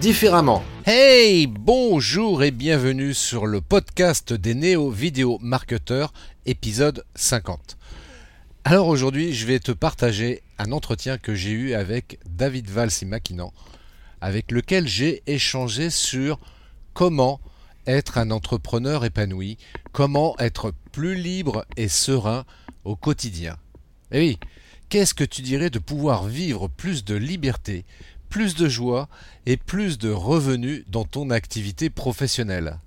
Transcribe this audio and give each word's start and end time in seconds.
différemment. 0.00 0.64
Hey, 0.86 1.46
bonjour 1.46 2.42
et 2.42 2.50
bienvenue 2.50 3.12
sur 3.12 3.46
le 3.46 3.60
podcast 3.60 4.32
des 4.32 4.54
néo-vidéo 4.54 5.38
marketeurs, 5.42 6.14
épisode 6.46 7.04
50. 7.16 7.76
Alors 8.64 8.88
aujourd'hui, 8.88 9.34
je 9.34 9.46
vais 9.46 9.58
te 9.58 9.72
partager 9.72 10.42
un 10.58 10.72
entretien 10.72 11.18
que 11.18 11.34
j'ai 11.34 11.50
eu 11.50 11.74
avec 11.74 12.18
David 12.24 12.70
Valsimakinan, 12.70 13.52
avec 14.22 14.52
lequel 14.52 14.88
j'ai 14.88 15.22
échangé 15.26 15.90
sur 15.90 16.40
comment 16.94 17.38
être 17.86 18.16
un 18.16 18.30
entrepreneur 18.30 19.04
épanoui, 19.04 19.58
comment 19.92 20.34
être 20.38 20.72
plus 20.92 21.14
libre 21.14 21.66
et 21.76 21.88
serein 21.88 22.46
au 22.84 22.96
quotidien. 22.96 23.58
Et 24.12 24.20
oui, 24.20 24.38
qu'est-ce 24.88 25.14
que 25.14 25.24
tu 25.24 25.42
dirais 25.42 25.68
de 25.68 25.78
pouvoir 25.78 26.24
vivre 26.24 26.68
plus 26.68 27.04
de 27.04 27.16
liberté, 27.16 27.84
plus 28.30 28.54
de 28.54 28.68
joie 28.68 29.08
et 29.44 29.56
plus 29.58 29.98
de 29.98 30.08
revenus 30.08 30.84
dans 30.88 31.04
ton 31.04 31.28
activité 31.30 31.90
professionnelle. 31.90 32.78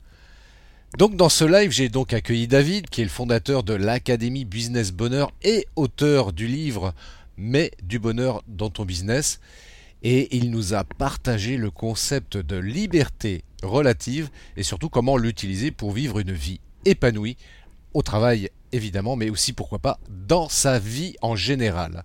Donc 0.97 1.15
dans 1.15 1.29
ce 1.29 1.43
live, 1.43 1.71
j'ai 1.71 1.89
donc 1.89 2.13
accueilli 2.13 2.47
David, 2.47 2.89
qui 2.89 3.01
est 3.01 3.05
le 3.05 3.09
fondateur 3.09 3.63
de 3.63 3.73
l'Académie 3.73 4.45
Business 4.45 4.91
Bonheur 4.91 5.31
et 5.43 5.67
auteur 5.75 6.33
du 6.33 6.47
livre 6.47 6.93
Mais 7.37 7.71
du 7.81 7.99
bonheur 7.99 8.43
dans 8.47 8.69
ton 8.69 8.85
business. 8.85 9.39
Et 10.03 10.35
il 10.35 10.51
nous 10.51 10.73
a 10.73 10.83
partagé 10.83 11.57
le 11.57 11.71
concept 11.71 12.37
de 12.37 12.57
liberté 12.57 13.43
relative 13.63 14.29
et 14.55 14.63
surtout 14.63 14.89
comment 14.89 15.17
l'utiliser 15.17 15.71
pour 15.71 15.91
vivre 15.91 16.19
une 16.19 16.33
vie 16.33 16.59
épanouie 16.85 17.37
au 17.93 18.01
travail 18.01 18.49
évidemment, 18.71 19.15
mais 19.15 19.29
aussi 19.29 19.53
pourquoi 19.53 19.79
pas 19.79 19.99
dans 20.09 20.49
sa 20.49 20.79
vie 20.79 21.15
en 21.21 21.35
général. 21.35 22.03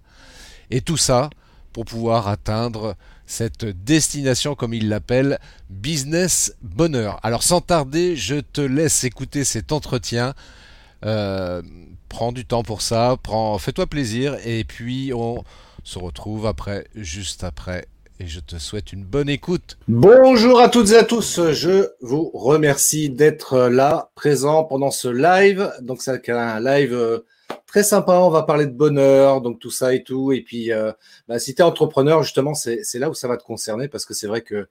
Et 0.71 0.81
tout 0.81 0.97
ça 0.97 1.31
pour 1.73 1.85
pouvoir 1.85 2.29
atteindre 2.29 2.97
cette 3.29 3.67
destination, 3.67 4.55
comme 4.55 4.75
il 4.75 4.89
l'appelle, 4.89 5.39
business 5.71 6.55
bonheur. 6.63 7.21
Alors 7.23 7.43
sans 7.43 7.61
tarder, 7.61 8.17
je 8.17 8.37
te 8.37 8.63
laisse 8.63 9.05
écouter 9.05 9.45
cet 9.45 9.71
entretien. 9.71 10.35
Euh, 11.05 11.63
prends 12.09 12.33
du 12.33 12.47
temps 12.47 12.63
pour 12.63 12.81
ça, 12.81 13.17
prends, 13.23 13.59
fais-toi 13.59 13.87
plaisir, 13.87 14.37
et 14.45 14.65
puis 14.65 15.13
on 15.15 15.45
se 15.85 15.99
retrouve 15.99 16.47
après, 16.47 16.87
juste 16.97 17.45
après. 17.45 17.87
Et 18.19 18.27
je 18.27 18.41
te 18.41 18.57
souhaite 18.57 18.93
une 18.93 19.05
bonne 19.05 19.29
écoute. 19.29 19.79
Bonjour 19.87 20.59
à 20.61 20.69
toutes 20.69 20.91
et 20.91 20.97
à 20.97 21.05
tous. 21.05 21.39
Je 21.53 21.87
vous 22.01 22.31
remercie 22.35 23.11
d'être 23.11 23.69
là, 23.69 24.11
présent 24.17 24.65
pendant 24.65 24.91
ce 24.91 25.07
live. 25.07 25.71
Donc 25.83 26.03
c'est 26.03 26.29
un 26.31 26.59
live 26.61 26.95
euh, 26.95 27.21
très 27.69 27.83
sympa. 27.85 28.15
On 28.15 28.31
va 28.31 28.43
parler 28.43 28.67
de 28.67 28.73
bonheur, 28.73 29.41
donc 29.41 29.61
tout 29.61 29.71
ça 29.71 29.95
et 29.95 30.03
tout. 30.03 30.33
Et 30.33 30.43
puis, 30.43 30.73
euh, 30.73 30.93
bah, 31.29 31.39
si 31.39 31.55
tu 31.55 31.63
es 31.63 31.65
entrepreneur, 31.65 32.23
justement, 32.25 32.55
c'est 32.55 32.83
là 32.95 33.09
où 33.09 33.15
ça 33.15 33.29
va 33.29 33.37
te 33.37 33.45
concerner 33.45 33.89
parce 33.89 34.05
que 34.05 34.15
c'est 34.15 34.27
vrai 34.27 34.43
que 34.43 34.67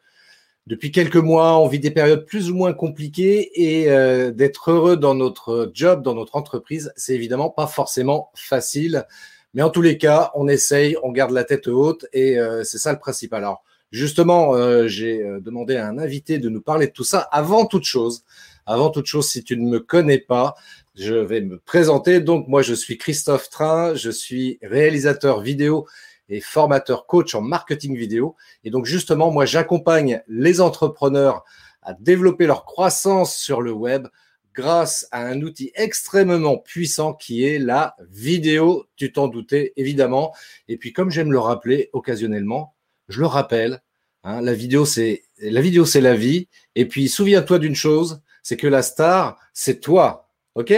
depuis 0.65 0.91
quelques 0.91 1.15
mois, 1.15 1.57
on 1.59 1.67
vit 1.67 1.79
des 1.79 1.91
périodes 1.91 2.25
plus 2.25 2.51
ou 2.51 2.55
moins 2.55 2.73
compliquées 2.73 3.51
et 3.55 3.89
euh, 3.89 4.31
d'être 4.31 4.71
heureux 4.71 4.97
dans 4.97 5.15
notre 5.15 5.71
job, 5.73 6.03
dans 6.03 6.13
notre 6.13 6.35
entreprise, 6.35 6.91
c'est 6.97 7.13
évidemment 7.15 7.49
pas 7.49 7.67
forcément 7.67 8.31
facile. 8.35 9.05
Mais 9.53 9.61
en 9.61 9.69
tous 9.69 9.81
les 9.81 9.97
cas, 9.97 10.31
on 10.35 10.49
essaye, 10.49 10.97
on 11.03 11.11
garde 11.13 11.31
la 11.31 11.45
tête 11.45 11.67
haute 11.67 12.05
et 12.11 12.37
euh, 12.37 12.65
c'est 12.65 12.79
ça 12.79 12.91
le 12.91 12.99
principal. 12.99 13.43
Alors, 13.43 13.63
justement, 13.91 14.51
j'ai 14.87 15.23
demandé 15.39 15.77
à 15.77 15.87
un 15.87 15.97
invité 15.97 16.39
de 16.39 16.49
nous 16.49 16.61
parler 16.61 16.87
de 16.87 16.91
tout 16.91 17.05
ça. 17.05 17.19
Avant 17.31 17.65
toute 17.65 17.85
chose, 17.85 18.25
avant 18.65 18.89
toute 18.89 19.05
chose, 19.05 19.29
si 19.29 19.45
tu 19.45 19.55
ne 19.55 19.69
me 19.69 19.79
connais 19.79 20.19
pas, 20.19 20.55
je 20.97 21.13
vais 21.13 21.41
me 21.41 21.59
présenter. 21.59 22.19
Donc, 22.19 22.47
moi, 22.47 22.61
je 22.61 22.73
suis 22.73 22.97
Christophe 22.97 23.49
Train, 23.49 23.93
je 23.93 24.09
suis 24.09 24.57
réalisateur 24.63 25.41
vidéo 25.41 25.87
et 26.27 26.41
formateur 26.41 27.05
coach 27.05 27.35
en 27.35 27.41
marketing 27.41 27.95
vidéo. 27.95 28.35
Et 28.63 28.71
donc, 28.71 28.85
justement, 28.85 29.31
moi, 29.31 29.45
j'accompagne 29.45 30.21
les 30.27 30.59
entrepreneurs 30.59 31.43
à 31.83 31.93
développer 31.93 32.47
leur 32.47 32.65
croissance 32.65 33.37
sur 33.37 33.61
le 33.61 33.71
web 33.71 34.07
grâce 34.53 35.07
à 35.11 35.21
un 35.23 35.41
outil 35.41 35.71
extrêmement 35.75 36.57
puissant 36.57 37.13
qui 37.13 37.45
est 37.45 37.59
la 37.59 37.95
vidéo. 38.09 38.85
Tu 38.95 39.11
t'en 39.13 39.27
doutais, 39.27 39.73
évidemment. 39.77 40.33
Et 40.67 40.77
puis, 40.77 40.93
comme 40.93 41.11
j'aime 41.11 41.31
le 41.31 41.39
rappeler 41.39 41.91
occasionnellement, 41.93 42.75
je 43.07 43.19
le 43.19 43.27
rappelle, 43.27 43.81
hein, 44.23 44.41
la 44.41 44.53
vidéo, 44.55 44.83
c'est 44.85 45.23
la 45.39 45.61
vidéo, 45.61 45.85
c'est 45.85 46.01
la 46.01 46.15
vie. 46.15 46.49
Et 46.75 46.87
puis, 46.87 47.07
souviens-toi 47.07 47.59
d'une 47.59 47.75
chose, 47.75 48.21
c'est 48.41 48.57
que 48.57 48.67
la 48.67 48.81
star, 48.81 49.39
c'est 49.53 49.79
toi. 49.79 50.26
OK? 50.57 50.73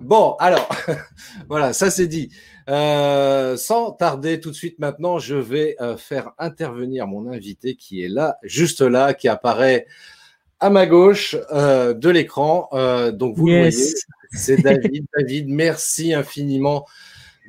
Bon, 0.00 0.36
alors, 0.38 0.68
voilà, 1.48 1.72
ça 1.72 1.90
c'est 1.90 2.06
dit. 2.06 2.28
Euh, 2.68 3.56
sans 3.56 3.90
tarder 3.90 4.38
tout 4.38 4.50
de 4.50 4.54
suite 4.54 4.78
maintenant, 4.78 5.18
je 5.18 5.34
vais 5.34 5.76
euh, 5.80 5.96
faire 5.96 6.32
intervenir 6.38 7.06
mon 7.06 7.32
invité 7.32 7.74
qui 7.74 8.04
est 8.04 8.08
là, 8.08 8.36
juste 8.42 8.82
là, 8.82 9.14
qui 9.14 9.28
apparaît 9.28 9.86
à 10.60 10.68
ma 10.68 10.86
gauche 10.86 11.36
euh, 11.52 11.94
de 11.94 12.10
l'écran. 12.10 12.68
donc 13.12 13.36
vous 13.36 13.46
le 13.46 13.60
voyez, 13.60 13.94
c'est 14.30 14.60
David. 14.60 15.06
David, 15.16 15.48
merci 15.48 16.12
infiniment 16.12 16.84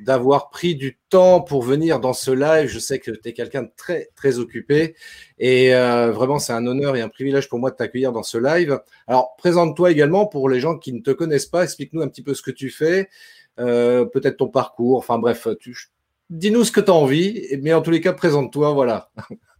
d'avoir 0.00 0.50
pris 0.50 0.74
du 0.74 0.98
temps 1.08 1.40
pour 1.40 1.62
venir 1.62 2.00
dans 2.00 2.12
ce 2.12 2.30
live. 2.30 2.68
Je 2.68 2.78
sais 2.78 2.98
que 2.98 3.10
tu 3.10 3.28
es 3.28 3.32
quelqu'un 3.32 3.62
de 3.62 3.70
très, 3.76 4.10
très 4.14 4.38
occupé. 4.38 4.94
Et 5.38 5.74
euh, 5.74 6.10
vraiment, 6.10 6.38
c'est 6.38 6.52
un 6.52 6.66
honneur 6.66 6.96
et 6.96 7.00
un 7.00 7.08
privilège 7.08 7.48
pour 7.48 7.58
moi 7.58 7.70
de 7.70 7.76
t'accueillir 7.76 8.12
dans 8.12 8.22
ce 8.22 8.38
live. 8.38 8.78
Alors, 9.06 9.36
présente-toi 9.36 9.90
également 9.90 10.26
pour 10.26 10.48
les 10.48 10.60
gens 10.60 10.76
qui 10.78 10.92
ne 10.92 11.00
te 11.00 11.10
connaissent 11.10 11.46
pas. 11.46 11.64
Explique-nous 11.64 12.02
un 12.02 12.08
petit 12.08 12.22
peu 12.22 12.34
ce 12.34 12.42
que 12.42 12.50
tu 12.50 12.70
fais, 12.70 13.08
euh, 13.58 14.04
peut-être 14.04 14.36
ton 14.38 14.48
parcours. 14.48 14.98
Enfin 14.98 15.18
bref, 15.18 15.48
dis-nous 16.30 16.64
ce 16.64 16.72
que 16.72 16.80
tu 16.80 16.90
as 16.90 16.94
envie. 16.94 17.46
Mais 17.62 17.72
en 17.72 17.82
tous 17.82 17.90
les 17.90 18.00
cas, 18.00 18.12
présente-toi. 18.12 18.72
Voilà. 18.72 19.10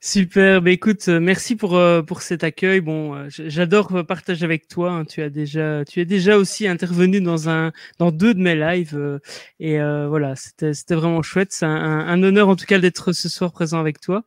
Super, 0.00 0.60
bah 0.60 0.70
écoute, 0.70 1.08
euh, 1.08 1.20
merci 1.20 1.56
pour 1.56 1.74
euh, 1.76 2.02
pour 2.02 2.20
cet 2.22 2.44
accueil. 2.44 2.80
Bon, 2.80 3.14
euh, 3.14 3.26
j'adore 3.28 4.04
partager 4.06 4.44
avec 4.44 4.68
toi. 4.68 4.92
Hein. 4.92 5.04
Tu 5.04 5.22
as 5.22 5.30
déjà 5.30 5.84
tu 5.84 6.00
es 6.00 6.04
déjà 6.04 6.36
aussi 6.36 6.68
intervenu 6.68 7.20
dans 7.20 7.48
un 7.48 7.72
dans 7.98 8.12
deux 8.12 8.34
de 8.34 8.40
mes 8.40 8.54
lives 8.54 9.20
et 9.58 9.78
voilà, 9.78 10.34
c'était 10.36 10.94
vraiment 10.94 11.22
chouette. 11.22 11.52
C'est 11.52 11.66
un, 11.66 12.22
honneur 12.22 12.48
en 12.48 12.56
tout 12.56 12.66
cas 12.66 12.78
d'être 12.78 13.12
ce 13.12 13.28
soir 13.28 13.52
présent 13.52 13.80
avec 13.80 14.00
toi. 14.00 14.24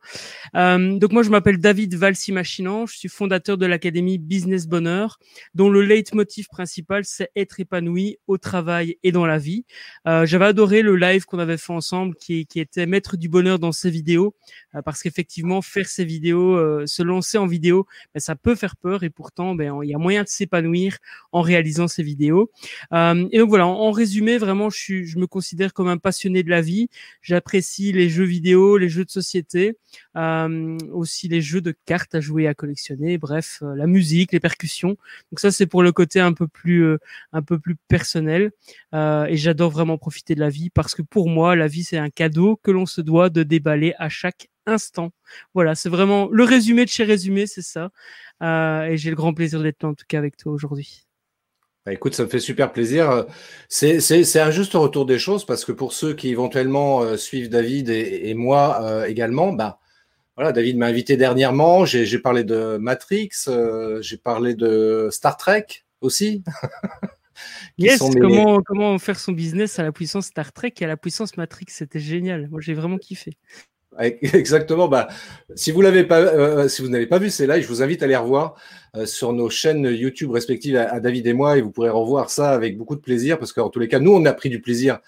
donc 0.54 1.12
moi 1.12 1.22
je 1.22 1.30
m'appelle 1.30 1.58
David 1.58 1.94
Valsi 1.94 2.32
Machinant, 2.32 2.86
je 2.86 2.96
suis 2.96 3.08
fondateur 3.08 3.56
de 3.56 3.66
l'académie 3.66 4.18
Business 4.18 4.66
Bonheur, 4.66 5.18
dont 5.54 5.70
le 5.70 5.82
leitmotiv 5.82 6.48
principal 6.48 7.04
c'est 7.04 7.30
être 7.36 7.60
épanoui 7.60 8.18
au 8.26 8.38
travail 8.38 8.96
et 9.02 9.12
dans 9.12 9.26
la 9.26 9.38
vie. 9.38 9.64
J'avais 10.04 10.46
adoré 10.46 10.82
le 10.82 10.96
live 10.96 11.24
qu'on 11.24 11.38
avait 11.38 11.56
fait 11.56 11.72
ensemble 11.72 12.16
qui 12.16 12.46
qui 12.46 12.60
était 12.60 12.86
mettre 12.86 13.16
du 13.16 13.28
bonheur 13.28 13.58
dans 13.58 13.72
ses 13.72 13.90
vidéos 13.90 14.34
parce 14.84 15.02
qu'effectivement 15.02 15.19
faire 15.62 15.88
ses 15.88 16.04
vidéos, 16.04 16.56
euh, 16.56 16.86
se 16.86 17.02
lancer 17.02 17.38
en 17.38 17.46
vidéo, 17.46 17.86
ben, 18.14 18.20
ça 18.20 18.36
peut 18.36 18.54
faire 18.54 18.76
peur 18.76 19.02
et 19.02 19.10
pourtant, 19.10 19.54
ben, 19.54 19.80
il 19.82 19.88
y 19.88 19.94
a 19.94 19.98
moyen 19.98 20.22
de 20.22 20.28
s'épanouir 20.28 20.98
en 21.32 21.40
réalisant 21.40 21.88
ces 21.88 22.02
vidéos. 22.02 22.50
Euh, 22.92 23.28
et 23.32 23.38
donc 23.38 23.48
voilà, 23.48 23.66
en, 23.66 23.90
résumé, 23.90 24.38
vraiment, 24.38 24.70
je, 24.70 24.78
suis, 24.78 25.06
je 25.06 25.18
me 25.18 25.26
considère 25.26 25.72
comme 25.72 25.88
un 25.88 25.98
passionné 25.98 26.42
de 26.42 26.50
la 26.50 26.60
vie. 26.60 26.88
J'apprécie 27.22 27.92
les 27.92 28.08
jeux 28.08 28.24
vidéo, 28.24 28.76
les 28.76 28.88
jeux 28.88 29.04
de 29.04 29.10
société, 29.10 29.76
euh, 30.16 30.78
aussi 30.92 31.28
les 31.28 31.40
jeux 31.40 31.60
de 31.60 31.74
cartes 31.86 32.14
à 32.14 32.20
jouer, 32.20 32.46
à 32.46 32.54
collectionner, 32.54 33.18
bref, 33.18 33.62
la 33.62 33.86
musique, 33.86 34.32
les 34.32 34.40
percussions. 34.40 34.96
Donc 35.30 35.40
ça, 35.40 35.50
c'est 35.50 35.66
pour 35.66 35.82
le 35.82 35.92
côté 35.92 36.20
un 36.20 36.32
peu 36.32 36.46
plus, 36.46 36.96
un 37.32 37.42
peu 37.42 37.58
plus 37.58 37.76
personnel. 37.88 38.52
et 38.94 39.36
j'adore 39.36 39.70
vraiment 39.70 39.98
profiter 39.98 40.34
de 40.34 40.40
la 40.40 40.50
vie 40.50 40.70
parce 40.70 40.94
que 40.94 41.02
pour 41.02 41.28
moi, 41.28 41.56
la 41.56 41.68
vie, 41.68 41.84
c'est 41.84 41.98
un 41.98 42.10
cadeau 42.10 42.58
que 42.62 42.70
l'on 42.70 42.86
se 42.86 43.00
doit 43.00 43.30
de 43.30 43.42
déballer 43.42 43.94
à 43.98 44.08
chaque 44.08 44.48
instant. 44.70 45.12
Voilà, 45.54 45.74
c'est 45.74 45.88
vraiment 45.88 46.28
le 46.30 46.44
résumé 46.44 46.84
de 46.84 46.90
chez 46.90 47.04
Résumé, 47.04 47.46
c'est 47.46 47.62
ça. 47.62 47.90
Euh, 48.42 48.84
et 48.84 48.96
j'ai 48.96 49.10
le 49.10 49.16
grand 49.16 49.34
plaisir 49.34 49.62
d'être 49.62 49.82
là 49.82 49.90
en 49.90 49.94
tout 49.94 50.06
cas 50.08 50.18
avec 50.18 50.36
toi 50.36 50.52
aujourd'hui. 50.52 51.06
Bah, 51.84 51.92
écoute, 51.92 52.14
ça 52.14 52.24
me 52.24 52.28
fait 52.28 52.40
super 52.40 52.72
plaisir. 52.72 53.26
C'est 53.68 54.40
un 54.40 54.50
juste 54.50 54.74
retour 54.74 55.06
des 55.06 55.18
choses 55.18 55.44
parce 55.44 55.64
que 55.64 55.72
pour 55.72 55.92
ceux 55.92 56.14
qui 56.14 56.28
éventuellement 56.28 57.02
euh, 57.02 57.16
suivent 57.16 57.48
David 57.48 57.88
et, 57.88 58.34
moi 58.34 58.82
euh, 58.82 59.04
également, 59.04 59.52
bah, 59.52 59.78
voilà, 60.36 60.52
David 60.52 60.76
m'a 60.78 60.86
invité 60.86 61.16
dernièrement. 61.16 61.84
J'ai 61.84 62.18
parlé 62.18 62.44
de 62.44 62.76
Matrix, 62.78 63.30
j'ai 64.00 64.16
parlé 64.16 64.54
de 64.54 65.08
Star 65.10 65.36
Trek 65.36 65.66
aussi. 66.00 66.42
yes, 67.78 67.98
comment, 67.98 68.60
comment 68.62 68.98
faire 68.98 69.18
son 69.18 69.32
business 69.32 69.78
à 69.78 69.82
la 69.82 69.92
puissance 69.92 70.26
Star 70.26 70.52
Trek 70.52 70.74
et 70.80 70.84
à 70.84 70.88
la 70.88 70.96
puissance 70.96 71.36
Matrix, 71.36 71.66
c'était 71.68 71.98
génial. 71.98 72.48
Moi, 72.48 72.60
j'ai 72.60 72.74
vraiment 72.74 72.98
kiffé. 72.98 73.36
Exactement. 74.00 74.88
Bah, 74.88 75.08
si 75.54 75.70
vous 75.70 75.80
l'avez 75.80 76.04
pas, 76.04 76.20
euh, 76.20 76.68
si 76.68 76.82
vous 76.82 76.88
n'avez 76.88 77.06
pas 77.06 77.18
vu 77.18 77.30
ces 77.30 77.46
lives, 77.46 77.62
je 77.62 77.68
vous 77.68 77.82
invite 77.82 78.02
à 78.02 78.06
les 78.06 78.16
revoir 78.16 78.54
euh, 78.96 79.06
sur 79.06 79.32
nos 79.32 79.50
chaînes 79.50 79.84
YouTube 79.84 80.30
respectives 80.30 80.76
à, 80.76 81.00
David 81.00 81.26
et 81.26 81.32
moi, 81.32 81.58
et 81.58 81.60
vous 81.60 81.70
pourrez 81.70 81.90
revoir 81.90 82.30
ça 82.30 82.50
avec 82.50 82.78
beaucoup 82.78 82.96
de 82.96 83.00
plaisir, 83.00 83.38
parce 83.38 83.52
qu'en 83.52 83.68
tous 83.68 83.80
les 83.80 83.88
cas, 83.88 83.98
nous, 83.98 84.12
on 84.12 84.24
a 84.24 84.32
pris 84.32 84.48
du 84.48 84.60
plaisir 84.60 85.00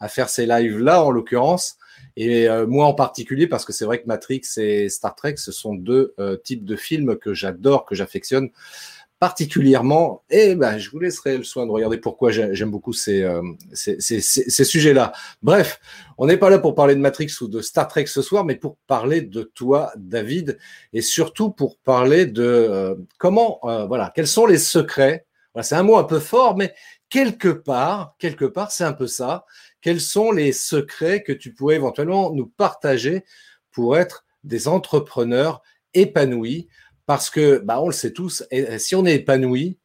à 0.00 0.08
faire 0.08 0.28
ces 0.28 0.46
lives 0.46 0.78
là, 0.78 1.02
en 1.02 1.10
l'occurrence, 1.10 1.78
et 2.16 2.48
euh, 2.48 2.66
moi 2.66 2.86
en 2.86 2.94
particulier, 2.94 3.46
parce 3.46 3.64
que 3.64 3.72
c'est 3.72 3.84
vrai 3.84 4.00
que 4.00 4.06
Matrix 4.06 4.42
et 4.58 4.88
Star 4.88 5.14
Trek, 5.14 5.36
ce 5.36 5.52
sont 5.52 5.74
deux 5.74 6.14
types 6.44 6.64
de 6.64 6.76
films 6.76 7.16
que 7.16 7.34
j'adore, 7.34 7.84
que 7.84 7.94
j'affectionne 7.94 8.50
particulièrement. 9.18 10.24
Et 10.28 10.54
ben, 10.54 10.78
je 10.78 10.90
vous 10.90 10.98
laisserai 10.98 11.38
le 11.38 11.44
soin 11.44 11.66
de 11.66 11.70
regarder 11.70 11.98
pourquoi 11.98 12.30
j'aime 12.30 12.70
beaucoup 12.70 12.92
ces, 12.92 13.22
euh, 13.22 13.42
ces 13.72 14.20
sujets-là. 14.64 15.12
Bref, 15.42 15.80
on 16.18 16.26
n'est 16.26 16.36
pas 16.36 16.50
là 16.50 16.58
pour 16.58 16.74
parler 16.74 16.94
de 16.94 17.00
Matrix 17.00 17.32
ou 17.40 17.48
de 17.48 17.60
Star 17.60 17.88
Trek 17.88 18.06
ce 18.06 18.22
soir, 18.22 18.44
mais 18.44 18.56
pour 18.56 18.76
parler 18.86 19.22
de 19.22 19.42
toi, 19.42 19.92
David, 19.96 20.58
et 20.92 21.00
surtout 21.00 21.50
pour 21.50 21.78
parler 21.78 22.26
de 22.26 22.42
euh, 22.42 22.94
comment, 23.18 23.60
euh, 23.64 23.86
voilà, 23.86 24.12
quels 24.14 24.28
sont 24.28 24.46
les 24.46 24.58
secrets. 24.58 25.26
Voilà, 25.54 25.64
c'est 25.64 25.76
un 25.76 25.82
mot 25.82 25.96
un 25.96 26.04
peu 26.04 26.20
fort, 26.20 26.56
mais 26.56 26.74
quelque 27.08 27.48
part, 27.48 28.14
quelque 28.18 28.44
part, 28.44 28.70
c'est 28.70 28.84
un 28.84 28.92
peu 28.92 29.06
ça. 29.06 29.46
Quels 29.80 30.00
sont 30.00 30.30
les 30.30 30.52
secrets 30.52 31.22
que 31.22 31.32
tu 31.32 31.54
pourrais 31.54 31.76
éventuellement 31.76 32.32
nous 32.32 32.46
partager 32.46 33.24
pour 33.70 33.96
être 33.96 34.24
des 34.44 34.68
entrepreneurs 34.68 35.62
épanouis 35.94 36.68
parce 37.06 37.30
que, 37.30 37.58
bah, 37.58 37.80
on 37.80 37.86
le 37.86 37.94
sait 37.94 38.12
tous, 38.12 38.44
si 38.78 38.94
on 38.94 39.06
est 39.06 39.14
épanoui, 39.14 39.78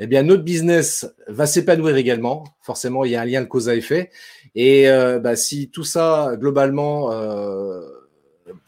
eh 0.00 0.06
bien, 0.08 0.24
notre 0.24 0.42
business 0.42 1.06
va 1.28 1.46
s'épanouir 1.46 1.96
également. 1.96 2.44
Forcément, 2.60 3.04
il 3.04 3.12
y 3.12 3.16
a 3.16 3.20
un 3.20 3.24
lien 3.24 3.42
de 3.42 3.46
cause 3.46 3.68
à 3.68 3.76
effet. 3.76 4.10
Et 4.56 4.88
euh, 4.88 5.20
bah, 5.20 5.36
si 5.36 5.70
tout 5.70 5.84
ça, 5.84 6.32
globalement, 6.34 7.12
euh, 7.12 7.80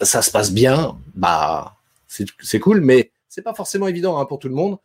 ça 0.01 0.23
se 0.23 0.31
passe 0.31 0.53
bien, 0.53 0.97
bah, 1.15 1.77
c'est 2.07 2.61
cool, 2.61 2.81
mais 2.81 3.11
c'est 3.29 3.43
pas 3.43 3.55
forcément 3.55 3.89
évident 3.89 4.19
hein, 4.19 4.25
pour 4.25 4.39
tout 4.39 4.49
le 4.49 4.55
monde. 4.55 4.79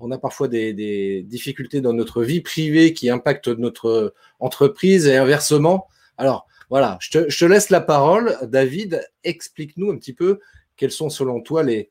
On 0.00 0.10
a 0.10 0.18
parfois 0.18 0.48
des, 0.48 0.72
des, 0.72 1.22
difficultés 1.22 1.80
dans 1.80 1.92
notre 1.92 2.22
vie 2.22 2.40
privée 2.40 2.94
qui 2.94 3.10
impactent 3.10 3.48
notre 3.48 4.14
entreprise 4.40 5.06
et 5.06 5.16
inversement. 5.16 5.88
Alors, 6.16 6.46
voilà, 6.70 6.96
je 7.00 7.10
te, 7.10 7.30
je 7.30 7.38
te 7.38 7.44
laisse 7.44 7.68
la 7.68 7.82
parole. 7.82 8.38
David, 8.44 9.06
explique-nous 9.24 9.90
un 9.90 9.98
petit 9.98 10.14
peu 10.14 10.40
quels 10.76 10.90
sont 10.90 11.10
selon 11.10 11.42
toi 11.42 11.62
les, 11.62 11.90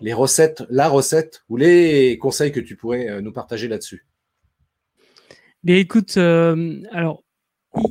les 0.00 0.12
recettes, 0.12 0.62
la 0.70 0.88
recette 0.88 1.44
ou 1.48 1.56
les 1.56 2.18
conseils 2.18 2.52
que 2.52 2.60
tu 2.60 2.76
pourrais 2.76 3.08
euh, 3.08 3.20
nous 3.20 3.32
partager 3.32 3.68
là-dessus? 3.68 4.06
Bien, 5.64 5.76
écoute, 5.76 6.16
euh, 6.16 6.82
alors 6.92 7.24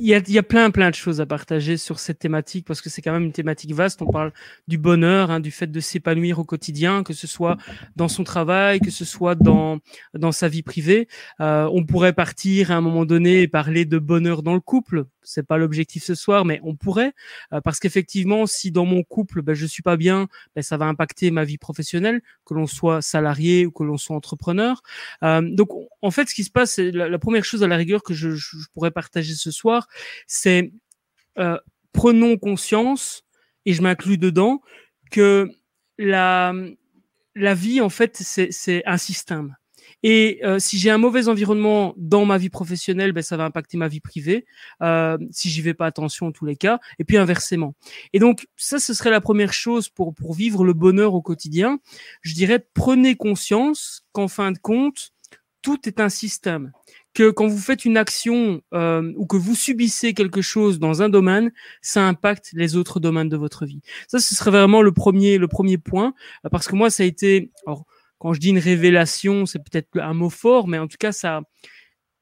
il 0.00 0.06
y, 0.06 0.14
a, 0.14 0.18
il 0.18 0.32
y, 0.32 0.38
a, 0.38 0.42
plein 0.42 0.70
plein 0.70 0.90
de 0.90 0.94
choses 0.94 1.20
à 1.20 1.26
partager 1.26 1.76
sur 1.76 1.98
cette 1.98 2.18
thématique 2.18 2.66
parce 2.66 2.80
que 2.80 2.90
c'est 2.90 3.02
quand 3.02 3.12
même 3.12 3.24
une 3.24 3.32
thématique 3.32 3.72
vaste. 3.72 4.02
On 4.02 4.10
parle 4.10 4.32
du 4.66 4.78
bonheur, 4.78 5.30
hein, 5.30 5.40
du 5.40 5.50
fait 5.50 5.66
de 5.66 5.80
s'épanouir 5.80 6.38
au 6.38 6.44
quotidien, 6.44 7.02
que 7.02 7.12
ce 7.12 7.26
soit 7.26 7.56
dans 7.96 8.08
son 8.08 8.24
travail, 8.24 8.80
que 8.80 8.90
ce 8.90 9.04
soit 9.04 9.34
dans 9.34 9.78
dans 10.14 10.32
sa 10.32 10.48
vie 10.48 10.62
privée. 10.62 11.08
Euh, 11.40 11.68
on 11.72 11.84
pourrait 11.84 12.12
partir 12.12 12.70
à 12.70 12.74
un 12.74 12.80
moment 12.80 13.04
donné 13.04 13.42
et 13.42 13.48
parler 13.48 13.84
de 13.84 13.98
bonheur 13.98 14.42
dans 14.42 14.54
le 14.54 14.60
couple 14.60 15.06
c'est 15.28 15.46
pas 15.46 15.58
l'objectif 15.58 16.02
ce 16.04 16.14
soir, 16.14 16.44
mais 16.44 16.58
on 16.64 16.74
pourrait, 16.74 17.12
euh, 17.52 17.60
parce 17.60 17.78
qu'effectivement, 17.80 18.46
si 18.46 18.70
dans 18.70 18.86
mon 18.86 19.02
couple, 19.02 19.42
ben, 19.42 19.54
je 19.54 19.66
suis 19.66 19.82
pas 19.82 19.96
bien, 19.96 20.26
ben, 20.56 20.62
ça 20.62 20.76
va 20.76 20.86
impacter 20.86 21.30
ma 21.30 21.44
vie 21.44 21.58
professionnelle, 21.58 22.22
que 22.46 22.54
l'on 22.54 22.66
soit 22.66 23.02
salarié 23.02 23.66
ou 23.66 23.70
que 23.70 23.84
l'on 23.84 23.98
soit 23.98 24.16
entrepreneur. 24.16 24.82
Euh, 25.22 25.42
donc, 25.42 25.68
en 26.00 26.10
fait, 26.10 26.28
ce 26.28 26.34
qui 26.34 26.44
se 26.44 26.50
passe, 26.50 26.74
c'est 26.74 26.90
la, 26.90 27.18
première 27.18 27.44
chose 27.44 27.62
à 27.62 27.66
la 27.66 27.76
rigueur 27.76 28.02
que 28.02 28.14
je, 28.14 28.30
je 28.30 28.56
pourrais 28.72 28.90
partager 28.90 29.34
ce 29.34 29.50
soir, 29.50 29.77
c'est 30.26 30.72
euh, 31.38 31.58
prenons 31.92 32.36
conscience, 32.36 33.24
et 33.66 33.72
je 33.72 33.82
m'inclus 33.82 34.18
dedans, 34.18 34.60
que 35.10 35.48
la 35.98 36.52
la 37.38 37.54
vie, 37.54 37.80
en 37.80 37.88
fait, 37.88 38.16
c'est 38.16 38.82
un 38.84 38.98
système. 38.98 39.56
Et 40.02 40.40
euh, 40.44 40.58
si 40.58 40.78
j'ai 40.78 40.90
un 40.90 40.98
mauvais 40.98 41.28
environnement 41.28 41.94
dans 41.96 42.24
ma 42.24 42.38
vie 42.38 42.50
professionnelle, 42.50 43.12
ben, 43.12 43.22
ça 43.22 43.36
va 43.36 43.44
impacter 43.44 43.76
ma 43.76 43.88
vie 43.88 44.00
privée, 44.00 44.44
euh, 44.82 45.18
si 45.30 45.50
j'y 45.50 45.60
vais 45.60 45.74
pas 45.74 45.86
attention 45.86 46.26
en 46.26 46.32
tous 46.32 46.44
les 46.44 46.56
cas, 46.56 46.78
et 46.98 47.04
puis 47.04 47.16
inversement. 47.16 47.74
Et 48.12 48.18
donc 48.18 48.46
ça, 48.56 48.78
ce 48.78 48.94
serait 48.94 49.10
la 49.10 49.20
première 49.20 49.52
chose 49.52 49.88
pour, 49.88 50.14
pour 50.14 50.34
vivre 50.34 50.64
le 50.64 50.72
bonheur 50.72 51.14
au 51.14 51.22
quotidien. 51.22 51.80
Je 52.22 52.34
dirais, 52.34 52.64
prenez 52.74 53.16
conscience 53.16 54.04
qu'en 54.12 54.28
fin 54.28 54.52
de 54.52 54.58
compte, 54.58 55.10
tout 55.62 55.88
est 55.88 56.00
un 56.00 56.08
système. 56.08 56.72
Que 57.18 57.30
quand 57.30 57.48
vous 57.48 57.58
faites 57.58 57.84
une 57.84 57.96
action 57.96 58.62
euh, 58.74 59.12
ou 59.16 59.26
que 59.26 59.36
vous 59.36 59.56
subissez 59.56 60.14
quelque 60.14 60.40
chose 60.40 60.78
dans 60.78 61.02
un 61.02 61.08
domaine, 61.08 61.50
ça 61.82 62.06
impacte 62.06 62.50
les 62.52 62.76
autres 62.76 63.00
domaines 63.00 63.28
de 63.28 63.36
votre 63.36 63.66
vie. 63.66 63.80
Ça, 64.06 64.20
ce 64.20 64.36
serait 64.36 64.52
vraiment 64.52 64.82
le 64.82 64.92
premier, 64.92 65.36
le 65.36 65.48
premier 65.48 65.78
point, 65.78 66.14
parce 66.52 66.68
que 66.68 66.76
moi, 66.76 66.90
ça 66.90 67.02
a 67.02 67.06
été... 67.06 67.50
Alors, 67.66 67.86
quand 68.18 68.34
je 68.34 68.38
dis 68.38 68.50
une 68.50 68.60
révélation, 68.60 69.46
c'est 69.46 69.58
peut-être 69.58 69.88
un 69.98 70.14
mot 70.14 70.30
fort, 70.30 70.68
mais 70.68 70.78
en 70.78 70.86
tout 70.86 70.96
cas, 70.96 71.10
ça 71.10 71.40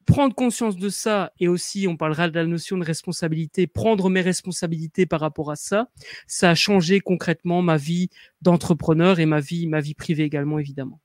prendre 0.07 0.35
conscience 0.35 0.77
de 0.77 0.89
ça 0.89 1.33
et 1.41 1.49
aussi 1.49 1.87
on 1.89 1.99
parlera 1.99 2.31
de 2.31 2.35
la 2.35 2.47
notion 2.47 2.79
de 2.79 2.85
responsabilité, 2.85 3.67
prendre 3.67 4.09
mes 4.09 4.23
responsabilités 4.23 5.05
par 5.05 5.21
rapport 5.21 5.51
à 5.51 5.57
ça, 5.57 5.89
ça 6.27 6.49
a 6.49 6.55
changé 6.55 7.01
concrètement 7.01 7.61
ma 7.61 7.77
vie 7.77 8.09
d'entrepreneur 8.41 9.19
et 9.19 9.27
ma 9.27 9.41
vie 9.41 9.67
ma 9.67 9.81
vie 9.81 9.95
privée 9.95 10.23
également 10.23 10.59
évidemment. 10.59 11.01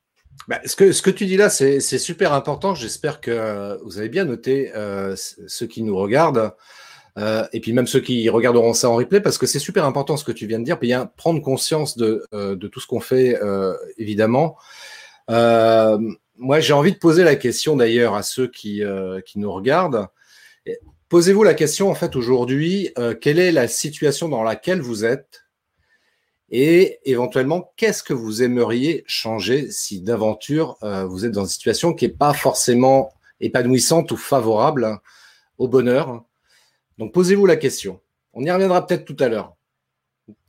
Bah, 0.47 0.59
ce, 0.65 0.75
que, 0.75 0.91
ce 0.91 1.01
que 1.01 1.11
tu 1.11 1.25
dis 1.25 1.37
là, 1.37 1.49
c'est 1.49 1.79
super 1.79 2.33
important. 2.33 2.75
J'espère 2.75 3.21
que 3.21 3.77
vous 3.83 3.99
avez 3.99 4.09
bien 4.09 4.25
noté 4.25 4.71
euh, 4.75 5.15
ceux 5.47 5.67
qui 5.67 5.83
nous 5.83 5.97
regardent. 5.97 6.53
Euh, 7.17 7.45
et 7.51 7.59
puis 7.59 7.73
même 7.73 7.87
ceux 7.87 7.99
qui 7.99 8.29
regarderont 8.29 8.73
ça 8.73 8.89
en 8.89 8.95
replay, 8.95 9.19
parce 9.19 9.37
que 9.37 9.45
c'est 9.45 9.59
super 9.59 9.85
important 9.85 10.15
ce 10.17 10.23
que 10.23 10.31
tu 10.31 10.47
viens 10.47 10.59
de 10.59 10.63
dire. 10.63 10.79
Puis 10.79 10.87
bien 10.87 11.11
prendre 11.17 11.41
conscience 11.41 11.97
de, 11.97 12.25
euh, 12.33 12.55
de 12.55 12.67
tout 12.67 12.79
ce 12.79 12.87
qu'on 12.87 12.99
fait, 12.99 13.41
euh, 13.41 13.75
évidemment. 13.97 14.57
Euh, 15.29 15.97
moi, 16.37 16.59
j'ai 16.59 16.73
envie 16.73 16.93
de 16.93 16.97
poser 16.97 17.23
la 17.23 17.35
question 17.35 17.75
d'ailleurs 17.75 18.15
à 18.15 18.23
ceux 18.23 18.47
qui, 18.47 18.83
euh, 18.83 19.21
qui 19.21 19.39
nous 19.39 19.51
regardent. 19.51 20.07
Posez-vous 21.09 21.43
la 21.43 21.53
question 21.53 21.89
en 21.89 21.95
fait 21.95 22.15
aujourd'hui, 22.15 22.93
quelle 23.19 23.37
est 23.37 23.51
la 23.51 23.67
situation 23.67 24.29
dans 24.29 24.43
laquelle 24.43 24.79
vous 24.79 25.03
êtes 25.03 25.40
et 26.51 26.99
éventuellement 27.09 27.73
qu'est-ce 27.77 28.03
que 28.03 28.13
vous 28.13 28.43
aimeriez 28.43 29.03
changer 29.07 29.71
si 29.71 30.01
d'aventure 30.01 30.77
vous 31.09 31.25
êtes 31.25 31.31
dans 31.31 31.43
une 31.43 31.49
situation 31.49 31.93
qui 31.93 32.05
n'est 32.05 32.13
pas 32.13 32.33
forcément 32.33 33.13
épanouissante 33.39 34.11
ou 34.11 34.17
favorable 34.17 34.99
au 35.57 35.67
bonheur? 35.67 36.23
Donc 36.97 37.13
posez-vous 37.13 37.45
la 37.45 37.55
question. 37.55 38.01
On 38.33 38.43
y 38.43 38.51
reviendra 38.51 38.85
peut-être 38.85 39.05
tout 39.05 39.17
à 39.19 39.29
l'heure. 39.29 39.55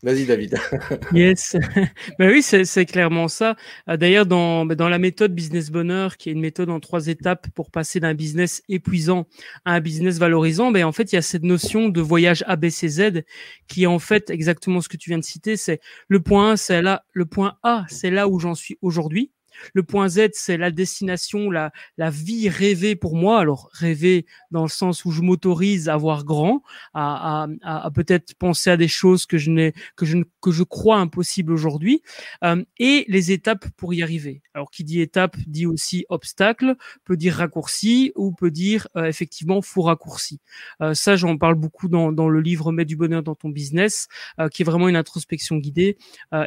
Vas-y 0.02 0.26
David. 0.26 0.58
yes, 1.12 1.56
ben 2.18 2.30
oui, 2.30 2.42
c'est 2.42 2.86
clairement 2.86 3.28
ça. 3.28 3.56
Euh, 3.88 3.96
d'ailleurs, 3.96 4.26
dans, 4.26 4.66
ben, 4.66 4.74
dans 4.74 4.88
la 4.88 4.98
méthode 4.98 5.34
Business 5.34 5.70
Bonheur, 5.70 6.16
qui 6.16 6.28
est 6.28 6.32
une 6.32 6.40
méthode 6.40 6.70
en 6.70 6.80
trois 6.80 7.06
étapes 7.06 7.48
pour 7.54 7.70
passer 7.70 8.00
d'un 8.00 8.14
business 8.14 8.62
épuisant 8.68 9.26
à 9.64 9.74
un 9.74 9.80
business 9.80 10.18
valorisant, 10.18 10.70
ben 10.72 10.84
en 10.84 10.92
fait, 10.92 11.12
il 11.12 11.16
y 11.16 11.18
a 11.18 11.22
cette 11.22 11.44
notion 11.44 11.88
de 11.88 12.00
voyage 12.00 12.44
ABCZ 12.46 13.22
qui 13.68 13.84
est 13.84 13.86
en 13.86 13.98
fait 13.98 14.30
exactement 14.30 14.80
ce 14.80 14.88
que 14.88 14.96
tu 14.96 15.10
viens 15.10 15.18
de 15.18 15.24
citer. 15.24 15.56
C'est 15.56 15.80
le 16.08 16.20
point 16.20 16.56
c'est 16.56 16.82
là, 16.82 17.04
le 17.12 17.26
point 17.26 17.56
A, 17.62 17.84
c'est 17.88 18.10
là 18.10 18.28
où 18.28 18.40
j'en 18.40 18.54
suis 18.54 18.78
aujourd'hui. 18.82 19.30
Le 19.74 19.82
point 19.82 20.08
Z, 20.08 20.30
c'est 20.32 20.56
la 20.56 20.70
destination, 20.70 21.50
la, 21.50 21.72
la 21.96 22.10
vie 22.10 22.48
rêvée 22.48 22.96
pour 22.96 23.16
moi. 23.16 23.40
Alors 23.40 23.70
rêver 23.72 24.26
dans 24.50 24.62
le 24.62 24.68
sens 24.68 25.04
où 25.04 25.10
je 25.10 25.22
m'autorise 25.22 25.88
à 25.88 25.96
voir 25.96 26.24
grand, 26.24 26.62
à, 26.94 27.46
à, 27.62 27.86
à 27.86 27.90
peut-être 27.90 28.34
penser 28.36 28.70
à 28.70 28.76
des 28.76 28.88
choses 28.88 29.26
que 29.26 29.38
je 29.38 29.50
n'ai, 29.50 29.72
que 29.96 30.06
je 30.06 30.18
que 30.40 30.50
je 30.50 30.62
crois 30.62 30.98
impossibles 30.98 31.52
aujourd'hui, 31.52 32.02
euh, 32.44 32.64
et 32.78 33.04
les 33.08 33.32
étapes 33.32 33.66
pour 33.76 33.94
y 33.94 34.02
arriver. 34.02 34.42
Alors 34.54 34.70
qui 34.70 34.84
dit 34.84 35.00
étape 35.00 35.36
dit 35.46 35.66
aussi 35.66 36.04
obstacle, 36.08 36.76
peut 37.04 37.16
dire 37.16 37.34
raccourci 37.34 38.12
ou 38.16 38.32
peut 38.32 38.50
dire 38.50 38.88
euh, 38.96 39.04
effectivement 39.04 39.62
faux 39.62 39.82
raccourci. 39.82 40.40
Euh, 40.80 40.94
ça, 40.94 41.16
j'en 41.16 41.36
parle 41.38 41.54
beaucoup 41.54 41.88
dans, 41.88 42.12
dans 42.12 42.28
le 42.28 42.40
livre 42.40 42.72
Mets 42.72 42.84
du 42.84 42.96
bonheur 42.96 43.22
dans 43.22 43.34
ton 43.34 43.48
business, 43.48 44.08
qui 44.52 44.62
est 44.62 44.64
vraiment 44.64 44.88
une 44.88 44.96
introspection 44.96 45.56
guidée. 45.56 45.96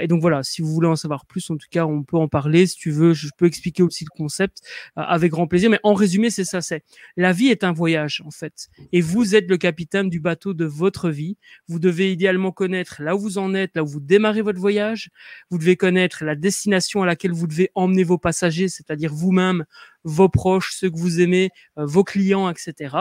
Et 0.02 0.08
donc 0.08 0.22
voilà, 0.22 0.44
si 0.44 0.62
vous 0.62 0.70
voulez 0.70 0.88
en 0.88 0.96
savoir 0.96 1.26
plus, 1.26 1.50
en 1.50 1.58
tout 1.58 1.68
cas, 1.70 1.86
on 1.86 2.04
peut 2.04 2.18
en 2.18 2.28
parler 2.28 2.66
si 2.68 2.76
tu 2.78 2.92
je 3.14 3.30
peux 3.38 3.46
expliquer 3.46 3.84
aussi 3.84 4.06
le 4.06 4.16
concept 4.16 4.60
euh, 4.98 5.02
avec 5.02 5.32
grand 5.32 5.48
plaisir. 5.48 5.70
Mais 5.70 5.80
en 5.84 5.94
résumé, 5.94 6.30
c'est 6.30 6.46
ça, 6.46 6.62
c'est 6.62 6.84
la 7.18 7.32
vie 7.32 7.48
est 7.48 7.64
un 7.64 7.74
voyage 7.74 8.22
en 8.26 8.32
fait, 8.32 8.68
et 8.92 9.02
vous 9.02 9.36
êtes 9.36 9.50
le 9.50 9.58
capitaine 9.58 10.10
du 10.10 10.20
bateau 10.20 10.54
de 10.54 10.66
votre 10.66 11.10
vie. 11.10 11.38
Vous 11.68 11.80
devez 11.80 12.12
idéalement 12.12 12.52
connaître 12.52 13.02
là 13.02 13.16
où 13.16 13.20
vous 13.20 13.38
en 13.38 13.54
êtes, 13.54 13.76
là 13.76 13.84
où 13.84 13.88
vous 13.88 14.00
démarrez 14.00 14.42
votre 14.42 14.60
voyage. 14.60 15.10
Vous 15.50 15.58
devez 15.58 15.76
connaître 15.76 16.24
la 16.24 16.36
destination 16.36 17.04
à 17.04 17.06
laquelle 17.06 17.32
vous 17.32 17.48
devez 17.48 17.72
emmener 17.76 18.04
vos 18.04 18.18
passagers, 18.18 18.68
c'est-à-dire 18.68 19.14
vous-même, 19.14 19.66
vos 20.04 20.30
proches, 20.30 20.74
ceux 20.76 20.90
que 20.90 20.98
vous 20.98 21.20
aimez, 21.20 21.50
euh, 21.78 21.86
vos 21.86 22.04
clients, 22.04 22.50
etc. 22.50 22.96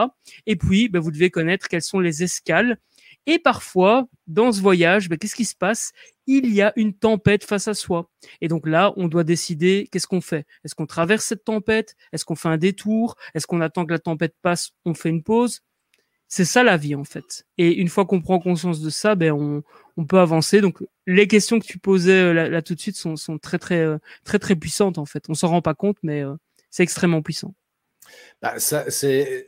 Et 0.45 0.55
puis, 0.55 0.89
ben, 0.89 0.99
vous 0.99 1.11
devez 1.11 1.29
connaître 1.29 1.67
quelles 1.67 1.81
sont 1.81 1.99
les 1.99 2.23
escales 2.23 2.77
et 3.25 3.39
parfois, 3.39 4.07
dans 4.27 4.51
ce 4.51 4.61
voyage, 4.61 5.09
ben, 5.09 5.17
qu'est-ce 5.17 5.35
qui 5.35 5.45
se 5.45 5.55
passe? 5.55 5.91
Il 6.27 6.53
y 6.53 6.61
a 6.61 6.73
une 6.75 6.93
tempête 6.93 7.43
face 7.43 7.67
à 7.67 7.73
soi. 7.73 8.09
Et 8.41 8.47
donc 8.47 8.67
là, 8.67 8.93
on 8.97 9.07
doit 9.07 9.23
décider 9.23 9.87
qu'est-ce 9.91 10.07
qu'on 10.07 10.21
fait? 10.21 10.45
Est-ce 10.63 10.75
qu'on 10.75 10.85
traverse 10.85 11.25
cette 11.25 11.43
tempête? 11.43 11.95
Est-ce 12.11 12.25
qu'on 12.25 12.35
fait 12.35 12.49
un 12.49 12.57
détour? 12.57 13.15
Est-ce 13.33 13.47
qu'on 13.47 13.61
attend 13.61 13.85
que 13.85 13.91
la 13.91 13.99
tempête 13.99 14.35
passe 14.41 14.71
On 14.85 14.93
fait 14.93 15.09
une 15.09 15.23
pause? 15.23 15.61
C'est 16.27 16.45
ça 16.45 16.63
la 16.63 16.75
vie 16.77 16.95
en 16.95 17.03
fait. 17.03 17.45
Et 17.57 17.73
une 17.73 17.87
fois 17.87 18.05
qu'on 18.05 18.19
prend 18.19 18.39
conscience 18.39 18.81
de 18.81 18.89
ça, 18.89 19.13
ben 19.13 19.31
on, 19.31 20.05
peut 20.05 20.19
avancer. 20.19 20.59
Donc 20.59 20.79
les 21.05 21.27
questions 21.27 21.59
que 21.59 21.65
tu 21.65 21.77
posais 21.77 22.33
là, 22.33 22.49
là 22.49 22.61
tout 22.63 22.73
de 22.73 22.79
suite 22.79 22.97
sont, 22.97 23.15
très 23.37 23.59
très 23.59 23.85
très 24.23 24.39
très 24.39 24.55
puissantes 24.55 24.97
en 24.97 25.05
fait. 25.05 25.25
On 25.29 25.35
s'en 25.35 25.49
rend 25.49 25.61
pas 25.61 25.75
compte, 25.75 25.97
mais 26.01 26.23
c'est 26.71 26.81
extrêmement 26.81 27.21
puissant. 27.21 27.53
Bah, 28.41 28.59
ça, 28.59 28.89
c'est 28.89 29.45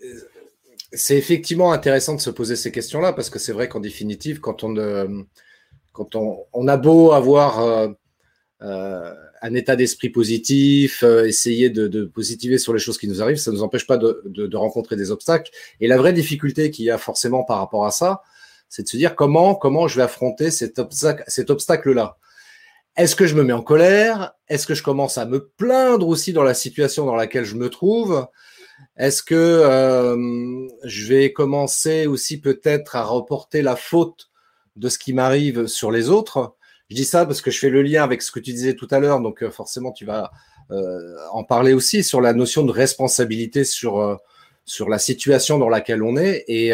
c'est 0.94 1.18
effectivement 1.18 1.72
intéressant 1.72 2.16
de 2.16 2.22
se 2.22 2.30
poser 2.30 2.56
ces 2.56 2.72
questions-là 2.72 3.14
parce 3.14 3.30
que 3.30 3.40
c'est 3.40 3.52
vrai 3.52 3.68
qu'en 3.68 3.80
définitive, 3.80 4.40
quand 4.40 4.64
on, 4.64 4.78
euh, 4.78 5.08
a 6.68 6.78
beau 6.78 7.12
avoir 7.12 7.60
euh, 7.60 7.90
euh, 8.62 9.14
un 9.42 9.54
état 9.54 9.76
d'esprit 9.76 10.10
positif, 10.10 11.04
essayer 11.04 11.70
de, 11.70 12.06
positiver 12.06 12.58
sur 12.58 12.74
les 12.74 12.80
choses 12.80 12.98
qui 12.98 13.08
nous 13.08 13.22
arrivent, 13.22 13.38
ça 13.38 13.52
ne 13.52 13.58
nous 13.58 13.64
empêche 13.64 13.86
pas 13.86 13.98
de, 13.98 14.56
rencontrer 14.56 14.96
des 14.96 15.12
obstacles. 15.12 15.52
Et 15.80 15.88
la 15.88 15.98
vraie 15.98 16.14
difficulté 16.14 16.72
qu'il 16.72 16.86
y 16.86 16.92
a 16.92 16.98
forcément 16.98 17.44
par 17.44 17.60
rapport 17.60 17.86
à 17.86 17.92
ça, 17.92 18.22
c'est 18.70 18.84
de 18.84 18.88
se 18.88 18.98
dire 18.98 19.16
comment, 19.16 19.88
je 19.88 19.96
vais 19.98 20.04
affronter 20.04 20.52
cet 20.52 20.80
obstacle-là. 21.50 22.18
Est-ce 22.96 23.16
que 23.16 23.28
je 23.28 23.36
me 23.36 23.44
mets 23.44 23.54
en 23.54 23.62
colère? 23.62 24.34
Est-ce 24.48 24.66
que 24.66 24.74
je 24.74 24.82
commence 24.82 25.20
à 25.20 25.26
me 25.26 25.50
plaindre 25.58 26.08
aussi 26.08 26.34
dans 26.34 26.44
la 26.44 26.56
situation 26.56 27.06
dans 27.06 27.16
laquelle 27.16 27.46
je 27.46 27.56
me 27.56 27.70
trouve? 27.70 28.28
Est-ce 28.98 29.22
que 29.22 29.36
euh, 29.36 30.68
je 30.84 31.06
vais 31.08 31.32
commencer 31.32 32.08
aussi 32.08 32.42
peut-être 32.42 32.96
à 32.96 33.04
reporter 33.04 33.62
la 33.62 33.76
faute 33.76 34.30
de 34.76 34.90
ce 34.90 34.98
qui 34.98 35.14
m'arrive 35.14 35.68
sur 35.68 35.92
les 35.92 36.10
autres? 36.10 36.56
Je 36.90 36.96
dis 36.96 37.06
ça 37.06 37.26
parce 37.26 37.42
que 37.42 37.52
je 37.52 37.60
fais 37.60 37.70
le 37.70 37.84
lien 37.84 38.04
avec 38.04 38.22
ce 38.24 38.32
que 38.32 38.40
tu 38.40 38.54
disais 38.54 38.74
tout 38.76 38.88
à 38.90 39.00
l'heure, 39.00 39.20
donc 39.20 39.44
euh, 39.44 39.52
forcément 39.52 39.92
tu 39.92 40.06
vas 40.06 40.32
euh, 40.72 41.16
en 41.32 41.44
parler 41.44 41.74
aussi 41.74 42.04
sur 42.04 42.22
la 42.22 42.34
notion 42.34 42.64
de 42.64 42.72
responsabilité 42.72 43.64
sur 43.64 44.20
sur 44.66 44.90
la 44.90 45.00
situation 45.00 45.60
dans 45.60 45.70
laquelle 45.70 46.04
on 46.04 46.18
est 46.18 46.44
et 46.50 46.74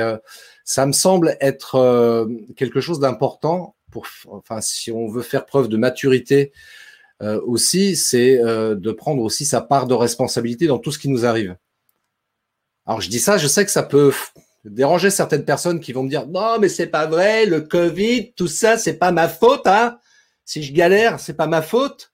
ça 0.63 0.87
me 0.87 0.93
semble 0.93 1.37
être 1.41 2.27
quelque 2.55 2.81
chose 2.81 2.99
d'important 2.99 3.75
pour 3.91 4.07
enfin 4.31 4.61
si 4.61 4.91
on 4.91 5.07
veut 5.07 5.21
faire 5.21 5.45
preuve 5.45 5.67
de 5.67 5.77
maturité 5.77 6.51
aussi 7.21 7.95
c'est 7.95 8.37
de 8.39 8.91
prendre 8.91 9.21
aussi 9.21 9.45
sa 9.45 9.61
part 9.61 9.85
de 9.85 9.93
responsabilité 9.93 10.65
dans 10.65 10.79
tout 10.79 10.91
ce 10.91 10.97
qui 10.97 11.07
nous 11.07 11.23
arrive. 11.23 11.55
Alors 12.85 13.01
je 13.01 13.09
dis 13.09 13.19
ça, 13.19 13.37
je 13.37 13.47
sais 13.47 13.65
que 13.65 13.71
ça 13.71 13.83
peut 13.83 14.13
déranger 14.65 15.09
certaines 15.09 15.45
personnes 15.45 15.79
qui 15.79 15.93
vont 15.93 16.03
me 16.03 16.09
dire 16.09 16.27
non 16.27 16.59
mais 16.59 16.69
c'est 16.69 16.87
pas 16.87 17.05
vrai, 17.05 17.45
le 17.45 17.61
Covid, 17.61 18.33
tout 18.33 18.47
ça, 18.47 18.77
c'est 18.77 18.97
pas 18.97 19.11
ma 19.11 19.27
faute, 19.27 19.67
hein. 19.67 19.99
Si 20.45 20.61
je 20.61 20.73
galère, 20.73 21.19
c'est 21.19 21.35
pas 21.35 21.47
ma 21.47 21.61
faute. 21.61 22.13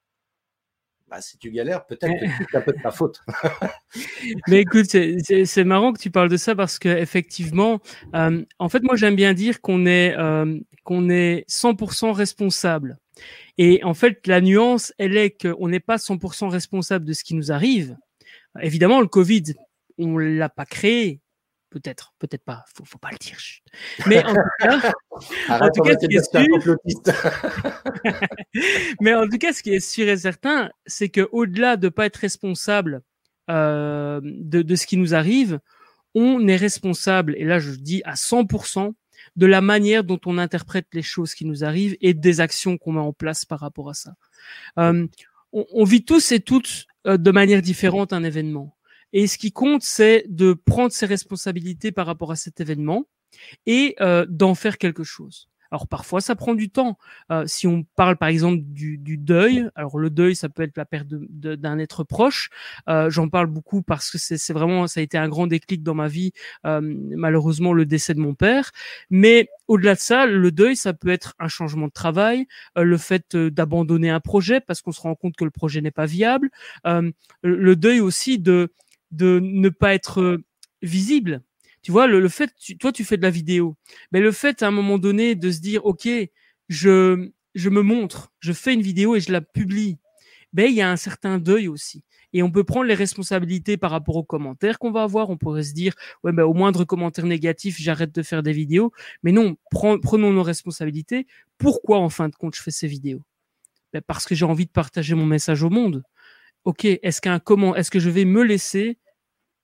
Bah, 1.09 1.21
si 1.21 1.39
tu 1.39 1.49
galères, 1.49 1.87
peut-être 1.87 2.13
que 2.19 2.25
c'est 2.51 2.57
un 2.57 2.61
peu 2.61 2.71
de 2.71 2.81
ta 2.83 2.91
faute. 2.91 3.23
mais 4.47 4.59
écoute, 4.59 4.85
c'est 4.85 5.63
marrant 5.63 5.91
que 5.91 5.99
tu 5.99 6.11
parles 6.11 6.29
de 6.29 6.37
ça 6.37 6.53
parce 6.53 6.77
que 6.77 6.87
effectivement, 6.87 7.79
euh, 8.13 8.45
en 8.59 8.69
fait, 8.69 8.83
moi 8.83 8.95
j'aime 8.95 9.15
bien 9.15 9.33
dire 9.33 9.59
qu'on 9.61 9.87
est 9.87 10.15
euh, 10.15 10.59
qu'on 10.83 11.09
est 11.09 11.49
100% 11.49 12.11
responsable. 12.11 12.99
Et 13.57 13.83
en 13.83 13.95
fait, 13.95 14.27
la 14.27 14.39
nuance, 14.39 14.93
elle 14.99 15.17
est 15.17 15.31
qu'on 15.31 15.67
n'est 15.67 15.79
pas 15.79 15.97
100% 15.97 16.47
responsable 16.47 17.05
de 17.05 17.13
ce 17.13 17.23
qui 17.23 17.33
nous 17.33 17.51
arrive. 17.51 17.97
Évidemment, 18.61 19.01
le 19.01 19.07
Covid, 19.07 19.55
on 19.99 20.17
l'a 20.17 20.49
pas 20.49 20.65
créé. 20.65 21.21
Peut-être, 21.69 22.15
peut-être 22.17 22.43
pas. 22.43 22.65
Faut, 22.75 22.83
faut 22.83 22.97
pas 22.97 23.11
le 23.11 23.17
dire. 23.17 23.37
Mais 24.07 24.23
en 24.25 24.33
tout 24.33 24.41
cas, 24.59 24.91
en 25.49 25.69
tout 25.69 25.81
cas 25.83 25.93
ce 25.99 26.07
qui 26.07 26.15
est 26.15 26.31
sûr, 26.31 26.77
mais 29.01 29.13
en 29.13 29.27
tout 29.27 29.37
cas, 29.37 29.53
ce 29.53 29.61
qui 29.61 29.73
est 29.73 29.79
sûr 29.79 30.07
et 30.07 30.17
certain, 30.17 30.71
c'est 30.87 31.09
que 31.09 31.29
au-delà 31.31 31.77
de 31.77 31.89
pas 31.89 32.07
être 32.07 32.17
responsable 32.17 33.03
euh, 33.51 34.19
de, 34.23 34.63
de 34.63 34.75
ce 34.75 34.87
qui 34.87 34.97
nous 34.97 35.13
arrive, 35.13 35.59
on 36.15 36.47
est 36.47 36.55
responsable. 36.55 37.35
Et 37.37 37.43
là, 37.43 37.59
je 37.59 37.71
dis 37.71 38.01
à 38.03 38.15
100% 38.15 38.93
de 39.35 39.45
la 39.45 39.61
manière 39.61 40.03
dont 40.03 40.19
on 40.25 40.37
interprète 40.37 40.87
les 40.93 41.01
choses 41.01 41.35
qui 41.35 41.45
nous 41.45 41.63
arrivent 41.63 41.95
et 42.01 42.13
des 42.13 42.41
actions 42.41 42.77
qu'on 42.77 42.93
met 42.93 42.99
en 42.99 43.13
place 43.13 43.45
par 43.45 43.59
rapport 43.59 43.89
à 43.89 43.93
ça. 43.93 44.15
Euh, 44.79 45.07
on, 45.53 45.65
on, 45.71 45.83
vit 45.83 46.03
tous 46.03 46.31
et 46.31 46.39
toutes 46.39 46.87
euh, 47.05 47.17
de 47.17 47.31
manière 47.31 47.61
différente 47.61 48.11
un 48.11 48.23
événement. 48.23 48.75
Et 49.13 49.27
ce 49.27 49.37
qui 49.37 49.51
compte, 49.51 49.83
c'est 49.83 50.25
de 50.27 50.53
prendre 50.53 50.91
ses 50.91 51.05
responsabilités 51.05 51.91
par 51.91 52.05
rapport 52.05 52.31
à 52.31 52.35
cet 52.35 52.61
événement 52.61 53.05
et 53.65 53.95
euh, 54.01 54.25
d'en 54.29 54.55
faire 54.55 54.77
quelque 54.77 55.03
chose. 55.03 55.49
Alors 55.71 55.87
parfois, 55.87 56.21
ça 56.21 56.35
prend 56.35 56.55
du 56.55 56.69
temps. 56.69 56.97
Euh, 57.31 57.43
si 57.45 57.67
on 57.67 57.85
parle 57.95 58.17
par 58.17 58.29
exemple 58.29 58.59
du, 58.63 58.97
du, 58.97 59.17
deuil, 59.17 59.69
alors 59.75 59.99
le 59.99 60.09
deuil, 60.09 60.35
ça 60.35 60.49
peut 60.49 60.63
être 60.63 60.77
la 60.77 60.85
perte 60.85 61.07
d'un 61.07 61.77
être 61.79 62.03
proche. 62.03 62.49
Euh, 62.87 63.09
J'en 63.09 63.29
parle 63.29 63.47
beaucoup 63.47 63.83
parce 63.83 64.09
que 64.09 64.17
c'est 64.17 64.53
vraiment, 64.53 64.87
ça 64.87 64.99
a 64.99 65.03
été 65.03 65.17
un 65.17 65.29
grand 65.29 65.47
déclic 65.47 65.83
dans 65.83 65.93
ma 65.93 66.07
vie. 66.07 66.31
Euh, 66.65 66.81
malheureusement, 66.81 67.73
le 67.73 67.85
décès 67.85 68.13
de 68.13 68.19
mon 68.19 68.33
père. 68.33 68.71
Mais 69.09 69.47
au-delà 69.67 69.95
de 69.95 69.99
ça, 69.99 70.25
le 70.25 70.51
deuil, 70.51 70.75
ça 70.75 70.93
peut 70.93 71.09
être 71.09 71.35
un 71.39 71.47
changement 71.47 71.87
de 71.87 71.93
travail, 71.93 72.47
euh, 72.77 72.83
le 72.83 72.97
fait 72.97 73.35
euh, 73.35 73.51
d'abandonner 73.51 74.09
un 74.09 74.19
projet 74.19 74.59
parce 74.61 74.81
qu'on 74.81 74.91
se 74.91 75.01
rend 75.01 75.15
compte 75.15 75.35
que 75.35 75.45
le 75.45 75.51
projet 75.51 75.81
n'est 75.81 75.91
pas 75.91 76.05
viable. 76.05 76.49
le 77.43 77.75
deuil 77.75 77.99
aussi 77.99 78.39
de 78.39 78.73
de 79.11 79.39
ne 79.41 79.69
pas 79.69 79.93
être 79.93 80.39
visible. 80.81 81.41
Tu 81.81 81.91
vois, 81.91 82.07
le, 82.07 82.19
le 82.19 82.29
fait, 82.29 82.51
tu, 82.59 82.77
toi, 82.77 82.91
tu 82.91 83.03
fais 83.03 83.17
de 83.17 83.21
la 83.21 83.29
vidéo, 83.29 83.75
mais 84.11 84.19
le 84.19 84.31
fait 84.31 84.63
à 84.63 84.67
un 84.67 84.71
moment 84.71 84.97
donné 84.97 85.35
de 85.35 85.51
se 85.51 85.59
dire, 85.59 85.85
ok, 85.85 86.07
je, 86.67 87.29
je 87.55 87.69
me 87.69 87.81
montre, 87.81 88.31
je 88.39 88.53
fais 88.53 88.73
une 88.73 88.81
vidéo 88.81 89.15
et 89.15 89.21
je 89.21 89.31
la 89.31 89.41
publie, 89.41 89.97
ben 90.53 90.65
il 90.69 90.75
y 90.75 90.81
a 90.81 90.91
un 90.91 90.97
certain 90.97 91.37
deuil 91.37 91.67
aussi. 91.67 92.03
Et 92.33 92.43
on 92.43 92.51
peut 92.51 92.63
prendre 92.63 92.85
les 92.85 92.93
responsabilités 92.93 93.77
par 93.77 93.91
rapport 93.91 94.15
aux 94.15 94.23
commentaires 94.23 94.77
qu'on 94.77 94.91
va 94.91 95.03
avoir. 95.03 95.29
On 95.29 95.37
pourrait 95.37 95.63
se 95.63 95.73
dire, 95.73 95.93
ouais, 96.23 96.31
ben, 96.31 96.43
au 96.43 96.53
moindre 96.53 96.85
commentaire 96.85 97.25
négatif, 97.25 97.77
j'arrête 97.79 98.13
de 98.13 98.21
faire 98.21 98.43
des 98.43 98.53
vidéos. 98.53 98.91
Mais 99.23 99.31
non, 99.31 99.57
prenons 99.71 100.31
nos 100.31 100.43
responsabilités. 100.43 101.25
Pourquoi, 101.57 101.97
en 101.97 102.09
fin 102.09 102.29
de 102.29 102.35
compte, 102.35 102.55
je 102.55 102.61
fais 102.61 102.71
ces 102.71 102.87
vidéos? 102.87 103.23
Ben, 103.93 104.01
Parce 104.05 104.25
que 104.25 104.35
j'ai 104.35 104.45
envie 104.45 104.65
de 104.67 104.71
partager 104.71 105.15
mon 105.15 105.25
message 105.25 105.63
au 105.63 105.69
monde 105.71 106.03
ok, 106.65 106.85
est-ce 106.85 107.21
qu'un 107.21 107.39
comment, 107.39 107.75
est-ce 107.75 107.91
que 107.91 107.99
je 107.99 108.09
vais 108.09 108.25
me 108.25 108.43
laisser 108.43 108.97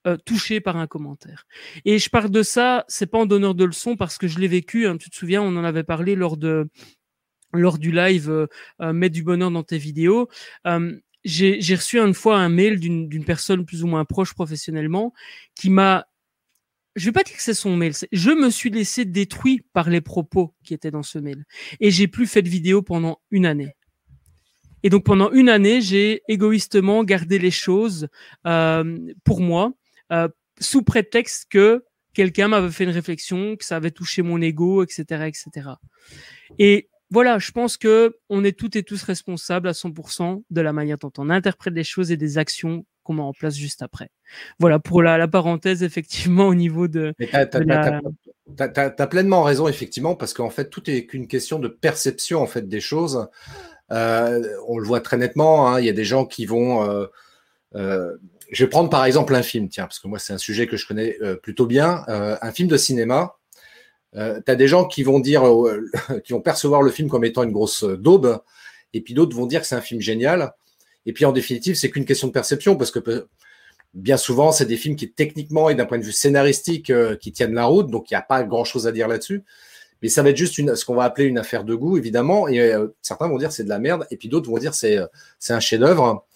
euh, 0.06 0.16
toucher 0.24 0.60
par 0.60 0.76
un 0.76 0.86
commentaire? 0.86 1.46
Et 1.84 1.98
je 1.98 2.08
parle 2.10 2.30
de 2.30 2.42
ça, 2.42 2.84
c'est 2.88 3.06
pas 3.06 3.18
en 3.18 3.26
donneur 3.26 3.54
de 3.54 3.64
leçons 3.64 3.96
parce 3.96 4.18
que 4.18 4.28
je 4.28 4.38
l'ai 4.38 4.48
vécu. 4.48 4.86
Hein, 4.86 4.96
tu 4.96 5.10
te 5.10 5.16
souviens, 5.16 5.42
on 5.42 5.56
en 5.56 5.64
avait 5.64 5.84
parlé 5.84 6.14
lors 6.14 6.36
de 6.36 6.68
lors 7.52 7.78
du 7.78 7.92
live 7.92 8.30
euh, 8.30 8.46
euh, 8.82 8.92
Mets 8.92 9.10
du 9.10 9.22
bonheur 9.22 9.50
dans 9.50 9.62
tes 9.62 9.78
vidéos. 9.78 10.28
J'ai 11.24 11.74
reçu 11.74 11.98
une 11.98 12.14
fois 12.14 12.38
un 12.38 12.48
mail 12.48 12.78
d'une 12.78 13.24
personne 13.24 13.64
plus 13.64 13.82
ou 13.82 13.88
moins 13.88 14.04
proche 14.04 14.32
professionnellement 14.34 15.12
qui 15.56 15.70
m'a 15.70 16.06
je 16.96 17.04
vais 17.04 17.12
pas 17.12 17.22
dire 17.22 17.36
que 17.36 17.42
c'est 17.42 17.54
son 17.54 17.76
mail, 17.76 17.92
je 18.10 18.30
me 18.30 18.48
suis 18.48 18.70
laissé 18.70 19.04
détruit 19.04 19.60
par 19.74 19.90
les 19.90 20.00
propos 20.00 20.54
qui 20.64 20.72
étaient 20.72 20.90
dans 20.90 21.02
ce 21.02 21.18
mail 21.18 21.44
et 21.78 21.90
j'ai 21.90 22.08
plus 22.08 22.26
fait 22.26 22.42
de 22.42 22.48
vidéo 22.48 22.82
pendant 22.82 23.20
une 23.30 23.44
année. 23.44 23.74
Et 24.86 24.88
donc 24.88 25.02
pendant 25.02 25.32
une 25.32 25.48
année, 25.48 25.80
j'ai 25.80 26.22
égoïstement 26.28 27.02
gardé 27.02 27.40
les 27.40 27.50
choses 27.50 28.06
euh, 28.46 28.96
pour 29.24 29.40
moi, 29.40 29.72
euh, 30.12 30.28
sous 30.60 30.82
prétexte 30.82 31.48
que 31.50 31.84
quelqu'un 32.14 32.46
m'avait 32.46 32.70
fait 32.70 32.84
une 32.84 32.90
réflexion, 32.90 33.56
que 33.56 33.64
ça 33.64 33.74
avait 33.74 33.90
touché 33.90 34.22
mon 34.22 34.40
ego, 34.40 34.84
etc., 34.84 35.24
etc. 35.26 35.70
Et 36.60 36.88
voilà, 37.10 37.40
je 37.40 37.50
pense 37.50 37.76
que 37.76 38.16
on 38.28 38.44
est 38.44 38.56
toutes 38.56 38.76
et 38.76 38.84
tous 38.84 39.02
responsables 39.02 39.66
à 39.66 39.72
100% 39.72 40.44
de 40.48 40.60
la 40.60 40.72
manière 40.72 40.98
dont 40.98 41.12
on 41.18 41.30
interprète 41.30 41.74
les 41.74 41.82
choses 41.82 42.12
et 42.12 42.16
des 42.16 42.38
actions 42.38 42.86
qu'on 43.02 43.14
met 43.14 43.22
en 43.22 43.32
place 43.32 43.56
juste 43.56 43.82
après. 43.82 44.10
Voilà 44.60 44.78
pour 44.78 45.02
la, 45.02 45.18
la 45.18 45.26
parenthèse 45.26 45.82
effectivement 45.82 46.46
au 46.46 46.54
niveau 46.54 46.86
de. 46.86 47.12
Mais 47.18 47.26
t'as, 47.26 47.46
t'as, 47.46 47.64
la... 47.64 48.00
t'as, 48.68 48.90
t'as 48.90 49.06
pleinement 49.08 49.42
raison 49.42 49.66
effectivement 49.66 50.14
parce 50.14 50.32
qu'en 50.32 50.50
fait 50.50 50.70
tout 50.70 50.88
est 50.88 51.06
qu'une 51.06 51.26
question 51.26 51.58
de 51.58 51.66
perception 51.66 52.40
en 52.40 52.46
fait 52.46 52.68
des 52.68 52.80
choses. 52.80 53.28
Euh, 53.92 54.42
on 54.66 54.78
le 54.78 54.86
voit 54.86 55.00
très 55.00 55.16
nettement. 55.16 55.68
Hein, 55.68 55.80
il 55.80 55.86
y 55.86 55.88
a 55.88 55.92
des 55.92 56.04
gens 56.04 56.26
qui 56.26 56.46
vont. 56.46 56.88
Euh, 56.88 57.06
euh, 57.74 58.16
je 58.50 58.64
vais 58.64 58.70
prendre 58.70 58.90
par 58.90 59.04
exemple 59.04 59.34
un 59.34 59.42
film, 59.42 59.68
tiens, 59.68 59.84
parce 59.84 59.98
que 59.98 60.08
moi 60.08 60.18
c'est 60.18 60.32
un 60.32 60.38
sujet 60.38 60.66
que 60.66 60.76
je 60.76 60.86
connais 60.86 61.18
plutôt 61.42 61.66
bien. 61.66 62.04
Un 62.06 62.52
film 62.52 62.68
de 62.68 62.76
cinéma. 62.76 63.36
Tu 64.14 64.20
as 64.20 64.54
des 64.54 64.68
gens 64.68 64.86
qui 64.86 65.02
vont 65.02 65.18
dire, 65.18 65.42
qui 66.24 66.32
vont 66.32 66.40
percevoir 66.40 66.82
le 66.82 66.90
film 66.90 67.08
comme 67.08 67.24
étant 67.24 67.42
une 67.42 67.50
grosse 67.50 67.82
daube, 67.82 68.40
et 68.92 69.00
puis 69.00 69.14
d'autres 69.14 69.36
vont 69.36 69.46
dire 69.46 69.62
que 69.62 69.66
c'est 69.66 69.74
un 69.74 69.80
film 69.80 70.00
génial. 70.00 70.54
Et 71.06 71.12
puis 71.12 71.24
en 71.24 71.32
définitive, 71.32 71.74
c'est 71.74 71.90
qu'une 71.90 72.04
question 72.04 72.28
de 72.28 72.32
perception, 72.32 72.76
parce 72.76 72.92
que 72.92 73.26
bien 73.94 74.16
souvent, 74.16 74.52
c'est 74.52 74.66
des 74.66 74.76
films 74.76 74.94
qui 74.94 75.10
techniquement 75.10 75.68
et 75.68 75.74
d'un 75.74 75.84
point 75.84 75.98
de 75.98 76.04
vue 76.04 76.12
scénaristique 76.12 76.92
qui 77.18 77.32
tiennent 77.32 77.54
la 77.54 77.64
route, 77.64 77.90
donc 77.90 78.12
il 78.12 78.14
n'y 78.14 78.18
a 78.18 78.22
pas 78.22 78.44
grand-chose 78.44 78.86
à 78.86 78.92
dire 78.92 79.08
là-dessus. 79.08 79.42
Mais 80.02 80.08
ça 80.08 80.22
va 80.22 80.30
être 80.30 80.36
juste 80.36 80.74
ce 80.74 80.84
qu'on 80.84 80.94
va 80.94 81.04
appeler 81.04 81.26
une 81.26 81.38
affaire 81.38 81.64
de 81.64 81.74
goût, 81.74 81.96
évidemment. 81.96 82.48
Et 82.48 82.60
euh, 82.60 82.88
certains 83.02 83.28
vont 83.28 83.38
dire 83.38 83.52
c'est 83.52 83.64
de 83.64 83.68
la 83.68 83.78
merde, 83.78 84.06
et 84.10 84.16
puis 84.16 84.28
d'autres 84.28 84.50
vont 84.50 84.58
dire 84.58 84.74
c'est 84.74 84.98
euh, 84.98 85.06
c'est 85.38 85.52
un 85.52 85.60
chef-d'œuvre. 85.60 86.26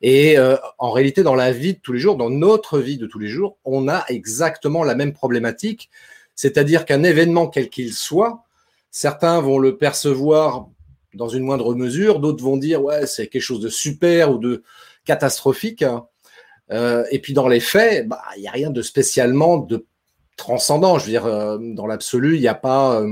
Et 0.00 0.38
euh, 0.38 0.56
en 0.78 0.92
réalité, 0.92 1.22
dans 1.24 1.34
la 1.34 1.50
vie 1.52 1.74
de 1.74 1.80
tous 1.80 1.92
les 1.92 1.98
jours, 1.98 2.16
dans 2.16 2.30
notre 2.30 2.78
vie 2.78 2.98
de 2.98 3.06
tous 3.06 3.18
les 3.18 3.28
jours, 3.28 3.58
on 3.64 3.88
a 3.88 4.04
exactement 4.08 4.84
la 4.84 4.94
même 4.94 5.12
problématique. 5.12 5.90
C'est-à-dire 6.36 6.84
qu'un 6.84 7.02
événement, 7.02 7.48
quel 7.48 7.68
qu'il 7.68 7.92
soit, 7.92 8.44
certains 8.92 9.40
vont 9.40 9.58
le 9.58 9.76
percevoir 9.76 10.68
dans 11.14 11.28
une 11.28 11.42
moindre 11.42 11.74
mesure, 11.74 12.20
d'autres 12.20 12.44
vont 12.44 12.56
dire 12.56 12.82
ouais 12.84 13.06
c'est 13.06 13.26
quelque 13.26 13.42
chose 13.42 13.60
de 13.60 13.68
super 13.68 14.30
ou 14.30 14.38
de 14.38 14.62
catastrophique. 15.04 15.84
Et 16.70 17.18
puis 17.18 17.32
dans 17.32 17.48
les 17.48 17.60
faits, 17.60 18.06
bah, 18.06 18.22
il 18.36 18.42
n'y 18.42 18.46
a 18.46 18.52
rien 18.52 18.70
de 18.70 18.82
spécialement 18.82 19.56
de 19.56 19.84
transcendant. 20.38 20.98
Je 20.98 21.04
veux 21.04 21.10
dire, 21.10 21.24
dans 21.24 21.86
l'absolu, 21.86 22.36
il 22.36 22.40
n'y 22.40 22.48
a 22.48 22.54
pas, 22.54 23.04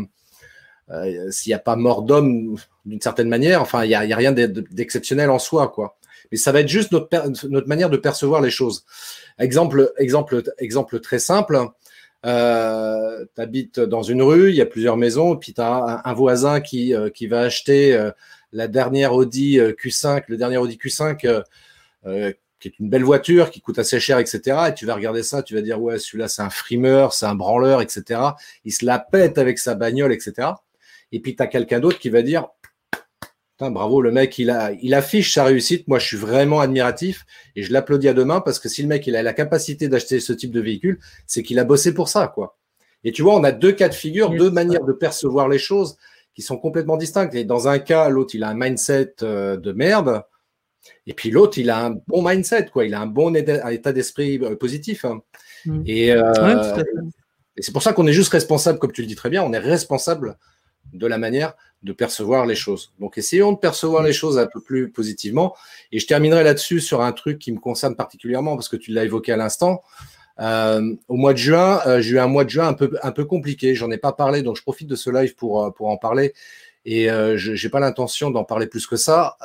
s'il 1.30 1.50
n'y 1.50 1.54
a 1.54 1.58
pas 1.58 1.76
mort 1.76 2.02
d'homme 2.02 2.56
d'une 2.86 3.00
certaine 3.00 3.28
manière. 3.28 3.60
Enfin, 3.60 3.84
il 3.84 3.88
n'y 3.88 3.94
a, 3.94 4.16
rien 4.16 4.32
d'exceptionnel 4.32 5.28
en 5.28 5.38
soi, 5.38 5.68
quoi. 5.68 5.98
Mais 6.30 6.38
ça 6.38 6.52
va 6.52 6.60
être 6.60 6.68
juste 6.68 6.92
notre, 6.92 7.68
manière 7.68 7.90
de 7.90 7.96
percevoir 7.96 8.40
les 8.40 8.50
choses. 8.50 8.84
Exemple, 9.38 9.92
exemple, 9.98 10.42
exemple 10.58 11.00
très 11.00 11.18
simple. 11.18 11.68
Euh, 12.24 13.24
tu 13.34 13.40
habites 13.40 13.80
dans 13.80 14.02
une 14.02 14.22
rue, 14.22 14.50
il 14.50 14.56
y 14.56 14.60
a 14.60 14.66
plusieurs 14.66 14.96
maisons, 14.96 15.36
puis 15.36 15.54
tu 15.54 15.60
as 15.60 16.02
un, 16.04 16.14
voisin 16.14 16.60
qui, 16.60 16.94
euh, 16.94 17.10
qui 17.10 17.26
va 17.26 17.42
acheter 17.42 17.94
euh, 17.94 18.10
la 18.52 18.66
dernière 18.66 19.14
Audi 19.14 19.60
euh, 19.60 19.72
Q5, 19.72 20.24
le 20.28 20.36
dernier 20.36 20.56
Audi 20.56 20.78
Q5, 20.82 21.44
qui 22.60 22.68
est 22.68 22.78
une 22.78 22.88
belle 22.88 23.04
voiture, 23.04 23.50
qui 23.50 23.60
coûte 23.60 23.78
assez 23.78 24.00
cher, 24.00 24.18
etc. 24.18 24.40
Et 24.68 24.74
tu 24.74 24.86
vas 24.86 24.94
regarder 24.94 25.22
ça, 25.22 25.42
tu 25.42 25.54
vas 25.54 25.62
dire, 25.62 25.80
ouais, 25.80 25.98
celui-là, 25.98 26.28
c'est 26.28 26.42
un 26.42 26.50
frimeur, 26.50 27.12
c'est 27.12 27.26
un 27.26 27.34
branleur, 27.34 27.82
etc. 27.82 28.20
Il 28.64 28.72
se 28.72 28.84
la 28.84 28.98
pète 28.98 29.38
avec 29.38 29.58
sa 29.58 29.74
bagnole, 29.74 30.12
etc. 30.12 30.48
Et 31.12 31.20
puis, 31.20 31.36
tu 31.36 31.42
as 31.42 31.46
quelqu'un 31.46 31.80
d'autre 31.80 31.98
qui 31.98 32.10
va 32.10 32.22
dire, 32.22 32.48
bravo, 33.58 34.00
le 34.00 34.10
mec, 34.10 34.38
il, 34.38 34.50
a, 34.50 34.72
il 34.82 34.94
affiche 34.94 35.34
sa 35.34 35.44
réussite. 35.44 35.88
Moi, 35.88 35.98
je 35.98 36.06
suis 36.06 36.16
vraiment 36.16 36.60
admiratif 36.60 37.24
et 37.54 37.62
je 37.62 37.72
l'applaudis 37.72 38.08
à 38.08 38.14
demain 38.14 38.40
parce 38.40 38.58
que 38.58 38.68
si 38.68 38.82
le 38.82 38.88
mec, 38.88 39.06
il 39.06 39.16
a 39.16 39.22
la 39.22 39.32
capacité 39.32 39.88
d'acheter 39.88 40.20
ce 40.20 40.32
type 40.32 40.50
de 40.50 40.60
véhicule, 40.60 40.98
c'est 41.26 41.42
qu'il 41.42 41.58
a 41.58 41.64
bossé 41.64 41.94
pour 41.94 42.08
ça, 42.08 42.28
quoi. 42.28 42.58
Et 43.04 43.12
tu 43.12 43.22
vois, 43.22 43.36
on 43.36 43.44
a 43.44 43.52
deux 43.52 43.72
cas 43.72 43.88
de 43.88 43.94
figure, 43.94 44.30
deux 44.30 44.50
manières 44.50 44.84
de 44.84 44.92
percevoir 44.92 45.48
les 45.48 45.58
choses 45.58 45.96
qui 46.34 46.42
sont 46.42 46.58
complètement 46.58 46.96
distinctes. 46.96 47.34
Et 47.34 47.44
dans 47.44 47.68
un 47.68 47.78
cas, 47.78 48.08
l'autre, 48.08 48.34
il 48.34 48.42
a 48.42 48.48
un 48.48 48.54
mindset 48.54 49.14
euh, 49.22 49.56
de 49.56 49.72
merde. 49.72 50.22
Et 51.06 51.14
puis 51.14 51.30
l'autre, 51.30 51.58
il 51.58 51.70
a 51.70 51.86
un 51.86 51.96
bon 52.06 52.26
mindset, 52.26 52.66
quoi. 52.72 52.84
Il 52.84 52.94
a 52.94 53.00
un 53.00 53.06
bon 53.06 53.34
état 53.36 53.92
d'esprit 53.92 54.38
euh, 54.42 54.56
positif. 54.56 55.04
Hein. 55.04 55.20
Mm. 55.64 55.82
Et, 55.86 56.12
euh, 56.12 56.82
et 57.56 57.62
c'est 57.62 57.72
pour 57.72 57.82
ça 57.82 57.92
qu'on 57.92 58.06
est 58.06 58.12
juste 58.12 58.32
responsable, 58.32 58.78
comme 58.78 58.92
tu 58.92 59.02
le 59.02 59.06
dis 59.06 59.14
très 59.14 59.30
bien, 59.30 59.42
on 59.42 59.52
est 59.52 59.58
responsable 59.58 60.36
de 60.92 61.06
la 61.06 61.18
manière 61.18 61.54
de 61.82 61.92
percevoir 61.92 62.46
les 62.46 62.54
choses. 62.54 62.92
Donc 63.00 63.18
essayons 63.18 63.52
de 63.52 63.58
percevoir 63.58 64.02
les 64.02 64.12
choses 64.12 64.38
un 64.38 64.46
peu 64.46 64.60
plus 64.60 64.90
positivement. 64.90 65.54
Et 65.92 65.98
je 65.98 66.06
terminerai 66.06 66.42
là-dessus 66.42 66.80
sur 66.80 67.02
un 67.02 67.12
truc 67.12 67.38
qui 67.38 67.52
me 67.52 67.58
concerne 67.58 67.96
particulièrement 67.96 68.56
parce 68.56 68.68
que 68.68 68.76
tu 68.76 68.92
l'as 68.92 69.04
évoqué 69.04 69.32
à 69.32 69.36
l'instant. 69.36 69.82
Euh, 70.38 70.94
au 71.08 71.16
mois 71.16 71.32
de 71.32 71.38
juin, 71.38 71.80
euh, 71.86 72.00
j'ai 72.00 72.16
eu 72.16 72.18
un 72.18 72.26
mois 72.26 72.44
de 72.44 72.50
juin 72.50 72.68
un 72.68 72.74
peu 72.74 72.90
un 73.02 73.12
peu 73.12 73.24
compliqué. 73.24 73.74
J'en 73.74 73.90
ai 73.90 73.98
pas 73.98 74.12
parlé, 74.12 74.42
donc 74.42 74.56
je 74.56 74.62
profite 74.62 74.88
de 74.88 74.96
ce 74.96 75.08
live 75.10 75.34
pour 75.34 75.72
pour 75.74 75.88
en 75.88 75.96
parler. 75.96 76.34
Et 76.86 77.08
je 77.08 77.54
j'ai 77.54 77.68
pas 77.68 77.80
l'intention 77.80 78.30
d'en 78.30 78.44
parler 78.44 78.66
plus 78.66 78.86
que 78.86 78.96
ça, 78.96 79.36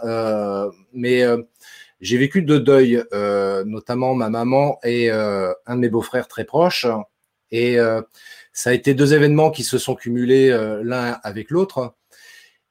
mais 0.94 1.24
j'ai 2.00 2.18
vécu 2.18 2.44
deux 2.44 2.60
deuils, 2.60 3.04
notamment 3.66 4.14
ma 4.16 4.30
maman 4.30 4.80
et 4.84 5.10
un 5.10 5.76
de 5.76 5.80
mes 5.80 5.90
beaux-frères 5.90 6.28
très 6.28 6.46
proches. 6.46 6.86
Et 7.52 7.78
ça 8.54 8.70
a 8.70 8.74
été 8.74 8.94
deux 8.94 9.14
événements 9.14 9.50
qui 9.50 9.64
se 9.64 9.80
sont 9.80 9.96
cumulés 9.96 10.50
l'un 10.84 11.20
avec 11.24 11.50
l'autre. 11.50 11.96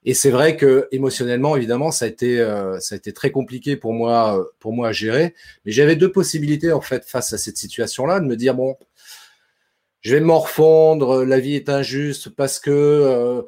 Et 0.03 0.13
c'est 0.15 0.31
vrai 0.31 0.57
que 0.57 0.87
émotionnellement, 0.91 1.55
évidemment, 1.55 1.91
ça 1.91 2.05
a 2.05 2.07
été 2.07 2.39
euh, 2.39 2.79
ça 2.79 2.95
a 2.95 2.97
été 2.97 3.13
très 3.13 3.31
compliqué 3.31 3.75
pour 3.75 3.93
moi 3.93 4.39
euh, 4.39 4.43
pour 4.59 4.73
moi 4.73 4.89
à 4.89 4.91
gérer. 4.91 5.35
Mais 5.65 5.71
j'avais 5.71 5.95
deux 5.95 6.11
possibilités 6.11 6.71
en 6.71 6.81
fait 6.81 7.05
face 7.05 7.33
à 7.33 7.37
cette 7.37 7.57
situation-là, 7.57 8.19
de 8.19 8.25
me 8.25 8.35
dire 8.35 8.55
bon, 8.55 8.77
je 10.01 10.15
vais 10.15 10.21
me 10.21 10.25
morfondre, 10.25 11.23
la 11.23 11.39
vie 11.39 11.55
est 11.55 11.69
injuste 11.69 12.29
parce 12.29 12.59
que 12.59 12.71
euh, 12.71 13.43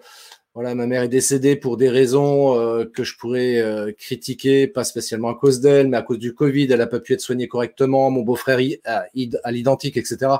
voilà, 0.53 0.75
ma 0.75 0.85
mère 0.85 1.03
est 1.03 1.09
décédée 1.09 1.55
pour 1.55 1.77
des 1.77 1.89
raisons 1.89 2.53
que 2.93 3.03
je 3.03 3.17
pourrais 3.17 3.63
critiquer, 3.97 4.67
pas 4.67 4.83
spécialement 4.83 5.29
à 5.29 5.35
cause 5.35 5.61
d'elle, 5.61 5.87
mais 5.87 5.97
à 5.97 6.03
cause 6.03 6.19
du 6.19 6.35
Covid, 6.35 6.67
elle 6.71 6.77
n'a 6.77 6.87
pas 6.87 6.99
pu 6.99 7.13
être 7.13 7.21
soignée 7.21 7.47
correctement. 7.47 8.11
Mon 8.11 8.21
beau-frère 8.21 8.59
à 8.85 9.51
l'identique, 9.51 9.97
etc. 9.97 10.31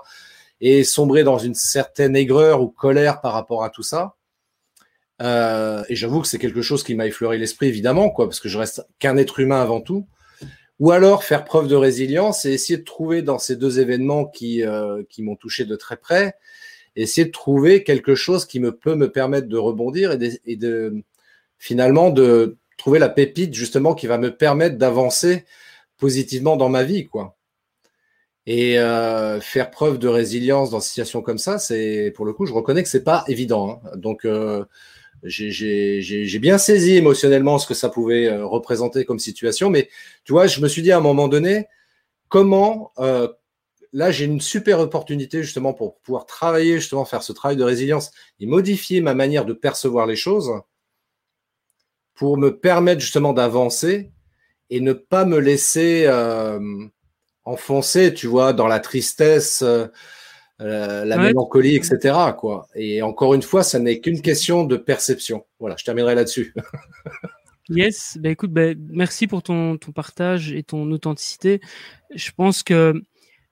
Et 0.62 0.84
sombrer 0.84 1.24
dans 1.24 1.40
une 1.40 1.56
certaine 1.56 2.16
aigreur 2.16 2.62
ou 2.62 2.68
colère 2.68 3.22
par 3.22 3.34
rapport 3.34 3.64
à 3.64 3.72
tout 3.72 3.82
ça. 3.82 4.16
Euh, 5.22 5.84
et 5.90 5.96
j'avoue 5.96 6.22
que 6.22 6.28
c'est 6.28 6.40
quelque 6.40 6.62
chose 6.62 6.84
qui 6.84 6.96
m'a 6.96 7.08
effleuré 7.08 7.38
l'esprit, 7.38 7.68
évidemment, 7.68 8.10
quoi, 8.10 8.26
parce 8.26 8.40
que 8.40 8.50
je 8.50 8.58
reste 8.58 8.86
qu'un 9.00 9.18
être 9.18 9.40
humain 9.40 9.62
avant 9.62 9.82
tout. 9.82 10.08
Ou 10.80 10.92
alors 10.92 11.24
faire 11.24 11.46
preuve 11.46 11.68
de 11.68 11.76
résilience 11.76 12.46
et 12.46 12.52
essayer 12.52 12.78
de 12.78 12.84
trouver 12.84 13.22
dans 13.22 13.40
ces 13.40 13.56
deux 13.56 13.80
événements 13.80 14.32
euh, 14.42 15.04
qui 15.10 15.24
m'ont 15.24 15.36
touché 15.36 15.66
de 15.66 15.76
très 15.76 15.98
près, 15.98 16.36
essayer 16.96 17.26
de 17.26 17.32
trouver 17.32 17.84
quelque 17.84 18.16
chose 18.16 18.46
qui 18.46 18.60
me 18.60 18.72
peut 18.76 18.96
me 18.96 19.12
permettre 19.12 19.48
de 19.48 19.58
rebondir 19.58 20.12
et 20.12 20.18
de, 20.18 20.32
et 20.46 20.56
de 20.56 21.04
finalement 21.58 22.10
de 22.10 22.58
trouver 22.78 23.00
la 23.00 23.10
pépite 23.10 23.54
justement 23.54 23.96
qui 23.96 24.08
va 24.08 24.18
me 24.18 24.36
permettre 24.36 24.78
d'avancer 24.78 25.46
positivement 25.98 26.58
dans 26.58 26.70
ma 26.70 26.84
vie, 26.84 27.08
quoi. 27.08 27.38
Et 28.46 28.78
euh, 28.78 29.40
faire 29.40 29.72
preuve 29.72 30.00
de 30.00 30.10
résilience 30.10 30.70
dans 30.72 30.80
des 30.80 30.84
situations 30.84 31.22
comme 31.22 31.38
ça, 31.38 31.60
c'est 31.60 32.12
pour 32.14 32.26
le 32.26 32.34
coup, 32.34 32.46
je 32.46 32.52
reconnais 32.52 32.84
que 32.84 32.90
c'est 32.90 33.04
pas 33.04 33.24
évident. 33.28 33.82
Hein. 33.86 33.92
Donc 33.96 34.26
euh, 34.26 34.66
j'ai 35.24 36.40
bien 36.40 36.58
saisi 36.58 36.96
émotionnellement 36.98 37.58
ce 37.58 37.68
que 37.68 37.74
ça 37.74 37.90
pouvait 37.90 38.28
euh, 38.28 38.46
représenter 38.46 39.06
comme 39.06 39.20
situation, 39.20 39.70
mais 39.70 39.90
tu 40.26 40.34
vois, 40.34 40.48
je 40.48 40.60
me 40.60 40.68
suis 40.68 40.82
dit 40.82 40.92
à 40.92 40.98
un 40.98 41.02
moment 41.02 41.30
donné, 41.30 41.68
comment 42.28 42.92
euh, 43.00 43.30
là 43.94 44.12
j'ai 44.12 44.26
une 44.26 44.42
super 44.42 44.80
opportunité 44.80 45.44
justement 45.44 45.74
pour 45.74 46.00
pouvoir 46.00 46.26
travailler, 46.26 46.80
justement 46.80 47.06
faire 47.06 47.24
ce 47.24 47.32
travail 47.32 47.56
de 47.56 47.64
résilience 47.64 48.12
et 48.40 48.46
modifier 48.46 49.00
ma 49.00 49.14
manière 49.14 49.46
de 49.46 49.54
percevoir 49.54 50.06
les 50.08 50.16
choses 50.16 50.52
pour 52.16 52.38
me 52.38 52.58
permettre 52.58 53.02
justement 53.02 53.34
d'avancer 53.34 54.12
et 54.70 54.82
ne 54.82 54.94
pas 54.94 55.26
me 55.26 55.38
laisser 55.38 56.06
euh, 56.08 56.60
enfoncer, 57.46 58.14
tu 58.14 58.28
vois, 58.28 58.54
dans 58.54 58.68
la 58.68 58.80
tristesse. 58.80 59.64
Euh, 60.62 61.04
la 61.04 61.18
mélancolie, 61.18 61.76
etc. 61.76 62.16
Quoi. 62.38 62.68
Et 62.76 63.02
encore 63.02 63.34
une 63.34 63.42
fois, 63.42 63.64
ça 63.64 63.80
n'est 63.80 64.00
qu'une 64.00 64.22
question 64.22 64.64
de 64.64 64.78
perception. 64.78 65.46
Voilà, 65.60 65.76
je 65.78 65.84
terminerai 65.84 66.16
là-dessus. 66.16 66.54
yes, 67.70 68.18
bah 68.22 68.30
écoute, 68.30 68.52
bah, 68.52 68.74
merci 68.90 69.28
pour 69.28 69.44
ton, 69.44 69.78
ton 69.78 69.92
partage 69.92 70.54
et 70.54 70.64
ton 70.64 70.90
authenticité. 70.92 71.60
Je 72.16 72.32
pense 72.32 72.64
que 72.64 72.94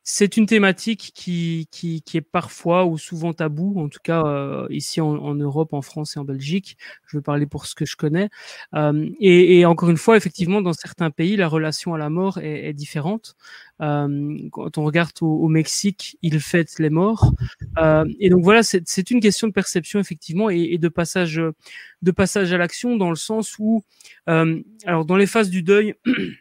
c'est 0.03 0.37
une 0.37 0.45
thématique 0.45 1.11
qui, 1.13 1.67
qui, 1.71 2.01
qui, 2.01 2.17
est 2.17 2.21
parfois 2.21 2.85
ou 2.85 2.97
souvent 2.97 3.33
tabou, 3.33 3.79
en 3.79 3.87
tout 3.87 3.99
cas 4.03 4.23
euh, 4.25 4.67
ici 4.69 4.99
en, 4.99 5.15
en, 5.15 5.35
Europe, 5.35 5.73
en 5.73 5.81
France 5.81 6.15
et 6.15 6.19
en 6.19 6.23
Belgique. 6.23 6.77
Je 7.07 7.17
veux 7.17 7.21
parler 7.21 7.45
pour 7.45 7.65
ce 7.65 7.75
que 7.75 7.85
je 7.85 7.95
connais. 7.95 8.29
Euh, 8.73 9.09
et, 9.19 9.59
et, 9.59 9.65
encore 9.65 9.89
une 9.89 9.97
fois, 9.97 10.17
effectivement, 10.17 10.61
dans 10.61 10.73
certains 10.73 11.11
pays, 11.11 11.35
la 11.35 11.47
relation 11.47 11.93
à 11.93 11.97
la 11.97 12.09
mort 12.09 12.39
est, 12.39 12.69
est 12.69 12.73
différente. 12.73 13.35
Euh, 13.81 14.37
quand 14.51 14.77
on 14.77 14.85
regarde 14.85 15.11
au, 15.21 15.27
au, 15.27 15.47
Mexique, 15.47 16.17
ils 16.21 16.39
fêtent 16.39 16.77
les 16.79 16.89
morts. 16.89 17.33
Euh, 17.79 18.05
et 18.19 18.29
donc 18.29 18.43
voilà, 18.43 18.61
c'est 18.63 19.11
une 19.11 19.19
question 19.19 19.47
de 19.47 19.53
perception 19.53 19.99
effectivement 19.99 20.49
et, 20.49 20.69
et, 20.71 20.77
de 20.77 20.87
passage 20.87 21.41
de 22.01 22.11
passage 22.11 22.51
à 22.53 22.57
l'action 22.57 22.95
dans 22.95 23.09
le 23.09 23.15
sens 23.15 23.57
où, 23.59 23.83
euh, 24.29 24.61
alors 24.85 25.05
dans 25.05 25.17
les 25.17 25.27
phases 25.27 25.49
du 25.49 25.63
deuil. 25.63 25.95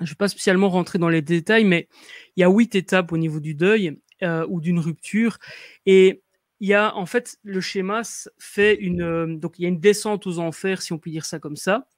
je 0.00 0.04
ne 0.04 0.08
vais 0.08 0.14
pas 0.16 0.28
spécialement 0.28 0.68
rentrer 0.68 0.98
dans 0.98 1.08
les 1.08 1.22
détails, 1.22 1.64
mais 1.64 1.88
il 2.36 2.40
y 2.40 2.44
a 2.44 2.48
huit 2.48 2.74
étapes 2.74 3.12
au 3.12 3.16
niveau 3.16 3.40
du 3.40 3.54
deuil 3.54 3.98
euh, 4.22 4.46
ou 4.48 4.60
d'une 4.60 4.78
rupture. 4.78 5.38
Et 5.86 6.22
il 6.60 6.68
y 6.68 6.74
a, 6.74 6.94
en 6.96 7.06
fait, 7.06 7.38
le 7.42 7.60
schéma 7.60 8.02
fait 8.38 8.74
une, 8.74 9.02
euh, 9.02 9.26
donc 9.36 9.58
il 9.58 9.62
y 9.62 9.64
a 9.66 9.68
une 9.68 9.80
descente 9.80 10.26
aux 10.26 10.38
enfers, 10.38 10.82
si 10.82 10.92
on 10.92 10.98
peut 10.98 11.10
dire 11.10 11.24
ça 11.24 11.38
comme 11.38 11.56
ça. 11.56 11.88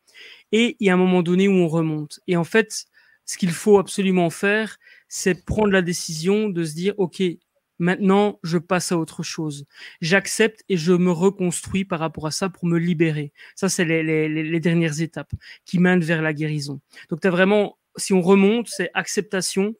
Et 0.52 0.76
il 0.80 0.86
y 0.86 0.90
a 0.90 0.94
un 0.94 0.98
moment 0.98 1.22
donné 1.22 1.48
où 1.48 1.52
on 1.52 1.68
remonte. 1.68 2.20
Et 2.26 2.36
en 2.36 2.44
fait, 2.44 2.84
ce 3.24 3.38
qu'il 3.38 3.50
faut 3.50 3.78
absolument 3.78 4.30
faire, 4.30 4.78
c'est 5.08 5.44
prendre 5.44 5.72
la 5.72 5.82
décision 5.82 6.48
de 6.48 6.64
se 6.64 6.74
dire, 6.74 6.94
OK, 6.98 7.22
Maintenant, 7.80 8.38
je 8.42 8.58
passe 8.58 8.92
à 8.92 8.98
autre 8.98 9.22
chose. 9.22 9.64
J'accepte 10.02 10.62
et 10.68 10.76
je 10.76 10.92
me 10.92 11.10
reconstruis 11.10 11.86
par 11.86 11.98
rapport 11.98 12.26
à 12.26 12.30
ça 12.30 12.50
pour 12.50 12.66
me 12.66 12.78
libérer. 12.78 13.32
Ça, 13.56 13.70
c'est 13.70 13.86
les, 13.86 14.02
les, 14.02 14.28
les, 14.28 14.60
dernières 14.60 15.00
étapes 15.00 15.32
qui 15.64 15.78
mènent 15.78 16.02
vers 16.02 16.20
la 16.20 16.34
guérison. 16.34 16.82
Donc, 17.08 17.22
tu 17.22 17.26
as 17.26 17.30
vraiment 17.30 17.78
si 17.96 18.12
on 18.12 18.20
remonte, 18.20 18.68
c'est 18.68 18.90
acceptation, 18.94 19.74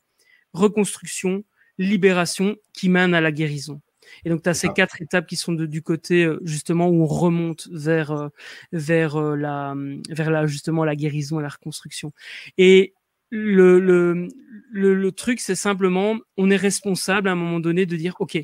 reconstruction, 0.52 1.44
libération 1.78 2.56
qui 2.72 2.88
mène 2.88 3.14
à 3.14 3.20
la 3.20 3.32
guérison. 3.32 3.80
Et 4.24 4.30
donc, 4.30 4.42
tu 4.42 4.48
as 4.48 4.54
ces 4.54 4.68
quatre 4.68 5.00
étapes 5.00 5.26
qui 5.26 5.36
sont 5.36 5.52
de, 5.52 5.66
du 5.66 5.82
côté, 5.82 6.24
euh, 6.24 6.40
justement, 6.44 6.88
où 6.88 7.02
on 7.02 7.06
remonte 7.06 7.68
vers, 7.70 8.10
euh, 8.10 8.28
vers, 8.72 9.16
euh, 9.16 9.36
la, 9.36 9.74
vers 10.08 10.30
la, 10.30 10.46
justement, 10.46 10.84
la 10.84 10.96
guérison 10.96 11.38
et 11.38 11.42
la 11.42 11.48
reconstruction. 11.48 12.12
Et 12.58 12.94
le, 13.30 13.78
le, 13.78 14.28
le, 14.72 14.94
le 14.94 15.12
truc, 15.12 15.40
c'est 15.40 15.54
simplement, 15.54 16.18
on 16.36 16.50
est 16.50 16.56
responsable 16.56 17.28
à 17.28 17.32
un 17.32 17.36
moment 17.36 17.60
donné 17.60 17.86
de 17.86 17.96
dire, 17.96 18.16
OK, 18.18 18.38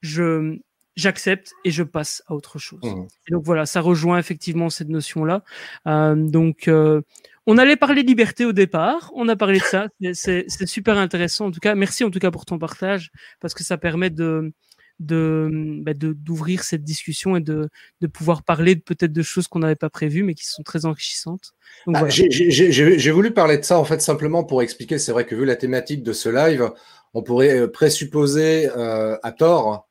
je, 0.00 0.58
j'accepte 0.96 1.52
et 1.64 1.70
je 1.70 1.82
passe 1.82 2.22
à 2.26 2.34
autre 2.34 2.58
chose. 2.58 2.80
Mmh. 2.82 3.06
Et 3.28 3.32
donc 3.32 3.44
voilà, 3.44 3.66
ça 3.66 3.80
rejoint 3.80 4.18
effectivement 4.18 4.70
cette 4.70 4.88
notion-là. 4.88 5.42
Euh, 5.86 6.14
donc 6.14 6.68
euh, 6.68 7.02
on 7.46 7.58
allait 7.58 7.76
parler 7.76 8.02
de 8.02 8.08
liberté 8.08 8.44
au 8.44 8.52
départ, 8.52 9.10
on 9.14 9.28
a 9.28 9.36
parlé 9.36 9.58
de 9.58 9.64
ça, 9.64 9.88
c'est 10.12 10.46
super 10.66 10.96
intéressant 10.96 11.46
en 11.46 11.50
tout 11.50 11.60
cas. 11.60 11.74
Merci 11.74 12.04
en 12.04 12.10
tout 12.10 12.18
cas 12.18 12.30
pour 12.30 12.46
ton 12.46 12.58
partage 12.58 13.10
parce 13.40 13.54
que 13.54 13.64
ça 13.64 13.76
permet 13.76 14.10
de, 14.10 14.52
de 15.00 15.50
bah, 15.82 15.92
d'ouvrir 15.94 16.62
cette 16.62 16.84
discussion 16.84 17.36
et 17.36 17.40
de, 17.40 17.68
de 18.00 18.06
pouvoir 18.06 18.44
parler 18.44 18.76
peut-être 18.76 19.12
de 19.12 19.22
choses 19.22 19.48
qu'on 19.48 19.58
n'avait 19.58 19.74
pas 19.76 19.90
prévues, 19.90 20.22
mais 20.22 20.34
qui 20.34 20.46
sont 20.46 20.62
très 20.62 20.86
enrichissantes. 20.86 21.52
Ah, 21.92 22.08
j'ai 22.08 23.10
voulu 23.10 23.32
parler 23.32 23.58
de 23.58 23.64
ça 23.64 23.78
en 23.78 23.84
fait 23.84 24.00
simplement 24.00 24.44
pour 24.44 24.62
expliquer. 24.62 24.98
C'est 24.98 25.12
vrai 25.12 25.26
que 25.26 25.34
vu 25.34 25.44
la 25.44 25.56
thématique 25.56 26.02
de 26.02 26.12
ce 26.12 26.28
live, 26.28 26.70
on 27.12 27.22
pourrait 27.22 27.58
euh, 27.58 27.68
présupposer 27.68 28.70
euh, 28.76 29.16
à 29.22 29.32
tort 29.32 29.88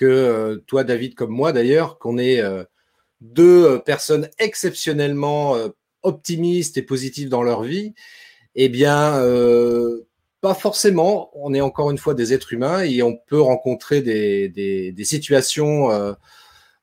que 0.00 0.06
euh, 0.06 0.56
toi, 0.66 0.84
David, 0.84 1.14
comme 1.14 1.30
moi 1.30 1.52
d'ailleurs, 1.52 1.98
qu'on 1.98 2.18
est 2.18 2.42
deux 3.20 3.78
personnes 3.80 4.28
exceptionnellement 4.38 5.56
optimistes 6.02 6.78
et 6.78 6.82
positives 6.82 7.28
dans 7.28 7.42
leur 7.42 7.62
vie. 7.62 7.94
Eh 8.54 8.68
bien, 8.68 9.20
pas 10.40 10.54
forcément. 10.54 11.30
On 11.34 11.54
est 11.54 11.60
encore 11.60 11.90
une 11.90 11.98
fois 11.98 12.14
des 12.14 12.32
êtres 12.32 12.52
humains 12.52 12.82
et 12.82 13.02
on 13.02 13.16
peut 13.16 13.40
rencontrer 13.40 14.00
des, 14.02 14.94
situations 15.04 15.90
euh, 15.90 16.12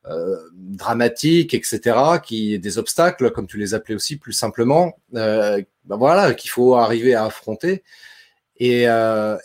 euh, 0.06 0.38
dramatiques, 0.54 1.54
etc., 1.54 1.98
qui 2.24 2.60
des 2.60 2.78
obstacles, 2.78 3.32
comme 3.32 3.48
tu 3.48 3.58
les 3.58 3.74
appelais 3.74 3.96
aussi 3.96 4.18
plus 4.18 4.34
simplement. 4.34 5.00
Euh, 5.16 5.62
ben 5.86 5.98
voilà, 5.98 6.34
qu'il 6.34 6.52
faut 6.52 6.76
arriver 6.76 7.16
à 7.16 7.26
affronter 7.26 7.84
et, 8.58 8.84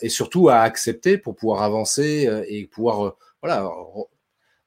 et, 0.01 0.09
surtout 0.09 0.49
à 0.49 0.59
accepter 0.61 1.17
pour 1.17 1.35
pouvoir 1.35 1.61
avancer 1.63 2.27
et 2.47 2.65
pouvoir 2.65 3.15
voilà 3.43 3.69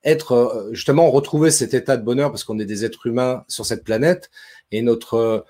être 0.04 0.68
justement 0.70 1.10
retrouver 1.10 1.50
cet 1.50 1.74
état 1.74 1.96
de 1.96 2.04
bonheur 2.04 2.30
parce 2.30 2.44
qu'on 2.44 2.60
est 2.60 2.64
des 2.64 2.84
êtres 2.84 3.08
humains 3.08 3.44
sur 3.48 3.66
cette 3.66 3.82
planète 3.82 4.30
et 4.70 4.80
notre 4.80 5.44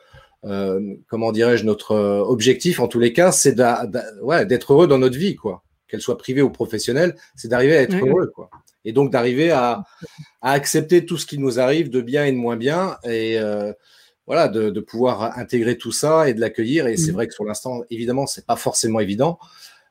euh, 0.46 0.94
comment 1.08 1.32
dirais-je, 1.32 1.64
notre 1.64 1.92
euh, 1.92 2.20
objectif, 2.20 2.78
en 2.78 2.88
tous 2.88 3.00
les 3.00 3.12
cas, 3.12 3.32
c'est 3.32 3.54
d'être 3.54 4.72
heureux 4.72 4.86
dans 4.86 4.98
notre 4.98 5.18
vie, 5.18 5.34
quoi. 5.34 5.62
Qu'elle 5.88 6.00
soit 6.00 6.18
privée 6.18 6.42
ou 6.42 6.50
professionnelle, 6.50 7.16
c'est 7.34 7.48
d'arriver 7.48 7.76
à 7.76 7.82
être 7.82 7.96
heureux, 7.96 8.30
quoi. 8.34 8.50
Et 8.84 8.92
donc 8.92 9.10
d'arriver 9.10 9.50
à, 9.50 9.84
accepter 10.42 11.04
tout 11.04 11.18
ce 11.18 11.26
qui 11.26 11.38
nous 11.38 11.58
arrive 11.58 11.90
de 11.90 12.00
bien 12.00 12.24
et 12.24 12.32
de 12.32 12.36
moins 12.36 12.56
bien, 12.56 12.96
et 13.04 13.38
euh, 13.38 13.72
voilà, 14.26 14.48
de, 14.48 14.80
pouvoir 14.80 15.36
intégrer 15.36 15.76
tout 15.76 15.92
ça 15.92 16.28
et 16.28 16.34
de 16.34 16.40
l'accueillir. 16.40 16.86
Et 16.86 16.96
c'est 16.96 17.10
mmh. 17.10 17.14
vrai 17.14 17.26
que 17.26 17.34
sur 17.34 17.44
l'instant, 17.44 17.82
évidemment, 17.90 18.26
c'est 18.26 18.46
pas 18.46 18.56
forcément 18.56 19.00
évident. 19.00 19.38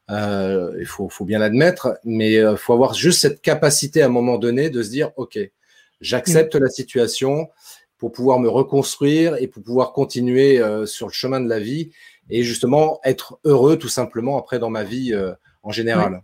Il 0.10 0.86
faut, 0.86 1.10
bien 1.26 1.39
l'admettre, 1.39 2.00
mais 2.04 2.34
il 2.34 2.58
faut 2.58 2.74
avoir 2.74 2.94
juste 2.94 3.20
cette 3.22 3.41
capacité 3.41 4.02
à 4.02 4.06
un 4.06 4.10
moment 4.10 4.38
donné 4.38 4.70
de 4.70 4.84
se 4.84 4.89
dire, 4.89 5.12
ok, 5.18 5.39
j'accepte 6.02 6.56
mmh. 6.56 6.60
la 6.60 6.70
situation 6.70 7.50
pour 7.98 8.12
pouvoir 8.12 8.39
me 8.39 8.50
reconstruire 8.50 9.36
et 9.38 9.48
pour 9.48 9.63
pouvoir 9.63 9.94
continuer 9.94 10.60
euh, 10.60 10.86
sur 10.86 11.08
le 11.08 11.13
chemin 11.13 11.39
de 11.39 11.50
la 11.50 11.60
vie 11.60 11.91
et 12.30 12.44
justement 12.44 13.00
être 13.04 13.39
heureux 13.44 13.78
tout 13.78 13.88
simplement 13.88 14.38
après 14.38 14.60
dans 14.60 14.70
ma 14.70 14.84
vie 14.84 15.13
euh, 15.13 15.34
en 15.63 15.72
général. 15.72 16.22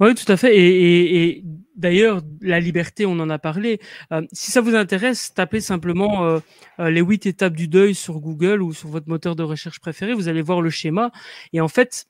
Oui. 0.00 0.14
tout 0.14 0.30
à 0.30 0.36
fait. 0.36 0.56
Et, 0.56 1.42
d'ailleurs, 1.74 2.20
la 2.40 2.60
liberté, 2.60 3.06
on 3.06 3.18
en 3.18 3.30
a 3.30 3.38
parlé. 3.38 3.80
Euh, 4.12 4.22
si 4.32 4.52
ça 4.52 4.60
vous 4.60 4.74
intéresse, 4.74 5.32
tapez 5.34 5.60
simplement 5.60 6.40
les 6.78 7.00
huit 7.00 7.26
étapes 7.26 7.54
du 7.54 7.66
deuil 7.66 7.94
sur 7.94 8.20
Google 8.20 8.62
ou 8.62 8.72
sur 8.72 8.88
votre 8.88 9.08
moteur 9.08 9.34
de 9.34 9.42
recherche 9.42 9.80
préféré. 9.80 10.14
Vous 10.14 10.28
allez 10.28 10.42
voir 10.42 10.60
le 10.60 10.70
schéma. 10.70 11.10
Et 11.52 11.60
en 11.60 11.68
fait, 11.68 12.06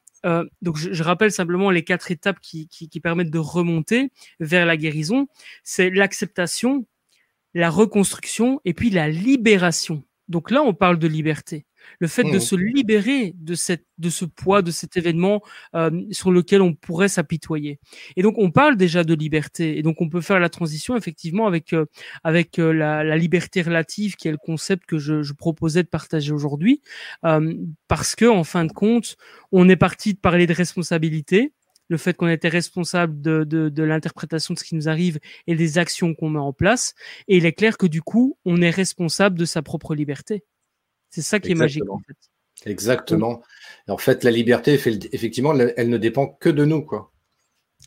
donc 0.63 0.77
je, 0.77 1.03
rappelle 1.03 1.33
simplement 1.33 1.71
les 1.71 1.85
quatre 1.85 2.11
étapes 2.11 2.41
qui, 2.41 2.69
qui 2.69 3.01
permettent 3.01 3.31
de 3.31 3.39
remonter 3.39 4.11
vers 4.41 4.67
la 4.67 4.77
guérison. 4.77 5.29
C'est 5.63 5.91
l'acceptation, 5.91 6.87
la 7.55 7.71
reconstruction 7.71 8.61
et 8.65 8.75
puis 8.75 8.91
la 8.91 9.09
libération. 9.09 10.03
Donc 10.29 10.51
là, 10.51 10.63
on 10.63 10.75
parle 10.75 10.99
de 10.99 11.09
liberté. 11.09 11.65
Le 11.99 12.07
fait 12.07 12.25
de 12.25 12.37
mmh. 12.37 12.41
se 12.41 12.57
libérer 12.57 13.35
de, 13.37 13.55
cette, 13.55 13.87
de 13.99 14.11
ce 14.11 14.25
poids, 14.25 14.62
de 14.62 14.71
cet 14.71 14.97
événement 14.97 15.43
euh, 15.75 15.91
sur 16.11 16.31
lequel 16.31 16.62
on 16.62 16.75
pourrait 16.75 17.09
s'apitoyer. 17.09 17.79
Et 18.17 18.23
donc, 18.23 18.35
on 18.38 18.51
parle 18.51 18.77
déjà 18.77 19.05
de 19.05 19.14
liberté. 19.14 19.79
Et 19.79 19.83
donc, 19.83 20.01
on 20.01 20.09
peut 20.09 20.21
faire 20.21 20.41
la 20.41 20.49
transition 20.49 20.97
effectivement 20.97 21.47
avec, 21.47 21.73
euh, 21.73 21.87
avec 22.25 22.59
euh, 22.59 22.73
la, 22.73 23.17
liberté 23.17 23.62
relative, 23.62 24.17
qui 24.17 24.29
est 24.29 24.33
le 24.33 24.38
concept 24.38 24.87
que 24.87 24.99
je, 24.99 25.23
je 25.23 25.33
proposais 25.33 25.83
de 25.83 25.88
partager 25.88 26.33
aujourd'hui. 26.33 26.83
parce 27.88 28.14
que, 28.14 28.27
en 28.27 28.45
fin 28.45 28.64
de 28.64 28.73
compte, 28.73 29.17
on 29.53 29.69
est 29.69 29.77
parti 29.77 30.14
de 30.14 30.19
parler 30.19 30.47
de 30.47 30.55
responsabilité 30.55 31.53
le 31.88 31.97
fait 31.97 32.14
qu'on 32.14 32.29
était 32.29 32.49
responsable 32.49 33.21
de, 33.21 33.45
de, 33.45 33.83
l'interprétation 33.83 34.55
de 34.55 34.59
ce 34.59 34.64
qui 34.64 34.75
nous 34.75 34.88
arrive 34.88 35.19
et 35.47 35.57
des 35.57 35.79
actions 35.79 36.14
qu'on 36.14 36.31
met 36.31 36.38
en 36.38 36.53
place. 36.53 36.95
Et 37.27 37.38
il 37.38 37.47
est 37.47 37.53
clair 37.53 37.79
que 37.79 37.87
du 37.87 38.03
coup, 38.03 38.38
on 38.45 38.61
est 38.61 38.71
responsable 38.71 39.38
de 39.38 39.45
sa 39.45 39.62
propre 39.62 39.95
liberté. 39.95 40.45
C'est 41.11 41.23
ça 41.23 41.40
qui 41.40 41.53
est 41.53 41.55
magique 41.55 41.90
en 41.90 41.99
fait. 41.99 42.16
Exactement. 42.71 43.42
en 43.88 43.99
fait, 43.99 44.25
la 44.25 44.31
liberté, 44.31 44.75
effectivement, 45.12 45.55
elle 45.55 45.88
ne 45.88 45.99
dépend 45.99 46.27
que 46.27 46.49
de 46.49 46.64
nous, 46.64 46.85
quoi. 46.85 47.12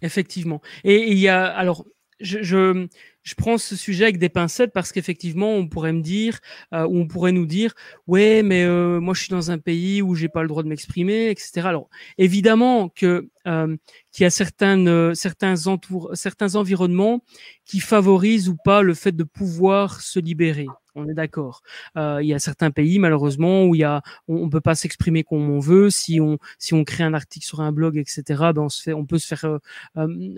Effectivement. 0.01 0.61
Et 0.83 1.11
il 1.11 1.17
y 1.17 1.27
a 1.27 1.45
alors 1.45 1.85
je, 2.21 2.41
je, 2.41 2.87
je 3.23 3.35
prends 3.35 3.57
ce 3.57 3.75
sujet 3.75 4.05
avec 4.05 4.17
des 4.17 4.29
pincettes 4.29 4.71
parce 4.73 4.91
qu'effectivement, 4.91 5.53
on 5.53 5.67
pourrait 5.67 5.93
me 5.93 6.01
dire, 6.01 6.39
euh, 6.73 6.85
ou 6.85 6.99
on 6.99 7.07
pourrait 7.07 7.31
nous 7.31 7.45
dire, 7.45 7.73
ouais, 8.07 8.43
mais 8.43 8.63
euh, 8.63 8.99
moi, 8.99 9.13
je 9.13 9.21
suis 9.21 9.29
dans 9.29 9.51
un 9.51 9.57
pays 9.57 10.01
où 10.01 10.15
j'ai 10.15 10.29
pas 10.29 10.41
le 10.41 10.47
droit 10.47 10.63
de 10.63 10.67
m'exprimer, 10.67 11.29
etc. 11.29 11.61
Alors, 11.65 11.89
évidemment 12.17 12.89
que 12.89 13.29
euh, 13.47 13.75
qu'il 14.11 14.23
y 14.23 14.27
a 14.27 14.29
certaines, 14.29 15.15
certains 15.15 15.67
entour, 15.67 16.11
certains 16.13 16.55
environnements 16.55 17.23
qui 17.65 17.79
favorisent 17.79 18.49
ou 18.49 18.55
pas 18.63 18.81
le 18.81 18.93
fait 18.93 19.11
de 19.11 19.23
pouvoir 19.23 20.01
se 20.01 20.19
libérer. 20.19 20.67
On 20.95 21.07
est 21.07 21.13
d'accord. 21.13 21.61
Euh, 21.97 22.19
il 22.21 22.27
y 22.27 22.33
a 22.33 22.39
certains 22.39 22.71
pays 22.71 22.99
malheureusement 22.99 23.65
où 23.65 23.75
il 23.75 23.79
y 23.79 23.83
a, 23.83 24.01
on, 24.27 24.49
peut 24.49 24.61
pas 24.61 24.75
s'exprimer 24.75 25.23
comme 25.23 25.49
on 25.49 25.59
veut. 25.59 25.89
Si 25.89 26.19
on 26.19 26.37
si 26.59 26.73
on 26.73 26.83
crée 26.83 27.03
un 27.03 27.13
article 27.13 27.45
sur 27.45 27.61
un 27.61 27.71
blog, 27.71 27.97
etc. 27.97 28.23
Ben 28.53 28.63
on 28.63 28.69
se 28.69 28.81
fait, 28.81 28.93
on 28.93 29.05
peut 29.05 29.17
se 29.17 29.27
faire 29.27 29.59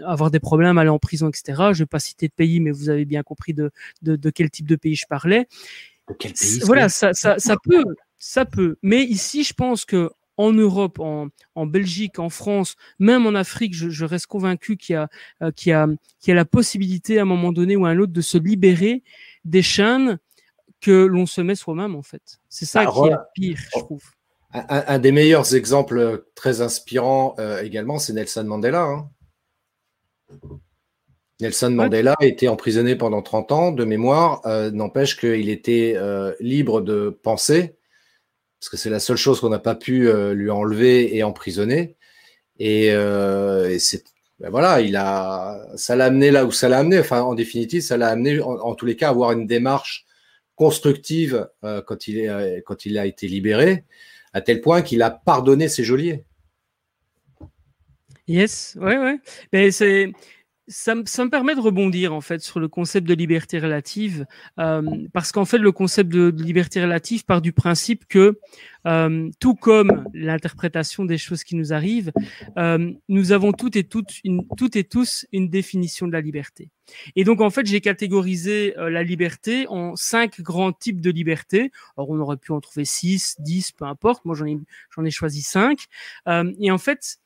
avoir 0.06 0.32
des 0.32 0.40
problèmes, 0.40 0.78
aller 0.78 0.90
en 0.90 1.00
prison, 1.00 1.30
etc. 1.30 1.74
Je 1.74 1.80
vais 1.80 1.88
pas 1.88 2.00
citer 2.00 2.28
de 2.28 2.34
pays, 2.34 2.60
mais 2.60 2.72
vous 2.72 2.90
avez 2.90 3.06
bien 3.06 3.24
compris 3.24 3.54
de, 3.54 3.72
de, 4.02 4.30
quel 4.30 4.50
type 4.50 4.68
de 4.68 4.76
pays 4.76 4.96
je 4.96 5.06
parlais. 5.10 5.48
voilà, 6.64 6.90
ça, 6.90 7.14
ça, 7.14 7.40
ça 7.40 7.56
peut, 7.64 7.84
ça 8.20 8.46
peut. 8.46 8.78
Mais 8.82 9.04
ici, 9.04 9.44
je 9.44 9.54
pense 9.54 9.86
que 9.86 10.10
en 10.38 10.52
Europe, 10.52 11.00
en, 11.00 11.28
en, 11.56 11.66
Belgique, 11.66 12.20
en 12.20 12.30
France, 12.30 12.76
même 13.00 13.28
en 13.28 13.36
Afrique, 13.36 13.76
je, 13.76 13.90
je 13.90 14.06
reste 14.06 14.28
convaincu 14.28 14.78
qu'il 14.78 14.94
y, 14.94 14.98
a, 14.98 15.08
euh, 15.42 15.52
qu'il 15.52 15.70
y, 15.70 15.74
a, 15.74 15.88
qu'il 16.20 16.30
y 16.30 16.32
a 16.32 16.36
la 16.36 16.46
possibilité 16.46 17.20
à 17.20 17.22
un 17.22 17.26
moment 17.26 17.52
donné 17.52 17.76
ou 17.76 17.86
à 17.86 17.90
un 17.90 18.00
autre 18.00 18.14
de 18.14 18.22
se 18.22 18.38
libérer 18.38 19.04
des 19.46 19.62
chaînes 19.62 20.18
que 20.84 21.06
l'on 21.06 21.26
se 21.26 21.42
met 21.42 21.56
soi-même 21.56 21.96
en 21.96 22.04
fait. 22.04 22.40
C'est 22.50 22.66
ça 22.66 22.86
bah, 22.86 22.92
qui 22.92 23.08
est 23.08 23.16
pire, 23.34 23.60
je 23.74 23.80
trouve. 23.80 24.04
Un, 24.54 24.84
un, 24.88 25.00
des 25.00 25.12
meilleurs 25.12 25.56
exemples 25.56 26.26
très 26.36 26.62
inspirants 26.62 27.36
euh, 27.40 27.64
également, 27.64 27.98
c'est 27.98 28.14
Nelson 28.14 28.44
Mandela. 28.44 28.84
Hein. 28.84 29.10
Nelson 31.44 31.72
Mandela 31.72 32.16
a 32.20 32.26
été 32.26 32.48
emprisonné 32.48 32.96
pendant 32.96 33.22
30 33.22 33.52
ans 33.52 33.72
de 33.72 33.84
mémoire, 33.84 34.42
euh, 34.46 34.72
n'empêche 34.72 35.18
qu'il 35.18 35.50
était 35.50 35.94
euh, 35.98 36.34
libre 36.40 36.82
de 36.82 37.10
penser, 37.10 37.76
parce 38.60 38.70
que 38.70 38.78
c'est 38.78 38.90
la 38.90 39.00
seule 39.00 39.18
chose 39.18 39.40
qu'on 39.40 39.50
n'a 39.50 39.60
pas 39.60 39.76
pu 39.76 40.08
euh, 40.08 40.34
lui 40.34 40.50
enlever 40.50 41.16
et 41.16 41.24
emprisonner. 41.24 41.98
Et, 42.60 42.90
c'est 43.80 44.04
ben 44.40 44.50
voilà, 44.50 44.82
il 44.82 44.96
a, 44.96 45.68
ça 45.76 45.96
l'a 45.96 46.06
amené 46.06 46.32
là 46.32 46.46
où 46.46 46.52
ça 46.52 46.68
l'a 46.70 46.80
amené. 46.80 47.00
Enfin, 47.00 47.22
en 47.22 47.34
définitive, 47.34 47.82
ça 47.82 47.98
l'a 47.98 48.10
amené, 48.10 48.42
en, 48.42 48.76
tous 48.76 48.86
les 48.86 48.96
cas, 48.96 49.08
à 49.08 49.12
avoir 49.12 49.32
une 49.32 49.48
démarche 49.48 50.06
constructive 50.56 51.50
quand 51.62 52.08
il 52.08 52.20
est, 52.20 52.64
quand 52.66 52.86
il 52.86 52.98
a 52.98 53.06
été 53.06 53.28
libéré, 53.28 53.86
à 54.34 54.42
tel 54.42 54.62
point 54.62 54.82
qu'il 54.82 55.02
a 55.02 55.12
pardonné 55.12 55.70
ses 55.70 55.84
geôliers. 55.84 56.26
Yes, 58.28 58.78
ouais, 58.80 58.98
ouais. 58.98 59.18
Mais 59.52 59.72
c'est 59.72 60.12
ça, 60.68 60.96
me 60.96 61.30
permet 61.30 61.56
de 61.56 61.60
rebondir 61.60 62.14
en 62.14 62.22
fait 62.22 62.42
sur 62.42 62.60
le 62.60 62.68
concept 62.68 63.08
de 63.08 63.14
liberté 63.14 63.60
relative, 63.60 64.26
euh, 64.60 64.82
parce 65.12 65.32
qu'en 65.32 65.46
fait 65.46 65.58
le 65.58 65.72
concept 65.72 66.10
de, 66.10 66.34
liberté 66.38 66.82
relative 66.82 67.26
part 67.26 67.42
du 67.42 67.52
principe 67.52 68.06
que 68.08 68.40
euh, 68.86 69.30
tout 69.40 69.56
comme 69.56 70.06
l'interprétation 70.14 71.06
des 71.06 71.18
choses 71.18 71.44
qui 71.44 71.56
nous 71.56 71.74
arrivent, 71.74 72.12
euh, 72.58 72.92
nous 73.10 73.32
avons 73.32 73.52
toutes 73.52 73.76
et 73.76 73.84
toutes, 73.84 74.20
une, 74.24 74.48
toutes 74.58 74.76
et 74.76 74.84
tous 74.84 75.26
une 75.32 75.50
définition 75.50 76.08
de 76.08 76.14
la 76.14 76.22
liberté. 76.22 76.70
Et 77.16 77.24
donc 77.24 77.42
en 77.42 77.50
fait 77.50 77.66
j'ai 77.66 77.82
catégorisé 77.82 78.74
la 78.78 79.04
liberté 79.04 79.66
en 79.68 79.96
cinq 79.96 80.42
grands 80.42 80.72
types 80.72 81.02
de 81.02 81.12
liberté. 81.12 81.72
Alors 81.98 82.10
on 82.10 82.20
aurait 82.20 82.38
pu 82.38 82.52
en 82.52 82.62
trouver 82.62 82.86
six, 82.86 83.36
dix, 83.40 83.72
peu 83.72 83.86
importe. 83.86 84.24
Moi 84.26 84.36
j'en 84.36 84.46
ai 84.46 84.58
j'en 84.96 85.04
ai 85.04 85.12
choisi 85.12 85.42
cinq. 85.42 85.86
et 86.28 86.72
en 86.72 86.78
fait 86.78 87.18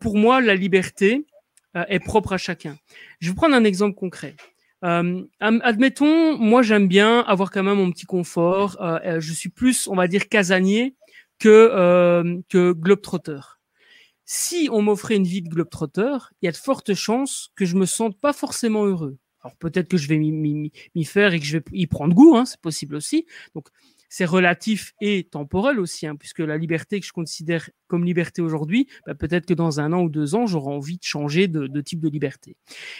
pour 0.00 0.16
moi 0.16 0.42
la 0.42 0.54
liberté 0.54 1.24
euh, 1.24 1.39
est 1.74 2.00
propre 2.00 2.32
à 2.32 2.38
chacun. 2.38 2.76
Je 3.20 3.30
vais 3.30 3.34
prendre 3.34 3.54
un 3.54 3.64
exemple 3.64 3.94
concret. 3.94 4.34
Euh, 4.84 5.22
admettons, 5.40 6.38
moi 6.38 6.62
j'aime 6.62 6.88
bien 6.88 7.20
avoir 7.20 7.50
quand 7.50 7.62
même 7.62 7.76
mon 7.76 7.90
petit 7.90 8.06
confort. 8.06 8.80
Euh, 8.80 8.98
euh, 9.04 9.20
je 9.20 9.32
suis 9.32 9.50
plus, 9.50 9.86
on 9.88 9.94
va 9.94 10.08
dire, 10.08 10.28
casanier 10.28 10.94
que 11.38 11.48
euh, 11.48 12.38
que 12.48 12.72
globetrotter. 12.72 13.40
Si 14.24 14.68
on 14.72 14.82
m'offrait 14.82 15.16
une 15.16 15.24
vie 15.24 15.42
de 15.42 15.48
globetrotter, 15.48 16.16
il 16.40 16.46
y 16.46 16.48
a 16.48 16.52
de 16.52 16.56
fortes 16.56 16.94
chances 16.94 17.50
que 17.56 17.64
je 17.64 17.76
me 17.76 17.84
sente 17.86 18.18
pas 18.20 18.32
forcément 18.32 18.84
heureux. 18.84 19.18
Alors 19.42 19.56
peut-être 19.56 19.88
que 19.88 19.96
je 19.96 20.06
vais 20.08 20.18
m'y 20.18 21.04
faire 21.04 21.34
et 21.34 21.40
que 21.40 21.46
je 21.46 21.58
vais 21.58 21.64
y 21.72 21.86
prendre 21.86 22.14
goût, 22.14 22.36
hein, 22.36 22.44
c'est 22.44 22.60
possible 22.60 22.94
aussi. 22.94 23.26
Donc 23.54 23.68
c'est 24.10 24.24
relatif 24.24 24.92
et 25.00 25.22
temporel 25.22 25.78
aussi, 25.78 26.06
hein, 26.06 26.16
puisque 26.16 26.40
la 26.40 26.58
liberté 26.58 26.98
que 26.98 27.06
je 27.06 27.12
considère 27.12 27.70
comme 27.86 28.04
liberté 28.04 28.42
aujourd'hui, 28.42 28.88
bah, 29.06 29.14
peut-être 29.14 29.46
que 29.46 29.54
dans 29.54 29.80
un 29.80 29.92
an 29.92 30.02
ou 30.02 30.10
deux 30.10 30.34
ans, 30.34 30.46
j'aurai 30.46 30.74
envie 30.74 30.98
de 30.98 31.04
changer 31.04 31.46
de, 31.46 31.68
de, 31.68 31.80
type 31.80 32.00
de 32.00 32.08
liberté. 32.08 32.56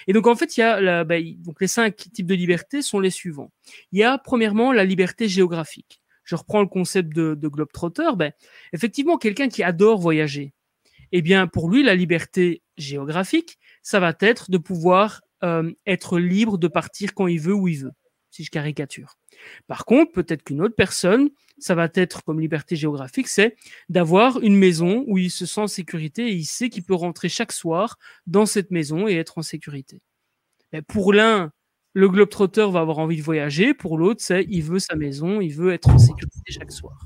Et 0.07 0.12
donc 0.12 0.29
en 0.29 0.37
fait, 0.37 0.57
il 0.57 0.61
y 0.61 0.62
a 0.62 0.81
la, 0.81 1.03
bah, 1.05 1.16
donc 1.38 1.61
les 1.61 1.66
cinq 1.66 1.96
types 1.96 2.27
de 2.27 2.35
liberté 2.35 2.81
sont 2.81 3.01
les 3.01 3.11
suivants. 3.11 3.51
Il 3.90 3.99
y 3.99 4.05
a 4.05 4.18
premièrement 4.18 4.73
la 4.73 4.85
liberté 4.85 5.29
géographique. 5.29 6.01
Je 6.23 6.37
reprends 6.37 6.61
le 6.61 6.68
concept 6.68 7.12
de, 7.12 7.35
de 7.35 7.49
globetrotter. 7.49 8.11
Ben, 8.16 8.33
effectivement, 8.73 9.18
quelqu'un 9.18 9.49
qui 9.49 9.64
adore 9.64 9.99
voyager, 9.99 10.55
eh 11.11 11.23
bien 11.23 11.49
pour 11.49 11.68
lui, 11.68 11.83
la 11.83 11.96
liberté 11.96 12.62
géographique, 12.79 13.59
ça 13.83 13.99
va 13.99 14.14
être 14.20 14.53
de 14.53 14.59
pouvoir 14.59 15.23
euh, 15.42 15.73
être 15.87 16.20
libre 16.20 16.57
de 16.57 16.68
partir 16.68 17.14
quand 17.14 17.27
il 17.27 17.40
veut, 17.40 17.55
où 17.55 17.66
il 17.66 17.79
veut, 17.79 17.92
caricature. 18.48 19.18
Par 19.66 19.85
contre, 19.85 20.12
peut-être 20.12 20.42
qu'une 20.42 20.62
autre 20.62 20.74
personne, 20.74 21.31
ça 21.59 21.74
va 21.74 21.88
être 21.94 22.22
comme 22.24 22.40
liberté 22.40 22.76
géographique, 22.76 23.29
c'est 23.29 23.57
d'avoir 23.88 24.40
une 24.40 24.57
maison 24.57 25.05
où 25.07 25.18
il 25.18 25.31
se 25.31 25.44
sent 25.44 25.61
en 25.61 25.66
sécurité 25.66 26.29
et 26.29 26.35
il 26.35 26.46
sait 26.46 26.70
qu'il 26.70 26.85
peut 26.85 26.94
rentrer 26.94 27.29
chaque 27.29 27.53
soir 27.53 27.98
dans 28.26 28.46
cette 28.46 28.70
maison 28.70 29.07
et 29.07 29.14
être 29.16 29.38
en 29.38 29.42
sécurité. 29.42 30.00
Pour 30.88 31.12
l'un, 31.12 31.53
le 31.92 32.09
globetrotter 32.09 32.68
va 32.70 32.81
avoir 32.81 32.98
envie 32.98 33.16
de 33.16 33.22
voyager, 33.22 33.74
pour 33.74 33.98
l'autre, 33.98 34.22
c'est 34.22 34.46
il 34.48 34.62
veut 34.62 34.79
sa 34.79 34.94
maison, 34.94 35.40
il 35.40 35.53
veut 35.53 35.72
être 35.72 35.88
en 35.88 35.98
sécurité 35.98 36.53
chaque 36.53 36.72
soir. 36.72 37.05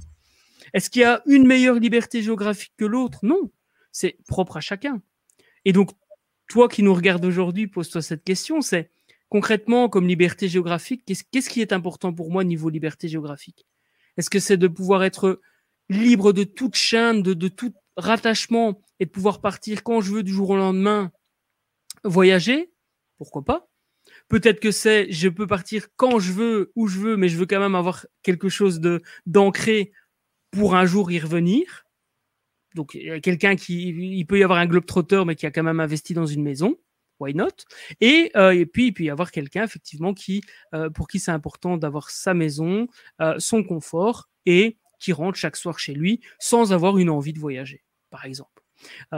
Est-ce 0.75 0.91
qu'il 0.91 1.03
y 1.03 1.05
a 1.05 1.23
une 1.27 1.47
meilleure 1.47 1.77
liberté 1.77 2.21
géographique 2.23 2.75
que 2.77 2.85
l'autre? 2.85 3.21
Non, 3.23 3.51
c'est 3.93 4.19
propre 4.29 4.59
à 4.59 4.61
chacun. 4.61 5.01
Et 5.65 5.73
donc, 5.73 5.91
toi 6.49 6.69
qui 6.69 6.83
nous 6.83 6.93
regardes 6.93 7.25
aujourd'hui, 7.25 7.67
pose-toi 7.67 8.03
cette 8.03 8.25
question, 8.25 8.61
c'est 8.61 8.91
concrètement, 9.35 9.89
comme 9.89 10.07
liberté 10.07 10.47
géographique, 10.47 11.03
qu'est-ce 11.05 11.51
qui 11.51 11.61
est 11.61 11.73
important 11.73 12.15
pour 12.15 12.31
moi 12.31 12.45
niveau 12.45 12.69
liberté 12.69 13.09
géographique? 13.09 13.67
Est-ce 14.17 14.31
que 14.31 14.39
c'est 14.39 14.57
de 14.57 14.69
pouvoir 14.69 15.03
être 15.03 15.41
libre 15.89 16.33
de 16.33 16.45
toute 16.45 16.77
chaîne, 16.77 17.21
de, 17.21 17.49
tout 17.49 17.75
rattachement 17.97 18.81
et 19.01 19.07
de 19.07 19.11
pouvoir 19.11 19.41
partir 19.41 19.83
quand 19.83 20.01
je 20.01 20.13
veux 20.13 20.23
du 20.23 20.33
jour 20.33 20.51
au 20.51 20.57
lendemain, 20.57 21.11
voyager? 22.05 22.71
Pourquoi 23.19 23.45
pas? 23.45 23.69
Peut-être 24.29 24.61
que 24.61 24.71
c'est 24.71 25.11
je 25.11 25.29
peux 25.29 25.49
partir 25.49 25.89
quand 25.97 26.21
je 26.21 26.31
veux, 26.31 26.73
où 26.77 26.87
je 26.87 27.01
veux, 27.01 27.17
mais 27.17 27.29
je 27.29 27.37
veux 27.37 27.47
quand 27.47 27.59
même 27.59 27.75
avoir 27.75 28.07
quelque 28.23 28.49
chose 28.49 28.81
d'ancré 29.27 29.91
pour 30.53 30.77
un 30.77 30.87
jour 30.87 31.11
y 31.11 31.19
revenir. 31.19 31.87
Donc 32.77 32.97
quelqu'un 33.21 33.57
qui 33.57 33.89
il 33.89 34.27
peut 34.27 34.39
y 34.39 34.45
avoir 34.45 34.61
un 34.61 34.67
globe 34.67 34.87
trotteur 34.87 35.27
mais 35.27 35.35
qui 35.35 35.45
a 35.45 35.51
quand 35.51 35.65
même 35.65 35.81
investi 35.81 36.15
dans 36.15 36.27
une 36.27 36.45
maison 36.45 36.77
not? 37.33 37.65
Et, 38.01 38.31
euh, 38.37 38.53
et 38.53 38.67
puis 38.67 38.89
il 38.89 38.93
peut 38.93 39.05
y 39.05 39.11
avoir 39.11 39.31
quelqu'un 39.31 39.65
effectivement 39.65 40.13
qui 40.15 40.43
euh, 40.75 40.91
pour 40.91 41.09
qui 41.09 41.19
c'est 41.19 41.31
important 41.31 41.77
d'avoir 41.77 42.11
sa 42.11 42.35
maison, 42.35 42.89
euh, 43.21 43.35
son 43.39 43.63
confort 43.63 44.29
et 44.47 44.77
qui 45.01 45.13
rentre 45.13 45.39
chaque 45.39 45.57
soir 45.57 45.79
chez 45.79 45.95
lui 45.95 46.21
sans 46.39 46.73
avoir 46.73 46.99
une 46.99 47.11
envie 47.11 47.33
de 47.33 47.39
voyager, 47.39 47.83
par 48.11 48.25
exemple. 48.25 48.51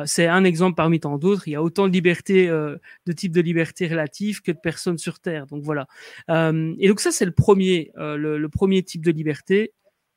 C'est 0.04 0.28
un 0.28 0.44
exemple 0.44 0.76
parmi 0.76 1.00
tant 1.00 1.18
d'autres. 1.18 1.48
Il 1.48 1.52
y 1.52 1.54
a 1.56 1.62
autant 1.62 1.88
de 1.88 1.92
liberté, 1.92 2.46
de 2.46 3.12
types 3.12 3.32
de 3.32 3.40
liberté 3.40 3.88
relative 3.88 4.40
que 4.40 4.52
de 4.52 4.58
personnes 4.58 4.98
sur 4.98 5.18
Terre. 5.18 5.46
Donc 5.46 5.64
voilà. 5.64 5.88
Et 6.28 6.88
donc 6.88 7.00
ça, 7.00 7.10
c'est 7.10 7.24
le 7.24 7.32
premier, 7.32 7.90
le, 7.96 8.46
premier 8.46 8.84
type 8.84 9.04
de 9.04 9.10
liberté 9.10 9.72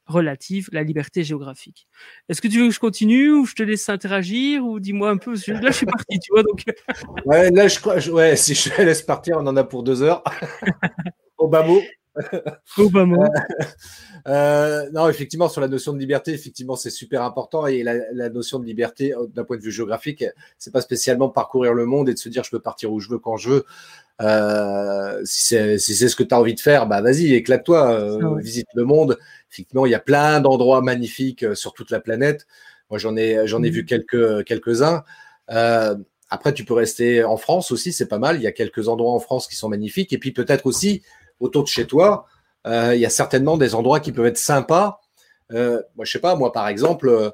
relative, 0.10 0.70
la 0.72 0.84
liberté 0.84 1.24
géographique. 1.24 1.88
Est-ce 2.28 2.42
que 2.42 2.48
tu 2.48 2.60
veux 2.60 2.68
que 2.68 2.74
je 2.74 2.80
continue 2.80 3.32
ou 3.32 3.46
je 3.46 3.54
te 3.54 3.64
laisse 3.64 3.88
interagir 3.90 4.66
ou 4.66 4.80
dis-moi 4.80 5.10
un 5.10 5.18
peu 5.18 5.34
Là, 5.48 5.72
je 5.72 5.72
suis 5.72 5.86
parti, 5.86 6.20
tu 6.20 6.32
vois. 6.32 6.44
Donc... 6.44 6.64
ouais, 7.26 7.52
là, 7.52 7.68
je 7.68 8.12
ouais, 8.12 8.36
si 8.36 8.56
je 8.56 8.70
te 8.70 8.82
laisse 8.82 9.02
partir, 9.02 9.38
on 9.38 9.48
en 9.48 9.56
a 9.56 9.64
pour 9.64 9.84
deux 9.84 10.02
heures. 10.02 10.24
Au 11.38 11.48
bas 11.48 11.64
mot. 11.64 11.82
Mot. 12.78 13.24
Euh, 14.28 14.90
non, 14.92 15.08
effectivement, 15.08 15.48
sur 15.48 15.62
la 15.62 15.68
notion 15.68 15.94
de 15.94 16.00
liberté, 16.00 16.34
effectivement, 16.34 16.76
c'est 16.76 16.90
super 16.90 17.24
important. 17.24 17.68
Et 17.68 17.84
la, 17.84 17.96
la 18.12 18.30
notion 18.30 18.60
de 18.60 18.66
liberté, 18.66 19.14
d'un 19.34 19.44
point 19.46 19.58
de 19.58 19.62
vue 19.62 19.72
géographique, 19.72 20.26
c'est 20.58 20.74
pas 20.74 20.82
spécialement 20.82 21.30
parcourir 21.30 21.74
le 21.74 21.86
monde 21.86 22.10
et 22.10 22.14
de 22.14 22.20
se 22.20 22.28
dire 22.28 22.44
je 22.44 22.52
peux 22.52 22.60
partir 22.60 22.92
où 22.92 23.00
je 23.00 23.10
veux 23.10 23.20
quand 23.20 23.38
je 23.38 23.50
veux. 23.50 23.66
Euh, 24.22 25.22
si 25.24 25.44
c'est 25.44 25.78
si 25.78 25.96
ce 25.96 26.16
que 26.16 26.24
tu 26.24 26.36
as 26.36 26.40
envie 26.40 26.54
de 26.54 26.60
faire, 26.60 26.88
bah 26.88 27.02
vas-y, 27.02 27.34
éclate-toi, 27.34 27.92
euh, 27.92 28.38
visite 28.40 28.68
le 28.74 28.84
monde. 28.84 29.18
Effectivement, 29.52 29.86
il 29.86 29.92
y 29.92 29.96
a 29.96 30.00
plein 30.00 30.42
d'endroits 30.42 30.82
magnifiques 30.82 31.44
euh, 31.44 31.56
sur 31.56 31.74
toute 31.74 31.90
la 31.90 32.02
planète. 32.02 32.46
Moi, 32.90 33.00
j'en 33.00 33.16
ai 33.16 33.48
j'en 33.48 33.64
ai 33.64 33.70
vu 33.70 33.84
mmh. 33.84 33.86
quelques 33.86 34.46
quelques 34.46 34.82
uns. 34.82 35.04
Euh, 35.52 35.96
après, 36.30 36.54
tu 36.54 36.66
peux 36.66 36.74
rester 36.74 37.24
en 37.24 37.38
France 37.38 37.72
aussi, 37.72 37.92
c'est 37.92 38.08
pas 38.08 38.20
mal. 38.20 38.36
Il 38.36 38.44
y 38.44 38.48
a 38.48 38.52
quelques 38.52 38.88
endroits 38.88 39.14
en 39.14 39.20
France 39.20 39.48
qui 39.48 39.56
sont 39.56 39.70
magnifiques. 39.70 40.14
Et 40.14 40.18
puis 40.18 40.32
peut-être 40.32 40.66
aussi 40.66 41.02
autour 41.40 41.64
de 41.64 41.68
chez 41.68 41.88
toi, 41.88 42.26
euh, 42.68 42.94
il 42.94 43.02
y 43.02 43.06
a 43.06 43.10
certainement 43.10 43.58
des 43.58 43.76
endroits 43.76 44.00
qui 44.00 44.12
peuvent 44.12 44.26
être 44.26 44.38
sympas. 44.38 45.00
Euh, 45.52 45.82
moi, 45.96 46.06
je 46.06 46.12
sais 46.12 46.20
pas, 46.20 46.36
moi 46.36 46.52
par 46.52 46.68
exemple, 46.68 47.34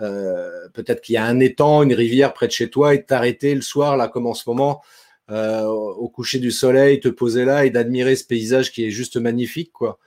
euh, 0.00 0.68
peut-être 0.72 1.00
qu'il 1.00 1.14
y 1.14 1.18
a 1.18 1.24
un 1.24 1.40
étang, 1.40 1.82
une 1.82 1.94
rivière 1.94 2.32
près 2.32 2.46
de 2.46 2.52
chez 2.52 2.70
toi 2.70 2.94
et 2.94 3.04
t'arrêter 3.04 3.54
le 3.54 3.62
soir 3.62 3.96
là, 3.96 4.08
comme 4.08 4.26
en 4.26 4.34
ce 4.34 4.48
moment, 4.48 4.82
au 5.28 6.08
coucher 6.08 6.38
du 6.38 6.50
soleil, 6.50 7.00
te 7.00 7.08
poser 7.08 7.44
là 7.44 7.64
et 7.64 7.70
d'admirer 7.70 8.16
ce 8.16 8.24
paysage 8.24 8.70
qui 8.70 8.84
est 8.84 8.90
juste 8.90 9.16
magnifique, 9.16 9.72
quoi. 9.72 9.98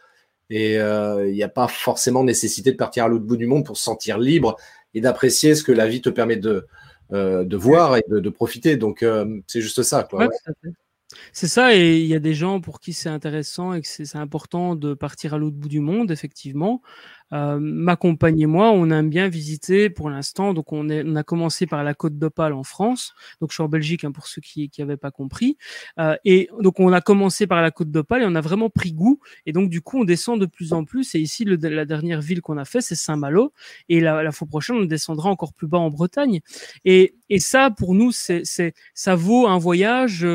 Et 0.51 0.75
il 0.75 1.33
n'y 1.33 1.43
a 1.43 1.49
pas 1.49 1.67
forcément 1.67 2.23
nécessité 2.23 2.71
de 2.71 2.77
partir 2.77 3.05
à 3.05 3.07
l'autre 3.07 3.25
bout 3.25 3.37
du 3.37 3.47
monde 3.47 3.65
pour 3.65 3.75
se 3.75 3.83
sentir 3.83 4.19
libre 4.19 4.55
et 4.93 5.01
d'apprécier 5.01 5.55
ce 5.55 5.63
que 5.63 5.71
la 5.71 5.87
vie 5.87 6.01
te 6.01 6.09
permet 6.09 6.35
de, 6.35 6.67
de 7.09 7.57
voir 7.57 7.97
et 7.97 8.03
de, 8.07 8.19
de 8.19 8.29
profiter. 8.29 8.77
Donc, 8.77 9.03
c'est 9.47 9.61
juste 9.61 9.81
ça, 9.81 10.03
quoi. 10.03 10.27
Ouais, 10.27 10.73
c'est 11.33 11.47
ça, 11.47 11.75
et 11.75 11.99
il 11.99 12.07
y 12.07 12.15
a 12.15 12.19
des 12.19 12.33
gens 12.33 12.61
pour 12.61 12.79
qui 12.79 12.93
c'est 12.93 13.09
intéressant 13.09 13.73
et 13.73 13.81
que 13.81 13.87
c'est 13.87 14.15
important 14.15 14.75
de 14.75 14.93
partir 14.93 15.33
à 15.33 15.37
l'autre 15.37 15.57
bout 15.57 15.69
du 15.69 15.79
monde, 15.79 16.11
effectivement. 16.11 16.81
Euh, 17.33 17.57
ma 17.59 17.95
compagne 17.95 18.39
et 18.39 18.45
moi, 18.45 18.71
on 18.71 18.89
aime 18.91 19.09
bien 19.09 19.27
visiter 19.27 19.89
pour 19.89 20.09
l'instant. 20.09 20.53
Donc, 20.53 20.71
on, 20.71 20.89
est, 20.89 21.03
on, 21.05 21.15
a 21.15 21.23
commencé 21.23 21.65
par 21.65 21.83
la 21.83 21.93
côte 21.93 22.17
d'Opale 22.17 22.53
en 22.53 22.63
France. 22.63 23.13
Donc, 23.41 23.51
je 23.51 23.55
suis 23.55 23.63
en 23.63 23.67
Belgique 23.67 24.03
hein, 24.03 24.11
pour 24.11 24.27
ceux 24.27 24.41
qui 24.41 24.69
n'avaient 24.77 24.97
pas 24.97 25.11
compris. 25.11 25.57
Euh, 25.99 26.15
et 26.23 26.49
donc, 26.59 26.79
on 26.79 26.93
a 26.93 27.01
commencé 27.01 27.47
par 27.47 27.61
la 27.61 27.71
côte 27.71 27.91
d'Opale 27.91 28.21
et 28.21 28.25
on 28.27 28.35
a 28.35 28.41
vraiment 28.41 28.69
pris 28.69 28.93
goût. 28.93 29.19
Et 29.45 29.53
donc, 29.53 29.69
du 29.69 29.81
coup, 29.81 29.99
on 30.01 30.03
descend 30.03 30.39
de 30.39 30.45
plus 30.45 30.73
en 30.73 30.85
plus. 30.85 31.15
Et 31.15 31.19
ici, 31.19 31.45
le, 31.45 31.55
la 31.55 31.85
dernière 31.85 32.21
ville 32.21 32.41
qu'on 32.41 32.57
a 32.57 32.65
fait, 32.65 32.81
c'est 32.81 32.95
Saint-Malo. 32.95 33.53
Et 33.89 33.99
la, 33.99 34.21
la, 34.23 34.31
fois 34.31 34.47
prochaine, 34.47 34.77
on 34.77 34.85
descendra 34.85 35.29
encore 35.29 35.53
plus 35.53 35.67
bas 35.67 35.79
en 35.79 35.89
Bretagne. 35.89 36.41
Et, 36.85 37.15
et 37.29 37.39
ça, 37.39 37.71
pour 37.71 37.95
nous, 37.95 38.11
c'est 38.11 38.43
ça 38.93 39.15
vaut 39.15 39.47
un 39.47 39.57
voyage 39.57 40.25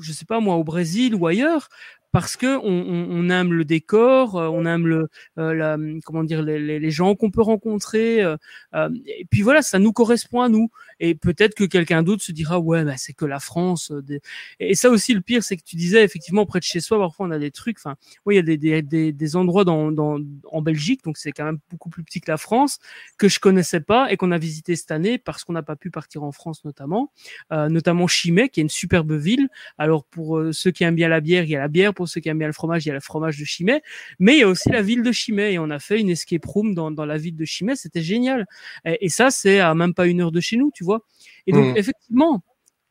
je 0.00 0.12
sais 0.12 0.24
pas 0.24 0.40
moi, 0.40 0.56
au 0.56 0.64
Brésil 0.64 1.14
ou 1.14 1.26
ailleurs, 1.26 1.68
parce 2.12 2.36
que 2.36 2.56
on, 2.58 3.08
on, 3.10 3.28
aime 3.28 3.52
le 3.52 3.64
décor, 3.64 4.36
euh, 4.36 4.48
on 4.48 4.64
aime 4.64 4.86
le, 4.86 5.08
euh, 5.38 5.52
la, 5.52 5.76
comment 6.04 6.24
dire, 6.24 6.42
les, 6.42 6.78
les 6.78 6.90
gens 6.90 7.14
qu'on 7.14 7.30
peut 7.30 7.42
rencontrer, 7.42 8.22
euh, 8.22 8.36
euh, 8.74 8.88
et 9.06 9.26
puis 9.30 9.42
voilà, 9.42 9.60
ça 9.62 9.78
nous 9.78 9.92
correspond 9.92 10.40
à 10.40 10.48
nous. 10.48 10.70
Et 10.98 11.14
peut-être 11.14 11.54
que 11.54 11.64
quelqu'un 11.64 12.02
d'autre 12.02 12.22
se 12.22 12.32
dira 12.32 12.58
ouais, 12.58 12.84
bah, 12.84 12.94
c'est 12.96 13.12
que 13.12 13.26
la 13.26 13.38
France. 13.38 13.92
Des... 13.92 14.20
Et 14.60 14.74
ça 14.74 14.88
aussi, 14.88 15.12
le 15.12 15.20
pire, 15.20 15.42
c'est 15.42 15.56
que 15.56 15.62
tu 15.62 15.76
disais 15.76 16.02
effectivement 16.04 16.46
près 16.46 16.58
de 16.58 16.64
chez 16.64 16.80
soi, 16.80 16.98
parfois 16.98 17.26
on 17.26 17.30
a 17.30 17.38
des 17.38 17.50
trucs. 17.50 17.78
Enfin, 17.78 17.96
oui, 18.24 18.34
il 18.34 18.38
y 18.38 18.40
a 18.40 18.42
des, 18.42 18.56
des, 18.56 18.82
des, 18.82 19.12
des 19.12 19.36
endroits 19.36 19.64
dans, 19.64 19.92
dans, 19.92 20.18
en 20.50 20.62
Belgique, 20.62 21.04
donc 21.04 21.18
c'est 21.18 21.32
quand 21.32 21.44
même 21.44 21.58
beaucoup 21.70 21.90
plus 21.90 22.02
petit 22.02 22.20
que 22.20 22.30
la 22.30 22.38
France, 22.38 22.78
que 23.18 23.28
je 23.28 23.40
connaissais 23.40 23.80
pas 23.80 24.10
et 24.10 24.16
qu'on 24.16 24.30
a 24.30 24.38
visité 24.38 24.74
cette 24.76 24.90
année 24.90 25.18
parce 25.18 25.44
qu'on 25.44 25.52
n'a 25.52 25.62
pas 25.62 25.76
pu 25.76 25.90
partir 25.90 26.22
en 26.22 26.32
France 26.32 26.64
notamment, 26.64 27.12
notamment 27.50 28.06
Chimay, 28.06 28.48
qui 28.48 28.60
est 28.60 28.62
une 28.62 28.70
superbe 28.70 29.12
ville. 29.12 29.48
Alors 29.76 30.04
pour 30.04 30.42
ceux 30.52 30.70
qui 30.70 30.84
aiment 30.84 30.94
bien 30.94 31.08
la 31.08 31.20
bière, 31.20 31.44
il 31.44 31.50
y 31.50 31.56
a 31.56 31.60
la 31.60 31.68
bière. 31.68 31.92
Ceux 32.06 32.20
qui 32.20 32.28
aiment 32.28 32.38
bien 32.38 32.46
le 32.46 32.52
fromage, 32.52 32.84
il 32.84 32.88
y 32.88 32.90
a 32.90 32.94
le 32.94 33.00
fromage 33.00 33.38
de 33.38 33.44
Chimay, 33.44 33.82
mais 34.18 34.36
il 34.36 34.40
y 34.40 34.42
a 34.42 34.48
aussi 34.48 34.70
la 34.70 34.82
ville 34.82 35.02
de 35.02 35.12
Chimay 35.12 35.54
et 35.54 35.58
on 35.58 35.70
a 35.70 35.78
fait 35.78 36.00
une 36.00 36.10
escape 36.10 36.44
room 36.44 36.74
dans, 36.74 36.90
dans 36.90 37.06
la 37.06 37.18
ville 37.18 37.36
de 37.36 37.44
Chimay, 37.44 37.76
c'était 37.76 38.02
génial. 38.02 38.46
Et, 38.84 39.06
et 39.06 39.08
ça, 39.08 39.30
c'est 39.30 39.60
à 39.60 39.74
même 39.74 39.94
pas 39.94 40.06
une 40.06 40.20
heure 40.20 40.32
de 40.32 40.40
chez 40.40 40.56
nous, 40.56 40.70
tu 40.74 40.84
vois. 40.84 41.00
Et 41.46 41.52
donc, 41.52 41.74
mmh. 41.74 41.76
effectivement, 41.76 42.42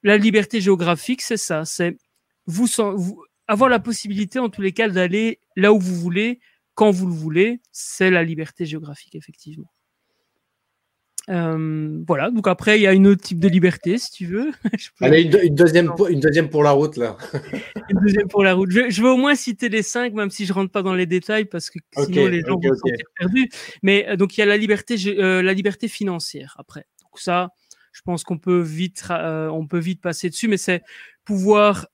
la 0.04 0.18
liberté 0.18 0.62
géographique, 0.62 1.22
c'est 1.22 1.38
ça, 1.38 1.66
c'est 1.66 1.98
vous, 2.46 2.68
vous 2.96 3.24
avoir 3.48 3.70
la 3.70 3.80
possibilité, 3.80 4.40
en 4.40 4.50
tous 4.50 4.62
les 4.62 4.72
cas, 4.72 4.90
d'aller 4.90 5.40
là 5.56 5.74
où 5.74 5.80
vous 5.80 5.96
voulez, 5.96 6.40
quand 6.74 6.92
vous 6.92 7.08
le 7.08 7.14
voulez, 7.14 7.62
c'est 7.72 8.10
la 8.10 8.24
liberté 8.24 8.66
géographique, 8.66 9.16
effectivement. 9.16 9.72
Euh, 11.30 12.04
voilà, 12.08 12.30
donc 12.30 12.48
après, 12.48 12.78
il 12.78 12.84
y 12.84 12.88
a 12.88 12.94
une 12.94 13.08
autre 13.08 13.22
type 13.22 13.40
de 13.40 13.48
liberté, 13.48 13.98
si 13.98 14.12
tu 14.12 14.26
veux. 14.28 14.52
peux... 14.64 15.06
Allez, 15.06 15.24
une, 15.24 15.40
une, 15.42 15.56
deuxième, 15.56 15.94
pour, 15.96 16.08
une 16.08 16.20
deuxième 16.20 16.50
pour 16.50 16.64
la 16.64 16.72
route, 16.72 16.98
là. 16.98 17.18
une 17.90 18.00
deuxième 18.00 18.28
pour 18.28 18.44
la 18.44 18.54
route. 18.54 18.70
Je, 18.70 18.90
je, 18.90 19.02
vais 19.02 19.08
au 19.08 19.18
moins 19.18 19.36
citer 19.36 19.70
les 19.70 19.82
cinq, 19.82 20.14
même 20.14 20.30
si 20.30 20.46
je 20.46 20.54
rentre 20.54 20.72
pas 20.72 20.84
dans 20.84 20.94
les 20.94 21.08
détails, 21.08 21.46
parce 21.46 21.70
que 21.70 21.80
okay, 21.96 22.14
sinon 22.14 22.28
les 22.28 22.42
gens 22.42 22.54
okay, 22.54 22.68
vont 22.68 22.76
okay. 22.76 22.96
se 22.98 23.04
perdus. 23.18 23.50
Mais 23.82 24.08
euh, 24.08 24.16
donc, 24.16 24.38
il 24.38 24.42
y 24.42 24.44
a 24.44 24.46
la 24.46 24.58
liberté, 24.58 24.96
euh, 25.08 25.42
la 25.42 25.54
liberté 25.54 25.88
financière, 25.88 26.56
après. 26.60 26.86
Donc 27.02 27.20
ça, 27.20 27.50
je 27.92 28.02
pense 28.02 28.24
qu'on 28.24 28.38
peut 28.38 28.62
vite, 28.62 29.06
euh, 29.10 29.48
on 29.48 29.66
peut 29.66 29.80
vite 29.80 30.02
passer 30.02 30.30
dessus, 30.30 30.48
mais 30.48 30.58
c'est 30.58 30.84
pouvoir 31.24 31.88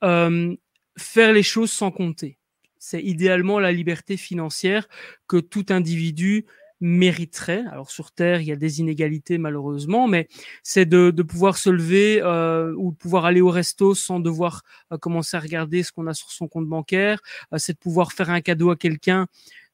faire 0.97 1.31
les 1.31 1.43
choses 1.43 1.71
sans 1.71 1.89
compter. 1.89 2.37
C'est 2.79 3.01
idéalement 3.01 3.59
la 3.59 3.71
liberté 3.71 4.17
financière 4.17 4.89
que 5.27 5.37
tout 5.37 5.67
individu 5.69 6.45
mériterait. 6.81 7.63
Alors 7.71 7.91
sur 7.91 8.11
Terre, 8.11 8.41
il 8.41 8.47
y 8.47 8.51
a 8.51 8.55
des 8.55 8.79
inégalités 8.79 9.37
malheureusement, 9.37 10.07
mais 10.07 10.27
c'est 10.63 10.85
de, 10.85 11.11
de, 11.11 11.23
pouvoir 11.23 11.57
se 11.57 11.69
lever 11.69 12.19
euh, 12.21 12.73
ou 12.77 12.91
de 12.91 12.97
pouvoir 12.97 13.25
aller 13.25 13.39
au 13.41 13.49
resto 13.49 13.95
sans 13.95 14.19
devoir 14.19 14.63
euh, 14.91 14.97
commencer 14.97 15.37
à 15.37 15.39
regarder 15.39 15.83
ce 15.83 15.91
qu'on 15.91 16.07
a 16.07 16.13
sur 16.13 16.31
son 16.31 16.47
compte 16.47 16.67
bancaire. 16.67 17.21
Euh, 17.53 17.57
c'est 17.59 17.73
de 17.73 17.77
pouvoir 17.77 18.11
faire 18.11 18.31
un 18.31 18.41
cadeau 18.41 18.71
à 18.71 18.75
quelqu'un 18.75 19.27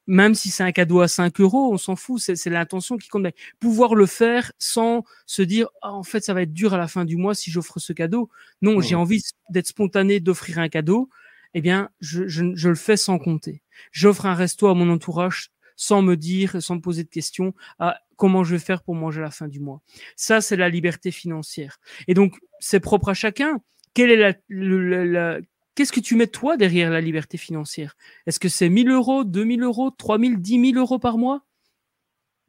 même 0.09 0.35
si 0.35 0.49
c'est 0.49 0.63
un 0.63 0.71
cadeau 0.71 1.01
à 1.01 1.09
5 1.09 1.39
euros, 1.41 1.69
on 1.73 1.77
s'en 1.77 1.97
fout, 1.97 2.21
c'est 2.21 2.49
l'intention 2.49 2.95
qui 2.97 3.09
compte. 3.09 3.27
pouvoir 3.59 3.93
le 3.93 4.05
faire 4.05 4.53
sans 4.57 5.03
se 5.25 5.41
dire, 5.41 5.67
ah, 5.81 5.91
en 5.91 6.03
fait, 6.03 6.23
ça 6.23 6.33
va 6.33 6.43
être 6.43 6.53
dur 6.53 6.73
à 6.73 6.77
la 6.77 6.87
fin 6.87 7.03
du 7.03 7.17
mois 7.17 7.35
si 7.35 7.51
j'offre 7.51 7.79
ce 7.79 7.91
cadeau. 7.91 8.29
Non, 8.61 8.79
j'ai 8.79 8.95
envie 8.95 9.21
d'être 9.49 9.67
spontané, 9.67 10.21
d'offrir 10.21 10.59
un 10.59 10.69
cadeau. 10.69 11.09
Eh 11.53 11.61
bien, 11.61 11.89
je, 11.99 12.25
je, 12.27 12.55
je 12.55 12.69
le 12.69 12.75
fais 12.75 12.95
sans 12.95 13.19
compter. 13.19 13.61
J'offre 13.91 14.25
un 14.25 14.33
resto 14.33 14.67
à 14.67 14.73
mon 14.75 14.89
entourage 14.89 15.51
sans 15.77 16.01
me 16.01 16.17
dire, 16.17 16.61
sans 16.61 16.75
me 16.75 16.81
poser 16.81 17.05
de 17.05 17.09
questions, 17.09 17.53
à 17.79 18.01
comment 18.17 18.43
je 18.43 18.55
vais 18.55 18.59
faire 18.59 18.81
pour 18.81 18.95
manger 18.95 19.21
à 19.21 19.25
la 19.25 19.31
fin 19.31 19.47
du 19.47 19.61
mois. 19.61 19.81
Ça, 20.17 20.41
c'est 20.41 20.57
la 20.57 20.67
liberté 20.67 21.11
financière. 21.11 21.79
Et 22.09 22.13
donc, 22.13 22.35
c'est 22.59 22.81
propre 22.81 23.09
à 23.09 23.13
chacun. 23.13 23.61
Quelle 23.93 24.11
est 24.11 24.17
la, 24.17 24.33
la, 24.49 25.39
Qu'est-ce 25.75 25.91
que 25.91 25.99
tu 25.99 26.15
mets 26.15 26.27
toi 26.27 26.57
derrière 26.57 26.89
la 26.89 26.99
liberté 26.99 27.37
financière? 27.37 27.95
Est-ce 28.25 28.39
que 28.39 28.49
c'est 28.49 28.67
1000 28.67 28.89
euros, 28.89 29.23
2000 29.23 29.61
euros, 29.61 29.91
3000, 29.91 30.41
10 30.41 30.71
000 30.71 30.79
euros 30.79 30.97
par 30.97 31.19
mois? 31.19 31.43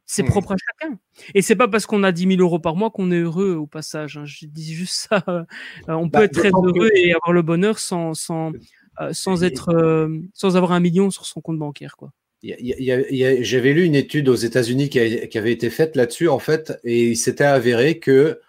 C'est 0.07 0.23
hmm. 0.23 0.29
propre 0.29 0.53
à 0.53 0.55
chacun. 0.57 0.97
Et 1.35 1.43
c'est 1.43 1.55
pas 1.55 1.67
parce 1.67 1.85
qu'on 1.85 2.01
a 2.01 2.11
10 2.11 2.37
000 2.37 2.41
euros 2.41 2.57
par 2.57 2.75
mois 2.75 2.89
qu'on 2.89 3.11
est 3.11 3.19
heureux 3.19 3.53
au 3.53 3.67
passage. 3.67 4.17
Hein. 4.17 4.25
Je 4.25 4.47
dis 4.47 4.73
juste 4.73 5.07
ça. 5.07 5.23
Euh, 5.27 5.43
on 5.87 6.07
bah, 6.07 6.19
peut 6.19 6.25
être 6.25 6.39
très 6.39 6.49
heureux 6.49 6.89
et 6.95 7.13
avoir 7.13 7.31
le 7.31 7.43
bonheur 7.43 7.77
sans, 7.77 8.15
sans, 8.15 8.51
euh, 8.99 9.13
sans, 9.13 9.43
être, 9.43 9.69
euh, 9.69 10.09
sans 10.33 10.57
avoir 10.57 10.71
un 10.71 10.79
million 10.79 11.11
sur 11.11 11.27
son 11.27 11.41
compte 11.41 11.59
bancaire. 11.59 11.95
Quoi. 11.97 12.11
J'avais 12.41 13.73
lu 13.73 13.83
une 13.83 13.95
étude 13.95 14.29
aux 14.29 14.35
États-Unis 14.35 14.89
qui, 14.89 14.99
avait 14.99 15.51
été 15.51 15.69
faite 15.69 15.95
là-dessus, 15.95 16.29
en 16.29 16.39
fait, 16.39 16.79
et 16.83 17.09
il 17.09 17.17
s'était 17.17 17.43
avéré 17.43 17.99
que, 17.99 18.39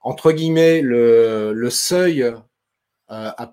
entre 0.00 0.30
guillemets, 0.30 0.80
le, 0.80 1.68
seuil, 1.70 2.22
euh, 2.22 2.34
à, 3.08 3.52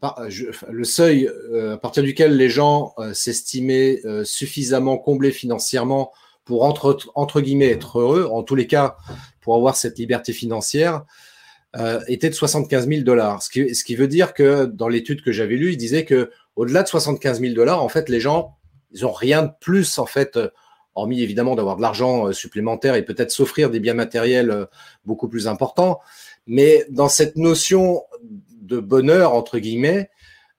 le 0.69 0.83
seuil 0.83 1.27
euh, 1.27 1.73
à 1.73 1.77
partir 1.77 2.03
duquel 2.03 2.37
les 2.37 2.49
gens 2.49 2.93
euh, 2.99 3.13
s'estimaient 3.13 3.99
suffisamment 4.23 4.97
comblés 4.97 5.31
financièrement 5.31 6.11
pour, 6.45 6.63
entre, 6.63 7.41
guillemets, 7.41 7.71
être 7.71 7.99
heureux, 7.99 8.29
en 8.31 8.43
tous 8.43 8.55
les 8.55 8.67
cas, 8.67 8.95
pour 9.41 9.55
avoir 9.55 9.75
cette 9.75 9.97
liberté 9.97 10.33
financière, 10.33 11.03
était 12.07 12.29
de 12.29 12.33
75 12.33 12.87
000 12.87 13.01
dollars. 13.01 13.43
Ce 13.43 13.49
qui, 13.49 13.75
ce 13.75 13.83
qui 13.83 13.95
veut 13.95 14.07
dire 14.07 14.33
que, 14.33 14.65
dans 14.65 14.87
l'étude 14.87 15.21
que 15.21 15.31
j'avais 15.31 15.55
lue, 15.55 15.73
il 15.73 15.77
disait 15.77 16.05
que 16.05 16.31
au-delà 16.55 16.83
de 16.83 16.87
75 16.87 17.41
000 17.41 17.53
dollars, 17.53 17.83
en 17.83 17.89
fait, 17.89 18.07
les 18.09 18.19
gens 18.19 18.56
ils 18.91 19.05
ont 19.05 19.11
rien 19.11 19.43
de 19.43 19.51
plus 19.59 19.99
en 19.99 20.05
fait, 20.05 20.37
euh, 20.37 20.49
hormis 20.97 21.21
évidemment 21.21 21.55
d'avoir 21.55 21.77
de 21.77 21.81
l'argent 21.81 22.27
euh, 22.27 22.33
supplémentaire 22.33 22.95
et 22.95 23.05
peut-être 23.05 23.31
s'offrir 23.31 23.69
des 23.69 23.79
biens 23.79 23.93
matériels 23.93 24.49
euh, 24.49 24.65
beaucoup 25.05 25.29
plus 25.29 25.47
importants. 25.47 25.99
Mais 26.47 26.85
dans 26.89 27.07
cette 27.07 27.37
notion 27.37 28.03
de 28.61 28.79
bonheur 28.79 29.33
entre 29.33 29.59
guillemets, 29.59 30.09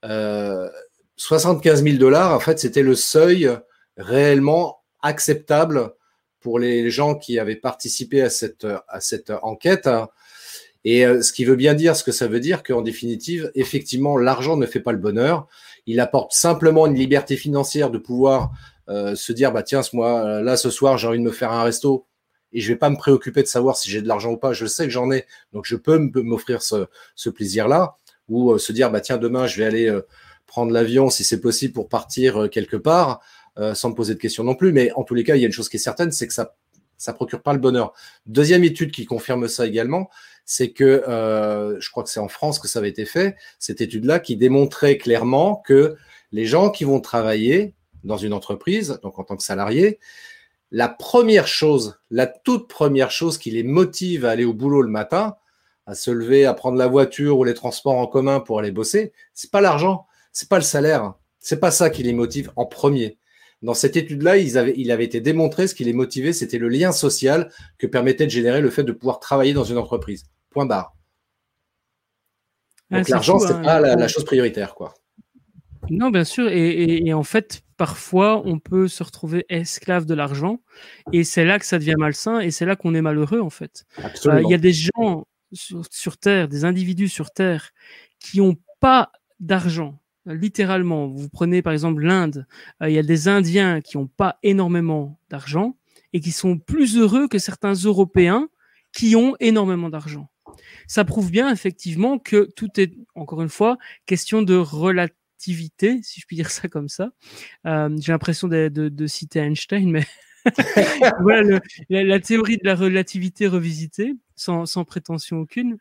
euh, 0.05 0.69
75 1.17 1.83
000 1.83 1.97
dollars, 1.97 2.33
en 2.33 2.41
fait, 2.41 2.61
c'était 2.61 2.83
le 2.83 2.95
seuil 2.95 3.51
réellement 3.97 4.85
acceptable 5.03 5.93
pour 6.41 6.61
les 6.61 6.91
gens 6.91 7.17
qui 7.17 7.41
avaient 7.41 7.57
participé 7.57 8.23
à 8.23 8.31
cette, 8.31 8.67
à 8.87 9.01
cette 9.01 9.33
enquête. 9.43 9.89
Et 10.85 11.03
ce 11.03 11.33
qui 11.33 11.45
veut 11.45 11.57
bien 11.57 11.75
dire, 11.75 11.97
ce 11.97 12.05
que 12.05 12.13
ça 12.13 12.29
veut 12.29 12.39
dire, 12.39 12.63
qu'en 12.63 12.83
définitive, 12.83 13.51
effectivement, 13.57 14.17
l'argent 14.17 14.57
ne 14.57 14.67
fait 14.67 14.79
pas 14.79 14.93
le 14.93 14.99
bonheur. 14.99 15.49
Il 15.89 16.01
apporte 16.01 16.33
simplement 16.33 16.87
une 16.87 16.95
liberté 16.95 17.35
financière 17.35 17.91
de 17.91 17.97
pouvoir 17.97 18.53
euh, 18.91 19.15
se 19.15 19.33
dire 19.33 19.53
bah 19.53 19.63
tiens, 19.63 19.81
moi 19.95 20.23
euh, 20.23 20.43
là 20.43 20.59
ce 20.59 20.69
soir 20.69 20.99
j'ai 20.99 21.09
envie 21.09 21.19
de 21.19 21.25
me 21.25 21.31
faire 21.31 21.51
un 21.51 21.63
resto 21.63 22.07
et 22.53 22.61
je 22.61 22.69
vais 22.71 22.79
pas 22.79 22.91
me 22.91 22.97
préoccuper 22.97 23.43
de 23.43 23.49
savoir 23.49 23.75
si 23.75 23.91
j'ai 23.91 24.03
de 24.03 24.07
l'argent 24.07 24.33
ou 24.33 24.37
pas. 24.37 24.53
Je 24.53 24.67
sais 24.67 24.85
que 24.85 24.91
j'en 24.91 25.11
ai, 25.11 25.25
donc 25.55 25.65
je 25.65 25.77
peux 25.77 25.97
m'offrir 26.17 26.61
ce, 26.61 27.31
plaisir-là 27.31 27.97
ou 28.29 28.53
euh, 28.53 28.59
se 28.59 28.71
dire 28.73 28.91
bah 28.91 29.01
tiens 29.01 29.17
demain 29.17 29.47
je 29.47 29.57
vais 29.57 29.65
aller 29.65 29.99
prendre 30.47 30.73
l'avion 30.73 31.09
si 31.09 31.25
c'est 31.25 31.41
possible 31.41 31.73
pour 31.73 31.89
partir 31.89 32.51
quelque 32.51 32.77
part 32.77 33.21
sans 33.75 33.91
me 33.91 33.95
poser 33.95 34.15
de 34.15 34.21
questions 34.21 34.45
non 34.45 34.55
plus. 34.55 34.73
Mais 34.73 34.93
en 34.93 35.05
tous 35.05 35.15
les 35.15 35.25
cas, 35.25 35.37
il 35.37 35.41
y 35.41 35.45
a 35.45 35.47
une 35.47 35.53
chose 35.53 35.71
qui 35.71 35.77
est 35.77 35.81
certaine, 35.81 36.13
c'est 36.13 36.27
que 36.27 36.35
ça 36.35 36.55
ça 36.99 37.13
procure 37.15 37.43
pas 37.43 37.53
le 37.55 37.61
bonheur. 37.61 37.95
Deuxième 38.27 38.65
étude 38.65 38.91
qui 38.91 39.07
confirme 39.07 39.49
ça 39.49 39.67
également, 39.67 40.11
c'est 40.51 40.71
que 40.71 40.83
euh, 40.83 41.79
je 41.79 41.91
crois 41.91 42.03
que 42.03 42.09
c'est 42.09 42.21
en 42.21 42.29
France 42.29 42.59
que 42.59 42.69
ça 42.69 42.79
avait 42.79 42.89
été 42.89 43.05
fait, 43.05 43.37
cette 43.59 43.83
étude-là 43.83 44.19
qui 44.19 44.35
démontrait 44.35 44.97
clairement 44.97 45.57
que 45.57 45.97
les 46.33 46.47
gens 46.47 46.71
qui 46.71 46.85
vont 46.85 47.01
travailler 47.01 47.75
dans 48.03 48.17
une 48.17 48.33
entreprise, 48.33 48.99
donc 49.03 49.19
en 49.19 49.25
tant 49.25 49.37
que 49.37 49.43
salariés, 49.43 49.99
la 50.71 50.89
première 50.89 51.47
chose, 51.47 52.01
la 52.11 52.27
toute 52.27 52.67
première 52.67 53.11
chose 53.11 53.37
qui 53.37 53.51
les 53.51 53.63
motive 53.63 54.25
à 54.25 54.31
aller 54.31 54.47
au 54.47 54.55
boulot 54.55 54.81
le 54.81 54.89
matin, 54.89 55.37
à 55.85 55.95
se 55.95 56.11
lever, 56.11 56.47
à 56.47 56.55
prendre 56.55 56.79
la 56.79 56.87
voiture 56.87 57.39
ou 57.39 57.45
les 57.45 57.53
transports 57.53 57.99
en 57.99 58.07
commun 58.07 58.41
pour 58.41 58.59
aller 58.59 58.73
bosser, 58.73 59.13
c'est 59.35 59.51
pas 59.51 59.61
l'argent, 59.61 60.07
c'est 60.33 60.49
pas 60.49 60.57
le 60.57 60.63
salaire, 60.63 61.13
c'est 61.41 61.61
pas 61.61 61.71
ça 61.71 61.91
qui 61.91 62.03
les 62.03 62.15
motive 62.15 62.53
en 62.57 62.65
premier. 62.65 63.19
Dans 63.61 63.75
cette 63.75 63.99
étude-là, 63.99 64.39
il 64.39 64.91
avait 64.91 65.05
été 65.05 65.21
démontré 65.21 65.67
ce 65.67 65.75
qui 65.75 65.85
les 65.85 65.93
motivait, 65.93 66.33
c'était 66.33 66.59
le 66.59 66.71
lien 66.71 66.91
social 66.91 67.51
que 67.77 67.87
permettait 67.87 68.25
de 68.25 68.31
générer 68.31 68.63
le 68.63 68.71
fait 68.71 68.85
de 68.85 68.93
pouvoir 68.93 69.21
travailler 69.21 69.53
dans 69.53 69.65
une 69.65 69.77
entreprise. 69.77 70.25
Point 70.51 70.67
barre. 70.67 70.95
Donc 72.91 73.09
l'argent, 73.09 73.39
c'est 73.39 73.53
n'est 73.53 73.61
hein. 73.61 73.63
pas 73.63 73.81
la, 73.81 74.09
chose 74.09 74.25
prioritaire, 74.25 74.75
quoi. 74.75 74.95
Non, 75.91 76.11
bien 76.11 76.25
sûr. 76.25 76.49
Et, 76.49 77.13
en 77.13 77.23
fait, 77.23 77.63
parfois, 77.77 78.43
on 78.45 78.59
peut 78.59 78.89
se 78.89 79.03
retrouver 79.03 79.45
esclave 79.49 80.07
de 80.07 80.15
l'argent, 80.15 80.61
et 81.13 81.25
c'est 81.25 81.45
là 81.45 81.59
que 81.59 81.67
ça 81.67 81.79
devient 81.79 81.97
malsain, 81.99 82.41
et 82.41 82.51
c'est 82.51 82.67
là 82.67 82.77
qu'on 82.77 82.95
est 82.95 83.03
malheureux, 83.03 83.41
en 83.41 83.51
fait. 83.51 83.85
Euh, 84.27 84.43
il 84.43 84.51
y 84.51 84.55
a 84.55 84.59
des 84.59 84.73
gens 84.73 85.27
sur, 85.53 86.19
Terre, 86.19 86.49
des 86.49 86.65
individus 86.65 87.09
sur 87.09 87.31
Terre, 87.31 87.71
qui 88.19 88.39
n'ont 88.39 88.57
pas 88.81 89.13
d'argent. 89.41 90.01
Littéralement, 90.27 91.09
vous 91.09 91.29
prenez 91.31 91.63
par 91.63 91.73
exemple 91.73 92.03
l'Inde, 92.03 92.47
euh, 92.83 92.91
il 92.91 92.95
y 92.95 92.99
a 92.99 93.03
des 93.03 93.29
Indiens 93.29 93.81
qui 93.81 93.97
n'ont 93.97 94.09
pas 94.09 94.39
énormément 94.43 95.19
d'argent 95.31 95.77
et 96.13 96.21
qui 96.21 96.33
sont 96.33 96.59
plus 96.59 96.99
heureux 96.99 97.29
que 97.29 97.39
certains 97.39 97.73
Européens 97.73 98.49
qui 98.93 99.17
ont 99.17 99.37
énormément 99.41 99.89
d'argent 99.89 100.29
ça 100.89 101.05
prouve 101.05 101.31
bien 101.31 101.53
effectivement 101.53 102.19
que 102.19 102.49
tout 102.57 102.81
est, 102.81 102.93
encore 103.15 103.43
une 103.43 103.51
fois, 103.51 103.79
question 104.07 104.43
de 104.43 104.57
relativité, 104.57 106.01
si 106.03 106.21
je 106.21 106.27
puis 106.27 106.35
dire 106.35 106.51
ça 106.51 106.67
comme 106.67 106.89
ça. 106.89 107.11
Euh, 107.67 107.95
j'ai 108.01 108.11
l'impression 108.11 108.49
de, 108.49 109.07
citer 109.07 109.39
Einstein, 109.39 109.91
mais 109.91 110.07
voilà 111.21 111.61
la, 111.91 112.21
théorie 112.21 112.57
de 112.57 112.67
la 112.67 112.75
relativité 112.75 113.47
revisitée, 113.47 114.15
sans, 114.35 114.67
sans 114.67 114.85
prétention 114.85 115.39
aucune. 115.39 115.77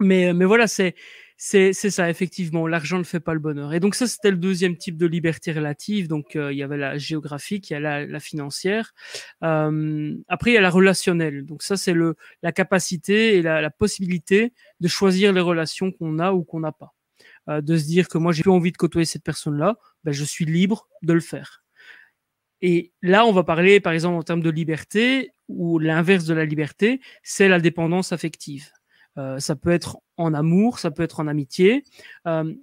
Mais, 0.00 0.34
mais 0.34 0.44
voilà, 0.44 0.66
c'est 0.66 0.96
c'est 1.44 1.72
ça, 1.72 2.08
effectivement. 2.08 2.68
L'argent 2.68 2.98
ne 2.98 3.02
fait 3.02 3.18
pas 3.18 3.34
le 3.34 3.40
bonheur. 3.40 3.74
Et 3.74 3.80
donc 3.80 3.96
ça, 3.96 4.06
c'était 4.06 4.30
le 4.30 4.36
deuxième 4.36 4.76
type 4.76 4.96
de 4.96 5.06
liberté 5.06 5.50
relative. 5.50 6.06
Donc 6.06 6.36
euh, 6.36 6.52
il 6.52 6.58
y 6.58 6.62
avait 6.62 6.76
la 6.76 6.98
géographique, 6.98 7.68
il 7.68 7.72
y 7.72 7.76
a 7.76 7.80
la, 7.80 8.06
la 8.06 8.20
financière. 8.20 8.94
Euh, 9.42 10.14
après, 10.28 10.52
il 10.52 10.54
y 10.54 10.56
a 10.56 10.60
la 10.60 10.70
relationnelle. 10.70 11.44
Donc 11.44 11.64
ça, 11.64 11.76
c'est 11.76 11.94
le 11.94 12.14
la 12.44 12.52
capacité 12.52 13.36
et 13.38 13.42
la, 13.42 13.60
la, 13.60 13.70
possibilité 13.70 14.52
de 14.78 14.86
choisir 14.86 15.32
les 15.32 15.40
relations 15.40 15.90
qu'on 15.90 16.20
a 16.20 16.32
ou 16.32 16.44
qu'on 16.44 16.60
n'a 16.60 16.70
pas. 16.70 16.94
Euh, 17.48 17.60
de 17.60 17.76
se 17.76 17.86
dire 17.86 18.08
que 18.08 18.18
moi, 18.18 18.30
j'ai 18.30 18.42
plus 18.42 18.52
envie 18.52 18.70
de 18.70 18.76
côtoyer 18.76 19.04
cette 19.04 19.24
personne-là, 19.24 19.76
ben, 20.04 20.12
je 20.12 20.22
suis 20.22 20.44
libre 20.44 20.88
de 21.02 21.12
le 21.12 21.20
faire. 21.20 21.64
Et 22.60 22.92
là, 23.02 23.26
on 23.26 23.32
va 23.32 23.42
parler, 23.42 23.80
par 23.80 23.92
exemple, 23.94 24.16
en 24.16 24.22
termes 24.22 24.42
de 24.42 24.50
liberté, 24.50 25.32
ou 25.48 25.80
l'inverse 25.80 26.24
de 26.24 26.34
la 26.34 26.44
liberté, 26.44 27.00
c'est 27.24 27.48
la 27.48 27.58
dépendance 27.58 28.12
affective. 28.12 28.70
Euh, 29.18 29.38
ça 29.38 29.56
peut 29.56 29.70
être 29.70 29.98
en 30.16 30.34
amour, 30.34 30.78
ça 30.78 30.90
peut 30.90 31.02
être 31.02 31.20
en 31.20 31.26
amitié. 31.26 31.84
Euh, 32.26 32.54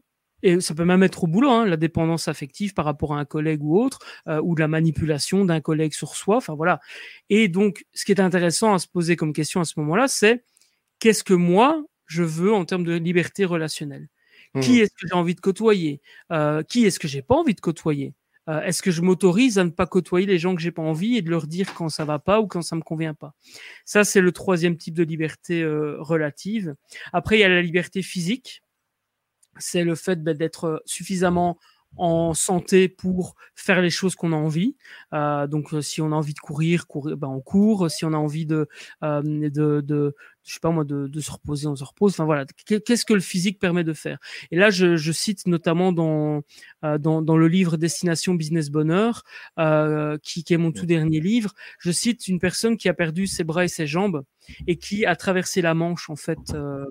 et 0.41 0.61
ça 0.61 0.73
peut 0.73 0.85
même 0.85 1.03
être 1.03 1.25
au 1.25 1.27
boulot, 1.27 1.49
hein, 1.49 1.65
la 1.65 1.75
dépendance 1.75 2.29
affective 2.29 2.73
par 2.73 2.85
rapport 2.85 3.13
à 3.13 3.19
un 3.19 3.25
collègue 3.25 3.61
ou 3.61 3.77
autre, 3.77 3.99
euh, 4.27 4.41
ou 4.41 4.55
de 4.55 4.61
la 4.61 4.69
manipulation 4.69 5.43
d'un 5.43 5.59
collègue 5.59 5.93
sur 5.93 6.15
soi. 6.15 6.37
Enfin 6.37 6.55
voilà. 6.55 6.79
Et 7.29 7.49
donc, 7.49 7.85
ce 7.93 8.05
qui 8.05 8.13
est 8.13 8.21
intéressant 8.21 8.73
à 8.73 8.79
se 8.79 8.87
poser 8.87 9.17
comme 9.17 9.33
question 9.33 9.59
à 9.59 9.65
ce 9.65 9.77
moment-là, 9.81 10.07
c'est 10.07 10.43
qu'est-ce 10.99 11.23
que 11.23 11.33
moi 11.33 11.83
je 12.05 12.23
veux 12.23 12.53
en 12.53 12.65
termes 12.65 12.85
de 12.85 12.93
liberté 12.93 13.45
relationnelle? 13.45 14.07
Qui 14.61 14.79
mmh. 14.79 14.83
est-ce 14.83 14.91
que 14.91 15.07
j'ai 15.07 15.13
envie 15.13 15.35
de 15.35 15.41
côtoyer? 15.41 16.01
Qui 16.69 16.85
est-ce 16.85 16.99
que 16.99 17.07
j'ai 17.07 17.21
pas 17.21 17.35
envie 17.35 17.53
de 17.53 17.61
côtoyer? 17.61 18.13
Euh, 18.49 18.61
est-ce 18.63 18.81
que 18.81 18.91
je 18.91 19.01
m'autorise 19.01 19.59
à 19.59 19.63
ne 19.63 19.69
pas 19.69 19.85
côtoyer 19.85 20.25
les 20.25 20.39
gens 20.39 20.55
que 20.55 20.61
j'ai 20.61 20.71
pas 20.71 20.81
envie 20.81 21.17
et 21.17 21.21
de 21.21 21.29
leur 21.29 21.45
dire 21.45 21.73
quand 21.75 21.89
ça 21.89 22.03
va 22.03 22.17
pas 22.17 22.41
ou 22.41 22.47
quand 22.47 22.63
ça 22.63 22.75
me 22.75 22.81
convient 22.81 23.13
pas? 23.13 23.33
Ça, 23.85 24.03
c'est 24.03 24.21
le 24.21 24.31
troisième 24.31 24.75
type 24.75 24.95
de 24.95 25.03
liberté 25.03 25.61
euh, 25.61 25.97
relative. 25.99 26.75
Après, 27.13 27.37
il 27.37 27.41
y 27.41 27.43
a 27.43 27.49
la 27.49 27.61
liberté 27.61 28.01
physique. 28.01 28.63
C'est 29.59 29.83
le 29.83 29.93
fait 29.95 30.23
ben, 30.23 30.35
d'être 30.35 30.81
suffisamment 30.85 31.59
en 31.97 32.33
santé 32.33 32.87
pour 32.87 33.35
faire 33.55 33.81
les 33.81 33.89
choses 33.89 34.15
qu'on 34.15 34.33
a 34.33 34.35
envie. 34.35 34.75
Euh, 35.13 35.47
donc, 35.47 35.69
si 35.81 36.01
on 36.01 36.11
a 36.11 36.15
envie 36.15 36.33
de 36.33 36.39
courir, 36.39 36.85
ben, 36.93 37.27
on 37.27 37.41
court. 37.41 37.89
Si 37.91 38.05
on 38.05 38.13
a 38.13 38.17
envie 38.17 38.45
de, 38.45 38.67
je 40.43 40.53
sais 40.53 40.59
pas 40.59 40.71
moi, 40.71 40.83
de, 40.83 41.07
de, 41.07 41.19
se 41.19 41.31
reposer, 41.31 41.67
on 41.67 41.75
se 41.75 41.83
repose. 41.83 42.13
Enfin 42.13 42.25
voilà, 42.25 42.45
qu'est-ce 42.65 43.05
que 43.05 43.13
le 43.13 43.19
physique 43.19 43.59
permet 43.59 43.83
de 43.83 43.93
faire? 43.93 44.17
Et 44.51 44.57
là, 44.57 44.69
je, 44.69 44.95
je 44.95 45.11
cite 45.11 45.47
notamment 45.47 45.91
dans, 45.91 46.41
euh, 46.83 46.97
dans, 46.97 47.21
dans 47.21 47.37
le 47.37 47.47
livre 47.47 47.77
Destination 47.77 48.33
Business 48.33 48.69
Bonheur, 48.69 49.23
euh, 49.59 50.17
qui, 50.23 50.43
qui, 50.43 50.53
est 50.53 50.57
mon 50.57 50.71
tout 50.71 50.85
dernier 50.85 51.19
livre, 51.19 51.53
je 51.79 51.91
cite 51.91 52.27
une 52.27 52.39
personne 52.39 52.77
qui 52.77 52.89
a 52.89 52.93
perdu 52.93 53.27
ses 53.27 53.43
bras 53.43 53.65
et 53.65 53.67
ses 53.67 53.87
jambes 53.87 54.23
et 54.65 54.77
qui 54.77 55.05
a 55.05 55.15
traversé 55.15 55.61
la 55.61 55.73
Manche 55.73 56.09
en 56.09 56.15
fait 56.15 56.39
euh, 56.53 56.85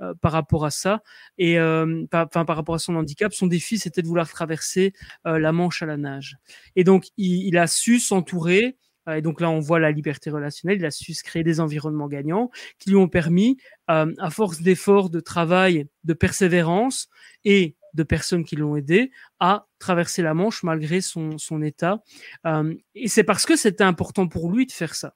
euh 0.00 0.14
par 0.22 0.32
rapport 0.32 0.64
à 0.64 0.70
ça 0.70 1.02
et 1.36 1.58
euh, 1.58 2.04
par, 2.10 2.28
par, 2.28 2.56
rapport 2.56 2.74
à 2.76 2.78
son 2.78 2.96
handicap. 2.96 3.34
Son 3.34 3.46
défi 3.46 3.78
c'était 3.78 4.02
de 4.02 4.06
vouloir 4.06 4.28
traverser 4.28 4.92
la 5.24 5.52
Manche 5.52 5.82
à 5.82 5.86
la 5.86 5.96
nage. 5.96 6.38
Et 6.76 6.84
donc 6.84 7.08
il, 7.16 7.46
il 7.46 7.58
a 7.58 7.66
su 7.66 7.98
s'entourer 7.98 8.76
et 9.10 9.22
donc 9.22 9.40
là, 9.40 9.50
on 9.50 9.58
voit 9.58 9.80
la 9.80 9.90
liberté 9.90 10.30
relationnelle. 10.30 10.78
Il 10.78 10.84
a 10.84 10.90
su 10.90 11.12
créer 11.24 11.42
des 11.42 11.60
environnements 11.60 12.08
gagnants 12.08 12.50
qui 12.78 12.90
lui 12.90 12.96
ont 12.96 13.08
permis, 13.08 13.58
euh, 13.90 14.12
à 14.18 14.30
force 14.30 14.62
d'efforts, 14.62 15.10
de 15.10 15.20
travail, 15.20 15.86
de 16.04 16.14
persévérance 16.14 17.08
et 17.44 17.76
de 17.94 18.02
personnes 18.02 18.44
qui 18.44 18.56
l'ont 18.56 18.76
aidé 18.76 19.10
à 19.38 19.66
traverser 19.78 20.22
la 20.22 20.34
Manche 20.34 20.62
malgré 20.62 21.00
son, 21.00 21.36
son 21.38 21.62
état. 21.62 22.02
Euh, 22.46 22.74
et 22.94 23.08
c'est 23.08 23.24
parce 23.24 23.44
que 23.44 23.56
c'était 23.56 23.84
important 23.84 24.28
pour 24.28 24.50
lui 24.50 24.66
de 24.66 24.72
faire 24.72 24.94
ça. 24.94 25.14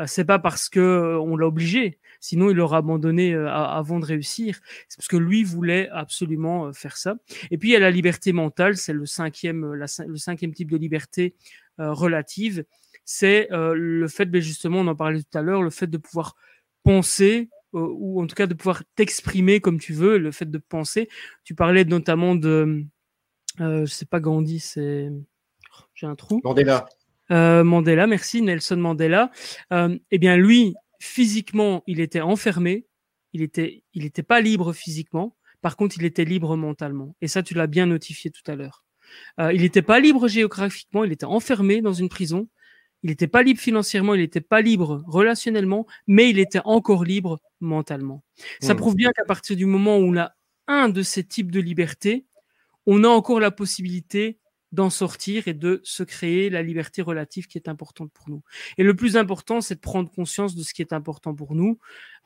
Euh, 0.00 0.04
c'est 0.06 0.24
pas 0.24 0.38
parce 0.38 0.68
que 0.68 0.80
euh, 0.80 1.20
on 1.20 1.36
l'a 1.36 1.46
obligé, 1.46 1.98
sinon 2.20 2.50
il 2.50 2.56
l'aurait 2.56 2.78
abandonné 2.78 3.34
euh, 3.34 3.48
avant 3.48 3.98
de 4.00 4.04
réussir. 4.04 4.60
C'est 4.88 4.98
parce 4.98 5.08
que 5.08 5.16
lui 5.16 5.44
voulait 5.44 5.88
absolument 5.90 6.72
faire 6.72 6.96
ça. 6.96 7.16
Et 7.50 7.58
puis 7.58 7.70
il 7.70 7.72
y 7.72 7.76
a 7.76 7.80
la 7.80 7.90
liberté 7.90 8.32
mentale, 8.32 8.76
c'est 8.76 8.92
le 8.92 9.06
cinquième, 9.06 9.74
le 9.74 10.16
cinquième 10.16 10.54
type 10.54 10.70
de 10.70 10.76
liberté 10.76 11.34
relative 11.78 12.64
c'est 13.04 13.52
euh, 13.52 13.74
le 13.74 14.08
fait, 14.08 14.26
ben 14.26 14.40
justement, 14.40 14.80
on 14.80 14.86
en 14.86 14.96
parlait 14.96 15.22
tout 15.22 15.38
à 15.38 15.42
l'heure, 15.42 15.62
le 15.62 15.70
fait 15.70 15.86
de 15.86 15.98
pouvoir 15.98 16.34
penser 16.82 17.50
euh, 17.74 17.86
ou 17.90 18.22
en 18.22 18.26
tout 18.26 18.34
cas 18.34 18.46
de 18.46 18.54
pouvoir 18.54 18.82
t'exprimer 18.94 19.60
comme 19.60 19.78
tu 19.78 19.92
veux, 19.92 20.18
le 20.18 20.30
fait 20.30 20.50
de 20.50 20.58
penser. 20.58 21.08
Tu 21.44 21.54
parlais 21.54 21.84
notamment 21.84 22.34
de, 22.34 22.84
euh, 23.60 23.86
je 23.86 23.92
sais 23.92 24.06
pas 24.06 24.20
Gandhi, 24.20 24.60
c'est, 24.60 25.10
j'ai 25.94 26.06
un 26.06 26.16
trou. 26.16 26.40
Mandela. 26.44 26.86
Euh, 27.30 27.64
Mandela, 27.64 28.06
merci, 28.06 28.42
Nelson 28.42 28.76
Mandela. 28.76 29.30
Euh, 29.72 29.96
eh 30.10 30.18
bien, 30.18 30.36
lui, 30.36 30.74
physiquement, 31.00 31.82
il 31.86 32.00
était 32.00 32.20
enfermé, 32.20 32.86
il 33.32 33.42
était, 33.42 33.82
il 33.94 34.04
était 34.04 34.22
pas 34.22 34.40
libre 34.40 34.72
physiquement. 34.72 35.36
Par 35.60 35.76
contre, 35.76 35.96
il 35.98 36.04
était 36.04 36.24
libre 36.24 36.56
mentalement. 36.56 37.16
Et 37.22 37.28
ça, 37.28 37.42
tu 37.42 37.54
l'as 37.54 37.66
bien 37.66 37.86
notifié 37.86 38.30
tout 38.30 38.48
à 38.50 38.54
l'heure. 38.54 38.84
Euh, 39.38 39.52
il 39.52 39.62
n'était 39.62 39.82
pas 39.82 40.00
libre 40.00 40.28
géographiquement, 40.28 41.04
il 41.04 41.12
était 41.12 41.24
enfermé 41.24 41.80
dans 41.80 41.92
une 41.92 42.08
prison, 42.08 42.48
il 43.04 43.10
n'était 43.10 43.28
pas 43.28 43.42
libre 43.42 43.60
financièrement, 43.60 44.14
il 44.14 44.22
n'était 44.22 44.40
pas 44.40 44.62
libre 44.62 45.04
relationnellement, 45.06 45.86
mais 46.06 46.30
il 46.30 46.38
était 46.38 46.62
encore 46.64 47.04
libre 47.04 47.38
mentalement. 47.60 48.24
Ça 48.60 48.74
prouve 48.74 48.96
bien 48.96 49.12
qu'à 49.12 49.24
partir 49.24 49.56
du 49.56 49.66
moment 49.66 49.98
où 49.98 50.04
on 50.04 50.16
a 50.16 50.32
un 50.66 50.88
de 50.88 51.02
ces 51.02 51.22
types 51.22 51.52
de 51.52 51.60
liberté, 51.60 52.24
on 52.86 53.04
a 53.04 53.08
encore 53.08 53.40
la 53.40 53.50
possibilité 53.50 54.38
d'en 54.72 54.88
sortir 54.88 55.48
et 55.48 55.54
de 55.54 55.82
se 55.84 56.02
créer 56.02 56.48
la 56.48 56.62
liberté 56.62 57.02
relative 57.02 57.46
qui 57.46 57.58
est 57.58 57.68
importante 57.68 58.10
pour 58.10 58.30
nous. 58.30 58.42
Et 58.78 58.82
le 58.82 58.96
plus 58.96 59.18
important, 59.18 59.60
c'est 59.60 59.76
de 59.76 59.80
prendre 59.80 60.10
conscience 60.10 60.56
de 60.56 60.62
ce 60.62 60.72
qui 60.72 60.80
est 60.80 60.94
important 60.94 61.34
pour 61.34 61.54
nous, 61.54 61.78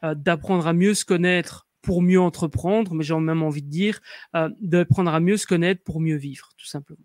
euh, 0.05 0.15
d'apprendre 0.15 0.67
à 0.69 0.73
mieux 0.73 0.95
se 0.95 1.05
connaître 1.05 1.67
pour 1.83 2.03
mieux 2.03 2.21
entreprendre, 2.21 2.95
mais 2.95 3.03
j'ai 3.03 3.17
même 3.17 3.43
envie 3.43 3.63
de 3.63 3.69
dire, 3.69 4.01
euh, 4.37 4.49
d'apprendre 4.61 5.13
à 5.13 5.19
mieux 5.19 5.37
se 5.37 5.47
connaître 5.47 5.83
pour 5.83 6.01
mieux 6.01 6.17
vivre, 6.17 6.51
tout 6.57 6.67
simplement. 6.67 7.05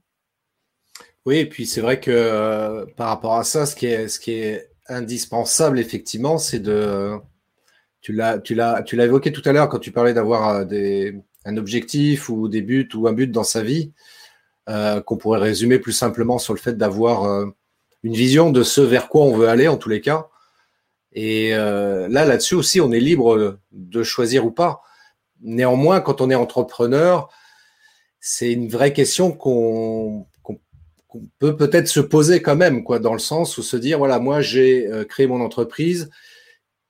Oui, 1.26 1.38
et 1.38 1.46
puis 1.48 1.66
c'est 1.66 1.80
vrai 1.82 2.00
que 2.00 2.12
euh, 2.12 2.86
par 2.98 3.08
rapport 3.08 3.36
à 3.36 3.44
ça, 3.44 3.66
ce 3.66 3.76
qui 3.76 3.86
est, 3.88 4.70
indispensable, 4.90 5.80
effectivement, 5.80 6.38
c'est 6.38 6.60
de. 6.60 7.18
Tu 8.02 8.12
l'as, 8.14 8.42
évoqué 8.92 9.32
tout 9.32 9.42
à 9.46 9.54
l'heure 9.54 9.70
quand 9.70 9.80
tu 9.80 9.92
parlais 9.92 10.14
d'avoir 10.14 10.50
euh, 10.50 11.12
un 11.46 11.58
objectif 11.58 12.28
ou 12.30 12.50
des 12.50 12.62
buts 12.62 12.90
ou 12.94 13.08
un 13.08 13.14
but 13.14 13.32
dans 13.32 13.46
sa 13.46 13.64
vie, 13.64 13.94
euh, 14.70 15.02
qu'on 15.02 15.18
pourrait 15.18 15.40
résumer 15.40 15.80
plus 15.80 15.94
simplement 15.94 16.38
sur 16.40 16.54
le 16.54 16.60
fait 16.60 16.78
d'avoir 16.78 17.46
une 18.04 18.14
vision 18.14 18.52
de 18.52 18.64
ce 18.64 18.82
vers 18.82 19.08
quoi 19.08 19.24
on 19.24 19.36
veut 19.38 19.48
aller, 19.48 19.70
en 19.70 19.78
tous 19.78 19.90
les 19.90 20.02
cas. 20.02 20.28
Et 21.14 21.52
là, 21.52 22.08
là-dessus 22.26 22.56
aussi, 22.56 22.82
on 22.82 22.92
est 22.92 23.00
libre 23.00 23.60
de 23.72 24.04
choisir 24.04 24.46
ou 24.46 24.52
pas. 24.52 24.82
Néanmoins, 25.42 26.02
quand 26.02 26.22
on 26.22 26.30
est 26.30 26.36
entrepreneur, 26.36 27.30
c'est 28.20 28.52
une 28.52 28.68
vraie 28.70 28.94
question 28.94 29.32
qu'on 29.32 30.28
qu'on 31.14 31.30
peut 31.38 31.56
peut-être 31.56 31.88
se 31.88 32.00
poser 32.00 32.42
quand 32.42 32.56
même, 32.56 32.84
quoi, 32.84 32.98
dans 32.98 33.14
le 33.14 33.20
sens 33.20 33.60
où 33.60 33.62
se 33.62 33.78
dire, 33.78 34.00
voilà, 34.00 34.18
moi 34.18 34.42
j'ai 34.42 34.88
euh, 34.88 35.06
créé 35.06 35.28
mon 35.28 35.42
entreprise, 35.42 36.10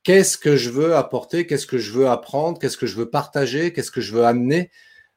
qu'est-ce 0.04 0.38
que 0.38 0.56
je 0.56 0.70
veux 0.70 0.96
apporter, 0.96 1.46
qu'est-ce 1.46 1.68
que 1.68 1.78
je 1.78 1.92
veux 1.92 2.08
apprendre, 2.08 2.58
qu'est-ce 2.58 2.78
que 2.78 2.86
je 2.86 2.96
veux 2.96 3.10
partager, 3.10 3.74
qu'est-ce 3.74 3.92
que 3.92 4.00
je 4.00 4.14
veux 4.14 4.24
amener 4.24 4.72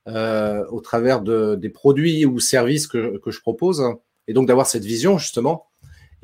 euh, 0.09 0.65
au 0.71 0.81
travers 0.81 1.21
de, 1.21 1.55
des 1.55 1.69
produits 1.69 2.27
ou 2.27 2.41
services 2.41 2.89
que, 2.89 3.21
je 3.25 3.41
propose, 3.41 3.85
et 4.27 4.33
donc 4.33 4.49
d'avoir 4.49 4.67
cette 4.67 4.85
vision 4.85 5.19
justement. 5.19 5.69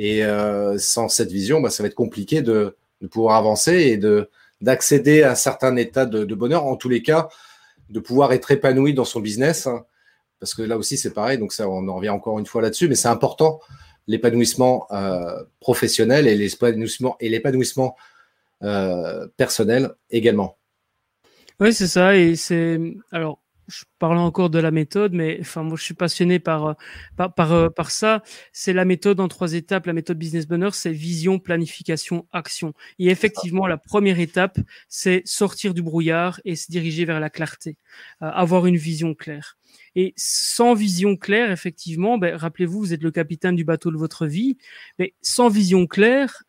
Et 0.00 0.24
euh, 0.24 0.76
sans 0.78 1.08
cette 1.08 1.30
vision, 1.30 1.60
bah, 1.60 1.70
ça 1.70 1.84
va 1.84 1.86
être 1.86 1.94
compliqué 1.94 2.42
de, 2.42 2.76
pouvoir 3.10 3.36
avancer 3.36 3.74
et 3.74 3.96
de 3.96 4.28
d'accéder 4.60 5.24
à 5.24 5.32
un 5.32 5.34
certain 5.34 5.74
état 5.74 6.06
de, 6.06 6.24
de, 6.24 6.34
bonheur, 6.36 6.66
en 6.66 6.76
tous 6.76 6.88
les 6.88 7.02
cas, 7.02 7.28
de 7.90 7.98
pouvoir 7.98 8.32
être 8.32 8.52
épanoui 8.52 8.94
dans 8.94 9.04
son 9.04 9.18
business. 9.18 9.66
Hein, 9.66 9.84
parce 10.43 10.55
que 10.55 10.62
là 10.62 10.76
aussi 10.76 10.97
c'est 10.97 11.14
pareil, 11.14 11.38
donc 11.38 11.53
ça 11.53 11.68
on 11.68 11.86
en 11.86 11.95
revient 11.95 12.09
encore 12.09 12.40
une 12.40 12.47
fois 12.47 12.62
là-dessus, 12.62 12.88
mais 12.88 12.97
c'est 12.97 13.07
important 13.07 13.61
l'épanouissement 14.09 14.88
euh, 14.90 15.40
professionnel 15.61 16.26
et 16.26 16.34
l'épanouissement 16.34 17.16
et 17.20 17.28
l'épanouissement 17.28 17.95
euh, 18.64 19.28
personnel 19.36 19.93
également. 20.11 20.59
Oui, 21.61 21.72
c'est 21.72 21.86
ça, 21.86 22.16
et 22.16 22.34
c'est 22.34 22.80
alors 23.12 23.38
je 23.68 23.84
parle 23.98 24.18
encore 24.18 24.50
de 24.50 24.58
la 24.58 24.70
méthode, 24.70 25.12
mais 25.12 25.38
enfin 25.40 25.62
moi 25.62 25.76
je 25.76 25.82
suis 25.82 25.94
passionné 25.94 26.38
par 26.38 26.66
euh, 26.66 26.72
par 27.16 27.34
par, 27.34 27.52
euh, 27.52 27.68
par 27.68 27.90
ça. 27.90 28.22
C'est 28.52 28.72
la 28.72 28.84
méthode 28.84 29.20
en 29.20 29.28
trois 29.28 29.54
étapes. 29.54 29.86
La 29.86 29.92
méthode 29.92 30.18
Business 30.18 30.46
Bonheur, 30.46 30.74
c'est 30.74 30.92
vision, 30.92 31.38
planification, 31.38 32.26
action. 32.32 32.74
Et 32.98 33.08
effectivement, 33.08 33.66
la 33.66 33.78
première 33.78 34.20
étape, 34.20 34.58
c'est 34.88 35.22
sortir 35.24 35.74
du 35.74 35.82
brouillard 35.82 36.40
et 36.44 36.56
se 36.56 36.70
diriger 36.70 37.04
vers 37.04 37.20
la 37.20 37.30
clarté, 37.30 37.76
euh, 38.22 38.26
avoir 38.26 38.66
une 38.66 38.76
vision 38.76 39.14
claire. 39.14 39.56
Et 39.94 40.14
sans 40.16 40.74
vision 40.74 41.16
claire, 41.16 41.50
effectivement, 41.50 42.18
ben, 42.18 42.34
rappelez-vous, 42.34 42.78
vous 42.78 42.92
êtes 42.94 43.02
le 43.02 43.10
capitaine 43.10 43.56
du 43.56 43.64
bateau 43.64 43.90
de 43.90 43.96
votre 43.96 44.26
vie, 44.26 44.56
mais 44.98 45.14
sans 45.22 45.48
vision 45.48 45.86
claire, 45.86 46.44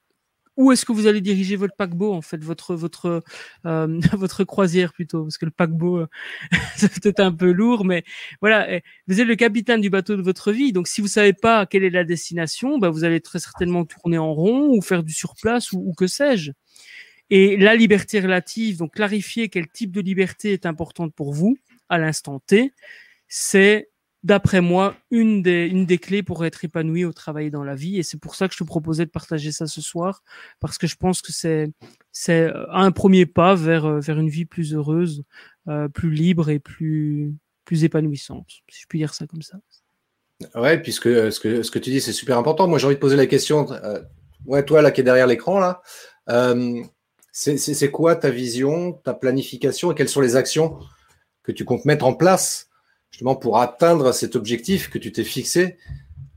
où 0.58 0.72
est-ce 0.72 0.86
que 0.86 0.92
vous 0.92 1.08
allez 1.08 1.22
diriger 1.22 1.56
votre 1.56 1.76
paquebot 1.76 2.14
en 2.14 2.22
fait 2.22 2.44
votre 2.44 2.76
votre 2.76 3.24
euh, 3.66 4.00
votre 4.14 4.44
croisière 4.44 4.94
plutôt? 4.94 5.24
Parce 5.24 5.38
que 5.38 5.46
le 5.46 5.52
paquebot 5.52 6.00
euh, 6.00 6.08
c'est 6.78 6.92
peut-être 7.00 7.20
un 7.20 7.32
peu 7.32 7.52
lourd 7.52 7.86
mais 7.86 8.04
voilà 8.42 8.80
vous 9.08 9.20
êtes 9.20 9.28
le 9.28 9.36
capitaine 9.36 9.82
du 9.82 9.90
bateau 9.90 10.16
de 10.16 10.22
votre 10.22 10.52
vie. 10.52 10.74
Donc 10.74 10.88
si 10.88 11.02
vous 11.02 11.08
savez 11.08 11.34
pas 11.34 11.66
quelle 11.66 11.84
est 11.84 11.90
la 11.90 12.04
destination 12.04 12.78
bah, 12.78 12.90
vous 12.90 13.04
allez 13.04 13.22
très 13.22 13.40
certainement 13.40 13.86
tourner 13.86 14.18
en 14.18 14.34
rond 14.34 14.76
ou 14.76 14.82
faire 14.82 15.04
du 15.04 15.14
surplace 15.14 15.72
ou, 15.72 15.84
ou 15.86 15.94
que 15.94 16.08
sais-je. 16.08 16.52
Et 17.30 17.58
la 17.58 17.76
liberté 17.76 18.20
relative 18.20 18.78
donc 18.78 18.94
clarifier 18.96 19.50
quel 19.50 19.68
type 19.70 19.92
de 19.92 20.02
liberté 20.02 20.54
est 20.54 20.66
importante 20.66 21.14
pour 21.14 21.34
vous 21.34 21.58
à 21.90 21.98
l'instant 21.98 22.40
T 22.46 22.74
c'est 23.28 23.90
d'après 24.24 24.62
moi, 24.62 24.96
une 25.12 25.42
des, 25.42 25.98
clés 25.98 26.24
pour 26.24 26.46
être 26.46 26.64
épanoui 26.64 27.06
au 27.06 27.14
travail 27.14 27.48
et 27.48 27.50
dans 27.50 27.64
la 27.64 27.76
vie. 27.76 27.98
Et 27.98 28.04
c'est 28.04 28.20
pour 28.20 28.36
ça 28.36 28.48
que 28.48 28.54
je 28.54 28.60
te 28.60 28.64
proposais 28.64 29.06
de 29.06 29.12
partager 29.12 29.52
ça 29.52 29.68
ce 29.68 29.82
soir, 29.82 30.24
parce 30.60 30.78
que 30.78 30.88
je 30.88 30.96
pense 30.96 31.22
que 31.22 31.32
c'est, 31.32 31.70
c'est 32.12 32.52
un 32.72 32.92
premier 32.92 33.26
pas 33.26 33.56
vers, 33.56 34.00
vers 34.00 34.20
une 34.20 34.30
vie 34.30 34.46
plus 34.46 34.74
heureuse, 34.74 35.24
euh, 35.68 35.88
plus 35.88 36.12
libre 36.12 36.50
et 36.50 36.60
plus, 36.60 37.36
épanouissante, 37.72 38.46
si 38.70 38.82
je 38.82 38.86
puis 38.88 39.00
dire 39.00 39.14
ça 39.14 39.26
comme 39.26 39.42
ça. 39.42 39.58
Ouais, 40.56 40.80
puisque 40.80 41.08
euh, 41.08 41.32
ce 41.32 41.40
que, 41.40 41.80
tu 41.80 41.90
dis, 41.90 42.02
c'est 42.02 42.14
super 42.14 42.38
important. 42.38 42.68
Moi, 42.68 42.80
j'ai 42.80 42.86
envie 42.86 42.96
de 42.96 43.00
poser 43.00 43.16
la 43.16 43.26
question. 43.26 43.72
Euh, 43.72 44.02
ouais, 44.46 44.64
toi, 44.64 44.82
là, 44.82 44.92
qui 44.92 45.02
est 45.02 45.04
derrière 45.04 45.28
l'écran, 45.28 45.60
là, 45.60 45.82
euh, 46.30 46.82
c'est 47.32 47.92
quoi 47.92 48.16
ta 48.16 48.30
vision, 48.30 48.94
ta 48.94 49.14
planification 49.14 49.92
et 49.92 49.96
quelles 49.96 50.10
sont 50.10 50.22
les 50.22 50.36
actions 50.36 50.80
que 51.42 51.52
tu 51.52 51.66
comptes 51.66 51.86
mettre 51.86 52.06
en 52.06 52.14
place 52.14 52.70
justement 53.14 53.36
pour 53.36 53.60
atteindre 53.60 54.12
cet 54.12 54.36
objectif 54.36 54.90
que 54.90 54.98
tu 54.98 55.12
t'es 55.12 55.24
fixé. 55.24 55.78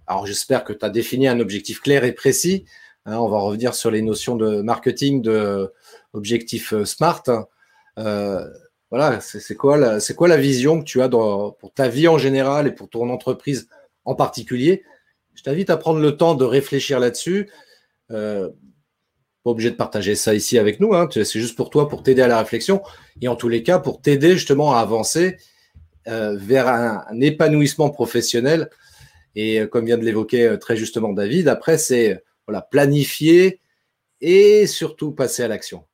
Alors 0.06 0.26
j'espère 0.26 0.62
que 0.62 0.74
tu 0.74 0.84
as 0.84 0.90
défini 0.90 1.26
un 1.26 1.40
objectif 1.40 1.80
clair 1.80 2.04
et 2.04 2.12
précis. 2.12 2.66
Hein, 3.06 3.16
on 3.16 3.28
va 3.28 3.38
revenir 3.38 3.74
sur 3.74 3.90
les 3.90 4.02
notions 4.02 4.36
de 4.36 4.60
marketing, 4.60 5.22
de 5.22 5.70
euh, 6.14 6.84
smart. 6.84 7.22
Euh, 7.98 8.46
voilà, 8.90 9.20
c'est 9.20 9.54
quoi, 9.54 9.78
la, 9.78 10.36
vision 10.36 10.80
que 10.80 10.84
tu 10.84 11.00
as 11.00 11.08
pour 11.08 11.72
ta 11.74 11.88
vie 11.88 12.08
en 12.08 12.18
général 12.18 12.66
et 12.66 12.72
pour 12.72 12.90
ton 12.90 13.08
entreprise 13.08 13.68
en 14.04 14.14
particulier? 14.14 14.84
Je 15.34 15.42
t'invite 15.42 15.70
à 15.70 15.78
prendre 15.78 15.98
le 15.98 16.16
temps 16.16 16.34
de 16.34 16.44
réfléchir 16.44 17.00
là-dessus. 17.00 17.50
Euh, 18.10 18.50
pas 19.44 19.50
obligé 19.50 19.70
de 19.70 19.76
partager 19.76 20.14
ça 20.14 20.34
ici 20.34 20.58
avec 20.58 20.78
nous, 20.78 20.94
hein, 20.94 21.08
c'est 21.10 21.24
juste 21.24 21.56
pour 21.56 21.70
toi, 21.70 21.88
pour 21.88 22.02
t'aider 22.02 22.20
à 22.20 22.28
la 22.28 22.38
réflexion 22.38 22.82
et 23.22 23.28
en 23.28 23.36
tous 23.36 23.48
les 23.48 23.62
cas 23.62 23.78
pour 23.78 24.02
t'aider 24.02 24.32
justement 24.32 24.74
à 24.74 24.80
avancer 24.80 25.36
vers 26.06 26.68
un, 26.68 27.20
épanouissement 27.20 27.90
professionnel. 27.90 28.70
Et 29.36 29.60
euh, 29.60 29.66
comme 29.66 29.84
vient 29.84 29.98
de 29.98 30.04
l'évoquer 30.04 30.46
euh, 30.46 30.56
très 30.56 30.76
justement 30.76 31.12
David, 31.12 31.48
après, 31.48 31.78
c'est 31.78 32.24
voilà, 32.46 32.62
planifier 32.62 33.60
et 34.20 34.66
surtout 34.66 35.12
passer 35.12 35.42
à 35.42 35.48
l'action. 35.48 35.84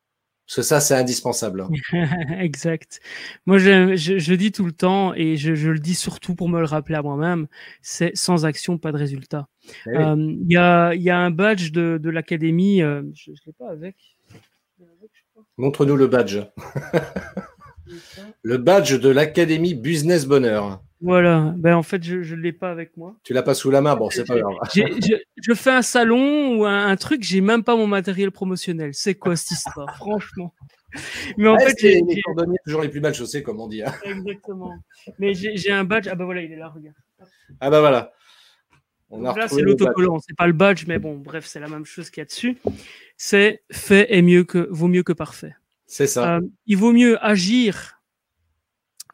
Parce 0.46 0.56
que 0.56 0.62
ça, 0.62 0.80
c'est 0.80 0.94
indispensable. 0.94 1.66
exact. 2.38 3.00
Moi, 3.46 3.58
je, 3.58 3.96
je, 3.96 4.34
dis 4.34 4.52
tout 4.52 4.64
le 4.64 4.72
temps, 4.72 5.14
et 5.14 5.36
je, 5.36 5.54
je, 5.54 5.70
le 5.70 5.78
dis 5.78 5.94
surtout 5.94 6.34
pour 6.34 6.48
me 6.48 6.58
le 6.58 6.66
rappeler 6.66 6.96
à 6.96 7.02
moi-même, 7.02 7.46
c'est 7.80 8.14
sans 8.14 8.44
action, 8.44 8.76
pas 8.76 8.92
de 8.92 8.98
résultat. 8.98 9.48
Eh 9.86 9.90
euh, 9.96 10.16
il 10.18 10.52
y, 10.52 10.56
a, 10.56 10.94
y, 10.94 11.10
a, 11.10 11.18
un 11.18 11.30
badge 11.30 11.70
de, 11.72 11.98
de 12.00 12.10
l'académie, 12.10 12.82
euh, 12.82 13.02
je 13.14 13.30
ne 13.30 13.36
l'ai 13.46 13.52
pas 13.52 13.70
avec. 13.70 13.96
Montre-nous 15.56 15.96
le 15.96 16.06
badge. 16.06 16.38
le 18.42 18.56
badge 18.58 18.94
de 18.94 19.08
l'Académie 19.08 19.74
Business 19.74 20.26
Bonheur. 20.26 20.82
Voilà, 21.00 21.52
ben 21.56 21.74
en 21.74 21.82
fait, 21.82 22.02
je 22.04 22.16
ne 22.16 22.40
l'ai 22.40 22.52
pas 22.52 22.70
avec 22.70 22.96
moi. 22.96 23.16
Tu 23.24 23.32
l'as 23.32 23.42
pas 23.42 23.54
sous 23.54 23.72
la 23.72 23.80
main, 23.80 23.96
bon, 23.96 24.08
c'est 24.08 24.24
pas 24.24 24.38
grave. 24.38 24.54
je, 24.72 25.54
fais 25.54 25.72
un 25.72 25.82
salon 25.82 26.56
ou 26.56 26.64
un, 26.64 26.94
truc, 26.94 27.24
j'ai 27.24 27.40
même 27.40 27.64
pas 27.64 27.74
mon 27.74 27.88
matériel 27.88 28.30
promotionnel. 28.30 28.90
C'est 28.94 29.16
quoi 29.16 29.34
cette 29.34 29.50
histoire, 29.50 29.96
franchement 29.96 30.54
Mais 31.36 31.48
en 31.48 31.58
fait, 31.58 31.74
j'ai 31.80 32.00
les 32.02 32.22
cordonniers 32.22 32.58
toujours 32.64 32.82
les 32.82 32.88
plus 32.88 33.00
mal 33.00 33.14
chaussés, 33.14 33.42
comme 33.42 33.60
on 33.60 33.66
dit. 33.66 33.82
Hein. 33.82 33.92
Exactement. 34.04 34.72
Mais 35.18 35.34
j'ai 35.34 35.72
un 35.72 35.82
badge. 35.82 36.06
Ah 36.08 36.14
ben 36.14 36.24
voilà, 36.24 36.42
il 36.42 36.52
est 36.52 36.56
là, 36.56 36.68
regarde. 36.68 36.96
Ah 37.58 37.68
ben 37.68 37.80
voilà. 37.80 38.12
On 39.10 39.24
a 39.24 39.36
là, 39.36 39.48
c'est 39.48 39.60
l'autocollant, 39.60 40.20
c'est 40.20 40.36
pas 40.36 40.46
le 40.46 40.54
badge, 40.54 40.84
mais 40.86 40.98
bon, 40.98 41.18
bref, 41.18 41.44
c'est 41.46 41.60
la 41.60 41.68
même 41.68 41.84
chose 41.84 42.10
qu'il 42.10 42.20
y 42.20 42.22
a 42.22 42.26
dessus. 42.26 42.56
C'est 43.16 43.62
fait 43.70 44.14
est 44.14 44.22
mieux 44.22 44.44
que 44.44 44.68
vaut 44.70 44.88
mieux 44.88 45.02
que 45.02 45.12
parfait. 45.12 45.54
C'est 45.92 46.06
ça. 46.06 46.36
Euh, 46.36 46.40
il 46.64 46.78
vaut 46.78 46.94
mieux 46.94 47.22
agir 47.22 48.00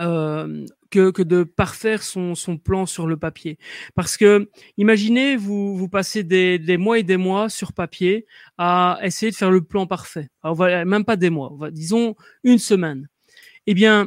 euh, 0.01 0.64
que, 0.93 1.11
que, 1.11 1.22
de 1.22 1.43
parfaire 1.43 2.05
son, 2.05 2.37
son, 2.37 2.57
plan 2.57 2.87
sur 2.87 3.09
le 3.09 3.16
papier. 3.16 3.59
Parce 3.97 4.16
que, 4.16 4.49
imaginez, 4.76 5.37
vous, 5.37 5.76
vous 5.76 5.89
passez 5.89 6.22
des, 6.22 6.61
des, 6.61 6.76
mois 6.76 7.01
et 7.01 7.03
des 7.03 7.16
mois 7.16 7.49
sur 7.49 7.72
papier 7.72 8.26
à 8.59 9.01
essayer 9.03 9.33
de 9.33 9.37
faire 9.37 9.51
le 9.51 9.64
plan 9.64 9.89
parfait. 9.89 10.29
Alors, 10.41 10.57
même 10.87 11.05
pas 11.05 11.16
des 11.16 11.31
mois, 11.31 11.53
disons 11.72 12.14
une 12.45 12.59
semaine. 12.59 13.09
Eh 13.66 13.74
bien, 13.74 14.07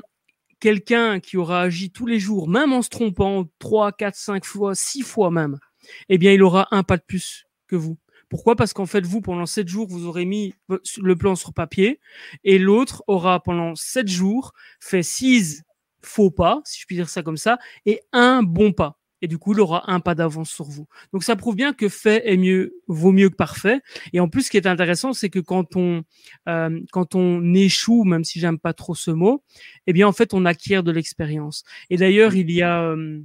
quelqu'un 0.61 1.19
qui 1.19 1.36
aura 1.36 1.63
agi 1.63 1.91
tous 1.91 2.05
les 2.05 2.19
jours, 2.19 2.47
même 2.47 2.72
en 2.72 2.82
se 2.82 2.89
trompant 2.89 3.49
trois, 3.59 3.91
quatre, 3.91 4.15
cinq 4.15 4.45
fois, 4.45 4.76
six 4.76 5.01
fois 5.01 5.30
même, 5.30 5.59
eh 6.07 6.17
bien, 6.17 6.32
il 6.32 6.41
aura 6.41 6.69
un 6.72 6.84
pas 6.84 6.95
de 6.95 7.03
plus 7.05 7.47
que 7.67 7.76
vous. 7.76 7.97
Pourquoi? 8.32 8.55
Parce 8.55 8.71
qu'en 8.71 8.86
fait, 8.86 9.05
vous, 9.05 9.19
pendant 9.19 9.45
sept 9.45 9.67
jours, 9.67 9.88
vous 9.89 10.05
aurez 10.07 10.23
mis 10.23 10.55
le 10.69 11.15
plan 11.17 11.36
sur 11.36 11.53
papier 11.53 11.99
et 12.45 12.57
l'autre 12.57 13.03
aura, 13.07 13.43
pendant 13.43 13.75
sept 13.75 14.07
jours, 14.07 14.53
fait 14.79 15.03
six 15.03 15.63
faux 16.01 16.32
pas, 16.32 16.61
si 16.63 16.79
je 16.79 16.86
puis 16.86 16.95
dire 16.95 17.09
ça 17.09 17.23
comme 17.23 17.36
ça, 17.36 17.59
et 17.86 17.99
un 18.13 18.41
bon 18.41 18.71
pas. 18.71 18.97
Et 19.21 19.27
du 19.27 19.38
coup, 19.38 19.53
il 19.53 19.59
aura 19.59 19.91
un 19.91 19.99
pas 19.99 20.15
d'avance 20.15 20.49
sur 20.49 20.63
vous. 20.63 20.88
Donc, 21.11 21.23
ça 21.23 21.36
prouve 21.36 21.57
bien 21.57 21.73
que 21.73 21.89
fait 21.89 22.23
est 22.25 22.38
mieux, 22.38 22.73
vaut 22.88 23.11
mieux 23.11 23.29
que 23.29 23.36
parfait. 23.36 23.82
Et 24.13 24.21
en 24.21 24.29
plus, 24.29 24.43
ce 24.43 24.49
qui 24.49 24.57
est 24.57 24.65
intéressant, 24.65 25.11
c'est 25.11 25.29
que 25.29 25.39
quand 25.39 25.75
on, 25.75 26.03
euh, 26.47 26.79
quand 26.93 27.13
on 27.15 27.53
échoue, 27.53 28.05
même 28.05 28.23
si 28.23 28.39
j'aime 28.39 28.59
pas 28.59 28.73
trop 28.73 28.95
ce 28.95 29.11
mot, 29.11 29.43
eh 29.88 29.93
bien, 29.93 30.07
en 30.07 30.13
fait, 30.13 30.34
on 30.34 30.45
acquiert 30.45 30.84
de 30.84 30.91
l'expérience. 30.93 31.65
Et 31.89 31.97
d'ailleurs, 31.97 32.34
il 32.34 32.49
y 32.49 32.61
a, 32.61 32.82
euh, 32.82 33.19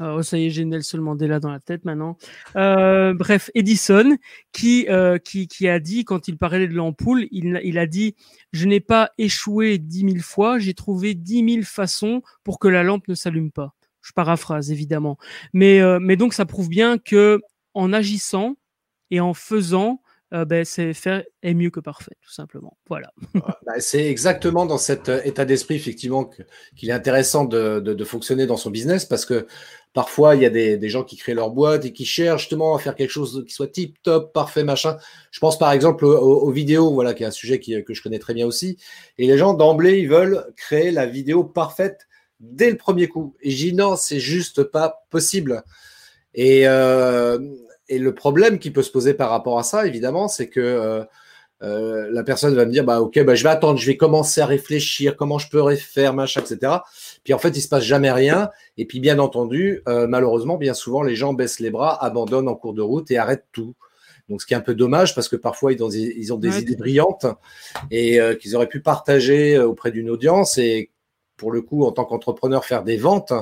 Oh, 0.00 0.22
ça 0.22 0.38
y 0.38 0.46
est, 0.46 0.50
j'ai 0.50 0.64
Nelson 0.64 0.98
Mandela 0.98 1.38
dans 1.38 1.50
la 1.50 1.60
tête 1.60 1.84
maintenant. 1.84 2.16
Euh, 2.56 3.12
bref, 3.14 3.50
Edison, 3.54 4.16
qui, 4.52 4.86
euh, 4.88 5.18
qui, 5.18 5.48
qui 5.48 5.68
a 5.68 5.80
dit, 5.80 6.04
quand 6.04 6.28
il 6.28 6.38
parlait 6.38 6.66
de 6.66 6.74
l'ampoule, 6.74 7.26
il, 7.30 7.60
il 7.62 7.78
a 7.78 7.86
dit 7.86 8.16
Je 8.52 8.66
n'ai 8.66 8.80
pas 8.80 9.10
échoué 9.18 9.78
dix 9.78 10.04
mille 10.04 10.22
fois, 10.22 10.58
j'ai 10.58 10.74
trouvé 10.74 11.14
dix 11.14 11.42
mille 11.42 11.64
façons 11.64 12.22
pour 12.42 12.58
que 12.58 12.68
la 12.68 12.82
lampe 12.82 13.06
ne 13.08 13.14
s'allume 13.14 13.50
pas. 13.52 13.74
Je 14.00 14.12
paraphrase 14.12 14.72
évidemment. 14.72 15.18
Mais, 15.52 15.80
euh, 15.80 15.98
mais 16.00 16.16
donc, 16.16 16.34
ça 16.34 16.46
prouve 16.46 16.68
bien 16.68 16.98
que 16.98 17.40
en 17.74 17.92
agissant 17.92 18.56
et 19.10 19.20
en 19.20 19.34
faisant, 19.34 20.01
euh, 20.32 20.44
ben, 20.46 20.64
c'est 20.64 20.94
faire 20.94 21.22
est 21.42 21.52
mieux 21.52 21.70
que 21.70 21.80
parfait, 21.80 22.16
tout 22.22 22.32
simplement. 22.32 22.78
Voilà. 22.88 23.12
Bah, 23.66 23.74
c'est 23.78 24.06
exactement 24.06 24.66
dans 24.66 24.78
cet 24.78 25.08
euh, 25.08 25.20
état 25.24 25.44
d'esprit, 25.44 25.74
effectivement, 25.74 26.30
qu'il 26.76 26.88
est 26.88 26.92
intéressant 26.92 27.44
de, 27.44 28.04
fonctionner 28.04 28.46
dans 28.46 28.56
son 28.56 28.70
business 28.70 29.04
parce 29.04 29.26
que 29.26 29.46
parfois, 29.92 30.34
il 30.34 30.42
y 30.42 30.46
a 30.46 30.50
des, 30.50 30.88
gens 30.88 31.04
qui 31.04 31.16
créent 31.16 31.34
leur 31.34 31.50
boîte 31.50 31.84
et 31.84 31.92
qui 31.92 32.04
cherchent 32.04 32.42
justement 32.42 32.74
à 32.74 32.78
faire 32.78 32.94
quelque 32.94 33.10
chose 33.10 33.44
qui 33.46 33.52
soit 33.52 33.68
tip 33.68 34.02
top, 34.02 34.32
parfait, 34.32 34.64
machin. 34.64 34.96
Je 35.30 35.38
pense 35.38 35.58
par 35.58 35.70
exemple 35.70 36.04
aux, 36.06 36.50
vidéos, 36.50 36.92
voilà, 36.92 37.14
qui 37.14 37.22
est 37.22 37.26
un 37.26 37.30
sujet 37.30 37.60
que 37.60 37.94
je 37.94 38.02
connais 38.02 38.18
très 38.18 38.34
bien 38.34 38.46
aussi. 38.46 38.78
Et 39.18 39.26
les 39.26 39.38
gens, 39.38 39.54
d'emblée, 39.54 39.98
ils 39.98 40.08
veulent 40.08 40.46
créer 40.56 40.90
la 40.90 41.06
vidéo 41.06 41.44
parfaite 41.44 42.08
dès 42.40 42.70
le 42.70 42.76
premier 42.76 43.06
coup. 43.06 43.36
Et 43.42 43.50
j'ai 43.50 43.72
non, 43.72 43.96
c'est 43.96 44.20
juste 44.20 44.64
pas 44.64 45.04
possible. 45.10 45.62
Et, 46.34 46.66
euh, 46.66 47.38
et 47.92 47.98
le 47.98 48.14
problème 48.14 48.58
qui 48.58 48.70
peut 48.70 48.82
se 48.82 48.90
poser 48.90 49.12
par 49.12 49.28
rapport 49.28 49.58
à 49.58 49.62
ça, 49.64 49.86
évidemment, 49.86 50.26
c'est 50.26 50.48
que 50.48 50.60
euh, 50.60 51.04
euh, 51.62 52.08
la 52.10 52.24
personne 52.24 52.54
va 52.54 52.64
me 52.64 52.72
dire, 52.72 52.84
bah 52.84 53.02
ok, 53.02 53.22
bah, 53.22 53.34
je 53.34 53.42
vais 53.42 53.50
attendre, 53.50 53.78
je 53.78 53.86
vais 53.86 53.98
commencer 53.98 54.40
à 54.40 54.46
réfléchir, 54.46 55.14
comment 55.14 55.38
je 55.38 55.50
peux 55.50 55.76
faire, 55.76 56.14
machin, 56.14 56.40
etc. 56.40 56.72
Puis 57.22 57.34
en 57.34 57.38
fait, 57.38 57.50
il 57.50 57.60
se 57.60 57.68
passe 57.68 57.84
jamais 57.84 58.10
rien. 58.10 58.48
Et 58.78 58.86
puis 58.86 58.98
bien 58.98 59.18
entendu, 59.18 59.82
euh, 59.88 60.06
malheureusement, 60.06 60.56
bien 60.56 60.72
souvent, 60.72 61.02
les 61.02 61.16
gens 61.16 61.34
baissent 61.34 61.60
les 61.60 61.68
bras, 61.68 62.02
abandonnent 62.02 62.48
en 62.48 62.54
cours 62.54 62.72
de 62.72 62.80
route 62.80 63.10
et 63.10 63.18
arrêtent 63.18 63.48
tout. 63.52 63.74
Donc, 64.30 64.40
ce 64.40 64.46
qui 64.46 64.54
est 64.54 64.56
un 64.56 64.62
peu 64.62 64.74
dommage 64.74 65.14
parce 65.14 65.28
que 65.28 65.36
parfois 65.36 65.74
ils 65.74 65.84
ont, 65.84 65.90
ils 65.90 66.32
ont 66.32 66.38
des 66.38 66.60
idées 66.60 66.76
brillantes 66.76 67.26
et 67.90 68.18
qu'ils 68.40 68.56
auraient 68.56 68.68
pu 68.68 68.80
partager 68.80 69.58
auprès 69.58 69.90
d'une 69.90 70.08
audience 70.08 70.56
et 70.56 70.90
pour 71.36 71.52
le 71.52 71.60
coup, 71.60 71.84
en 71.84 71.92
tant 71.92 72.06
qu'entrepreneur, 72.06 72.64
faire 72.64 72.84
des 72.84 72.96
ventes 72.96 73.34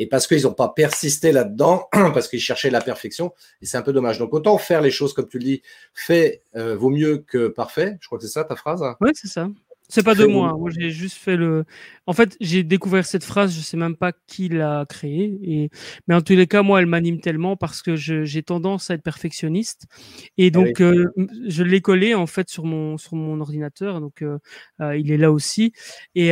et 0.00 0.06
parce 0.06 0.26
qu'ils 0.26 0.44
n'ont 0.44 0.54
pas 0.54 0.70
persisté 0.70 1.30
là-dedans, 1.30 1.86
parce 1.92 2.26
qu'ils 2.26 2.40
cherchaient 2.40 2.70
la 2.70 2.80
perfection, 2.80 3.34
et 3.60 3.66
c'est 3.66 3.76
un 3.76 3.82
peu 3.82 3.92
dommage. 3.92 4.18
Donc 4.18 4.32
autant 4.32 4.56
faire 4.56 4.80
les 4.80 4.90
choses 4.90 5.12
comme 5.12 5.28
tu 5.28 5.38
le 5.38 5.44
dis, 5.44 5.62
fait 5.92 6.42
euh, 6.56 6.74
vaut 6.74 6.88
mieux 6.88 7.18
que 7.18 7.48
parfait. 7.48 7.98
Je 8.00 8.06
crois 8.06 8.18
que 8.18 8.24
c'est 8.24 8.32
ça 8.32 8.44
ta 8.44 8.56
phrase? 8.56 8.82
Oui, 9.02 9.10
c'est 9.14 9.28
ça. 9.28 9.46
C'est 9.90 10.04
pas 10.04 10.14
de 10.14 10.24
moi. 10.24 10.56
Moi, 10.56 10.70
j'ai 10.70 10.90
juste 10.90 11.16
fait 11.16 11.36
le. 11.36 11.64
En 12.06 12.12
fait, 12.12 12.36
j'ai 12.40 12.62
découvert 12.62 13.04
cette 13.04 13.24
phrase. 13.24 13.54
Je 13.54 13.60
sais 13.60 13.76
même 13.76 13.96
pas 13.96 14.12
qui 14.28 14.48
l'a 14.48 14.86
créée. 14.88 15.38
Et 15.42 15.70
mais 16.06 16.14
en 16.14 16.20
tous 16.20 16.34
les 16.34 16.46
cas, 16.46 16.62
moi, 16.62 16.80
elle 16.80 16.86
m'anime 16.86 17.20
tellement 17.20 17.56
parce 17.56 17.82
que 17.82 17.96
j'ai 17.96 18.42
tendance 18.42 18.90
à 18.90 18.94
être 18.94 19.02
perfectionniste. 19.02 19.86
Et 20.38 20.46
ah 20.46 20.50
donc, 20.50 20.80
euh, 20.80 21.06
je 21.46 21.64
l'ai 21.64 21.80
collé 21.80 22.14
en 22.14 22.26
fait 22.26 22.48
sur 22.48 22.64
mon 22.64 22.98
sur 22.98 23.16
mon 23.16 23.40
ordinateur. 23.40 24.00
Donc, 24.00 24.22
euh, 24.22 24.38
euh, 24.80 24.96
il 24.96 25.10
est 25.10 25.16
là 25.16 25.32
aussi. 25.32 25.72
Et 26.14 26.30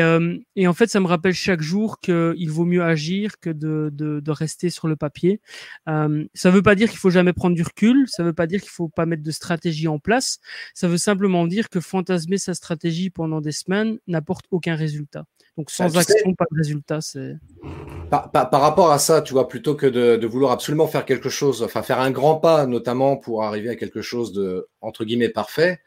et 0.56 0.68
en 0.68 0.74
fait, 0.74 0.88
ça 0.88 1.00
me 1.00 1.06
rappelle 1.06 1.34
chaque 1.34 1.60
jour 1.60 1.98
qu'il 2.00 2.50
vaut 2.50 2.64
mieux 2.64 2.84
agir 2.84 3.40
que 3.40 3.50
de 3.50 3.90
de, 3.92 4.20
de 4.20 4.30
rester 4.30 4.70
sur 4.70 4.86
le 4.86 4.96
papier. 4.96 5.40
ça 5.86 6.50
veut 6.50 6.62
pas 6.62 6.76
dire 6.76 6.88
qu'il 6.90 6.98
faut 6.98 7.10
jamais 7.10 7.32
prendre 7.32 7.56
du 7.56 7.62
recul. 7.62 8.06
Ça 8.06 8.22
veut 8.22 8.32
pas 8.32 8.46
dire 8.46 8.60
qu'il 8.60 8.70
faut 8.70 8.88
pas 8.88 9.06
mettre 9.06 9.24
de 9.24 9.30
stratégie 9.32 9.88
en 9.88 9.98
place. 9.98 10.38
Ça 10.74 10.86
veut 10.86 10.98
simplement 10.98 11.46
dire 11.46 11.68
que 11.70 11.80
fantasmer 11.80 12.38
sa 12.38 12.54
stratégie 12.54 13.10
pendant 13.10 13.40
des 13.40 13.47
semaines 13.52 13.98
n'apporte 14.06 14.46
aucun 14.50 14.74
résultat. 14.74 15.24
Donc 15.56 15.70
sans 15.70 15.92
bah, 15.92 16.00
action, 16.00 16.34
pas 16.34 16.44
de 16.50 16.56
résultat. 16.56 17.00
C'est 17.00 17.34
par, 18.10 18.60
rapport 18.60 18.90
à 18.90 18.98
ça, 18.98 19.22
tu 19.22 19.32
vois, 19.32 19.48
plutôt 19.48 19.74
que 19.74 19.86
de, 19.86 20.26
vouloir 20.26 20.52
absolument 20.52 20.86
faire 20.86 21.04
quelque 21.04 21.28
chose, 21.28 21.62
enfin 21.62 21.82
faire 21.82 22.00
un 22.00 22.10
grand 22.10 22.36
pas, 22.36 22.66
notamment 22.66 23.16
pour 23.16 23.44
arriver 23.44 23.68
à 23.68 23.76
quelque 23.76 24.00
chose 24.00 24.32
de 24.32 24.68
entre 24.80 25.04
guillemets 25.04 25.28
parfait. 25.28 25.80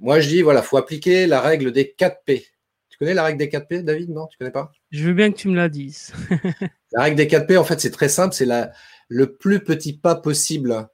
Moi, 0.00 0.20
je 0.20 0.28
dis 0.28 0.42
voilà, 0.42 0.62
faut 0.62 0.76
appliquer 0.76 1.26
la 1.26 1.40
règle 1.40 1.72
des 1.72 1.92
4 1.92 2.22
P. 2.24 2.46
Tu 2.88 2.98
connais 2.98 3.14
la 3.14 3.24
règle 3.24 3.38
des 3.38 3.48
4 3.48 3.68
P, 3.68 3.82
David? 3.82 4.10
Non, 4.10 4.26
tu 4.26 4.38
connais 4.38 4.50
pas? 4.50 4.72
Je 4.90 5.04
veux 5.04 5.14
bien 5.14 5.30
que 5.30 5.36
tu 5.36 5.48
me 5.48 5.56
la 5.56 5.68
dises. 5.68 6.12
la 6.92 7.02
règle 7.02 7.16
des 7.16 7.28
4 7.28 7.46
P, 7.46 7.56
en 7.56 7.64
fait, 7.64 7.80
c'est 7.80 7.90
très 7.90 8.08
simple. 8.08 8.34
C'est 8.34 8.46
la 8.46 8.72
le 9.08 9.34
plus 9.36 9.60
petit 9.60 9.96
pas 9.96 10.14
possible. 10.14 10.88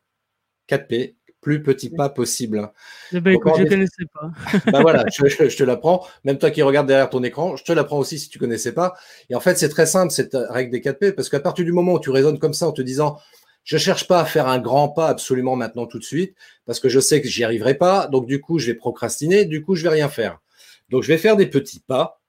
4 0.66 0.86
P 0.88 1.16
plus 1.44 1.62
petit 1.62 1.90
pas 1.90 2.08
possible. 2.08 2.72
Eh 3.12 3.20
ben, 3.20 3.34
écoute, 3.34 3.52
je 3.58 3.62
ne 3.62 3.68
connaissais 3.68 4.04
pas. 4.12 4.30
ben 4.72 4.80
voilà, 4.80 5.04
je, 5.12 5.56
te 5.56 5.62
l'apprends. 5.62 6.04
Même 6.24 6.38
toi 6.38 6.50
qui 6.50 6.62
regardes 6.62 6.88
derrière 6.88 7.10
ton 7.10 7.22
écran, 7.22 7.54
je 7.54 7.62
te 7.62 7.72
l'apprends 7.72 7.98
aussi 7.98 8.18
si 8.18 8.30
tu 8.30 8.38
connaissais 8.38 8.72
pas. 8.72 8.94
Et 9.28 9.34
en 9.36 9.40
fait, 9.40 9.56
c'est 9.56 9.68
très 9.68 9.86
simple 9.86 10.10
cette 10.10 10.34
règle 10.34 10.72
des 10.72 10.80
4 10.80 10.98
P 10.98 11.12
parce 11.12 11.28
qu'à 11.28 11.38
partir 11.38 11.64
du 11.64 11.72
moment 11.72 11.92
où 11.92 12.00
tu 12.00 12.10
raisonnes 12.10 12.38
comme 12.38 12.54
ça 12.54 12.66
en 12.66 12.72
te 12.72 12.82
disant 12.82 13.18
je 13.62 13.78
cherche 13.78 14.08
pas 14.08 14.20
à 14.20 14.24
faire 14.24 14.48
un 14.48 14.58
grand 14.58 14.88
pas 14.88 15.08
absolument 15.08 15.56
maintenant 15.56 15.86
tout 15.86 15.98
de 15.98 16.04
suite 16.04 16.34
parce 16.66 16.80
que 16.80 16.88
je 16.88 17.00
sais 17.00 17.20
que 17.20 17.28
j'y 17.28 17.44
arriverai 17.44 17.74
pas. 17.74 18.08
Donc 18.08 18.26
du 18.26 18.40
coup, 18.40 18.58
je 18.58 18.66
vais 18.66 18.74
procrastiner. 18.74 19.44
Du 19.44 19.62
coup, 19.62 19.74
je 19.74 19.82
vais 19.82 19.90
rien 19.90 20.08
faire. 20.08 20.40
Donc 20.88 21.02
je 21.02 21.08
vais 21.08 21.18
faire 21.18 21.36
des 21.36 21.46
petits 21.46 21.80
pas 21.80 22.20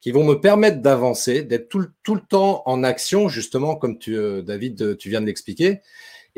qui 0.00 0.12
vont 0.12 0.24
me 0.24 0.34
permettre 0.34 0.80
d'avancer, 0.80 1.42
d'être 1.42 1.68
tout, 1.68 1.86
tout, 2.04 2.14
le 2.14 2.20
temps 2.20 2.62
en 2.66 2.84
action, 2.84 3.28
justement, 3.28 3.74
comme 3.74 3.98
tu, 3.98 4.16
euh, 4.16 4.42
David, 4.42 4.96
tu 4.96 5.10
viens 5.10 5.20
de 5.20 5.26
l'expliquer. 5.26 5.80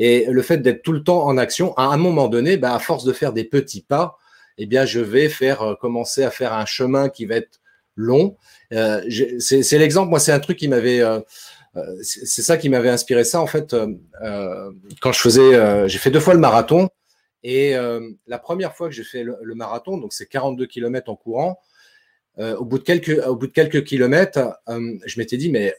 Et 0.03 0.25
le 0.25 0.41
fait 0.41 0.57
d'être 0.57 0.81
tout 0.81 0.93
le 0.93 1.05
temps 1.05 1.27
en 1.27 1.37
action, 1.37 1.75
à 1.77 1.85
un 1.85 1.99
moment 1.99 2.29
donné, 2.29 2.57
bah, 2.57 2.75
à 2.75 2.79
force 2.79 3.05
de 3.05 3.13
faire 3.13 3.35
des 3.35 3.45
petits 3.45 3.83
pas, 3.83 4.17
eh 4.57 4.65
bien, 4.65 4.87
je 4.87 4.99
vais 4.99 5.31
euh, 5.43 5.75
commencer 5.75 6.25
à 6.25 6.31
faire 6.31 6.55
un 6.55 6.65
chemin 6.65 7.11
qui 7.11 7.27
va 7.27 7.37
être 7.37 7.61
long. 7.97 8.35
Euh, 8.73 9.03
c'est 9.11 9.77
l'exemple, 9.77 10.09
moi, 10.09 10.19
c'est 10.19 10.33
un 10.33 10.41
truc 10.41 10.57
qui 10.57 10.69
m'avait, 10.69 11.01
euh, 11.03 11.21
c'est 12.01 12.41
ça 12.41 12.57
qui 12.57 12.71
m'avait 12.71 12.89
inspiré 12.89 13.25
ça 13.25 13.43
en 13.43 13.47
fait. 13.47 13.77
Quand 15.03 15.13
je 15.13 15.21
faisais, 15.21 15.89
j'ai 15.89 15.99
fait 15.99 16.11
deux 16.11 16.19
fois 16.19 16.33
le 16.33 16.41
marathon 16.41 16.89
et 17.43 17.75
la 18.27 18.39
première 18.39 18.75
fois 18.75 18.89
que 18.89 18.95
j'ai 18.95 19.05
fait 19.05 19.23
le, 19.23 19.37
le, 19.43 19.55
marathon, 19.55 19.99
donc 19.99 20.15
c'est 20.15 20.27
42 20.27 20.67
km 20.67 21.11
en 21.11 21.17
courant. 21.17 21.61
au 22.39 22.65
bout 22.65 22.79
de 22.79 22.85
quelques, 22.85 23.21
au 23.27 23.37
bout 23.37 23.49
de 23.49 23.53
quelques 23.53 23.85
kilomètres, 23.85 24.41
je 24.67 25.21
m'étais 25.21 25.37
dit 25.37 25.51
mais 25.51 25.75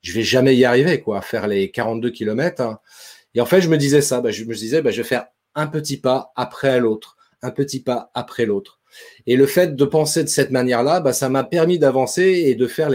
je 0.00 0.12
vais 0.12 0.22
jamais 0.22 0.56
y 0.56 0.64
arriver 0.64 1.00
quoi, 1.00 1.18
à 1.18 1.22
faire 1.22 1.46
les 1.46 1.70
42 1.70 2.10
km. 2.10 2.80
Et 3.34 3.40
en 3.40 3.46
fait, 3.46 3.60
je 3.60 3.68
me 3.68 3.76
disais 3.76 4.00
ça, 4.00 4.20
bah, 4.20 4.30
je 4.30 4.44
me 4.44 4.54
disais, 4.54 4.82
bah, 4.82 4.90
je 4.90 5.02
vais 5.02 5.08
faire 5.08 5.26
un 5.54 5.66
petit 5.66 5.96
pas 5.96 6.32
après 6.36 6.80
l'autre, 6.80 7.16
un 7.42 7.50
petit 7.50 7.80
pas 7.80 8.10
après 8.14 8.46
l'autre. 8.46 8.80
Et 9.26 9.36
le 9.36 9.46
fait 9.46 9.74
de 9.74 9.84
penser 9.84 10.22
de 10.22 10.28
cette 10.28 10.50
manière-là, 10.50 11.00
bah, 11.00 11.12
ça 11.12 11.28
m'a 11.28 11.44
permis 11.44 11.78
d'avancer 11.78 12.22
et 12.22 12.54
de 12.54 12.66
faire 12.66 12.90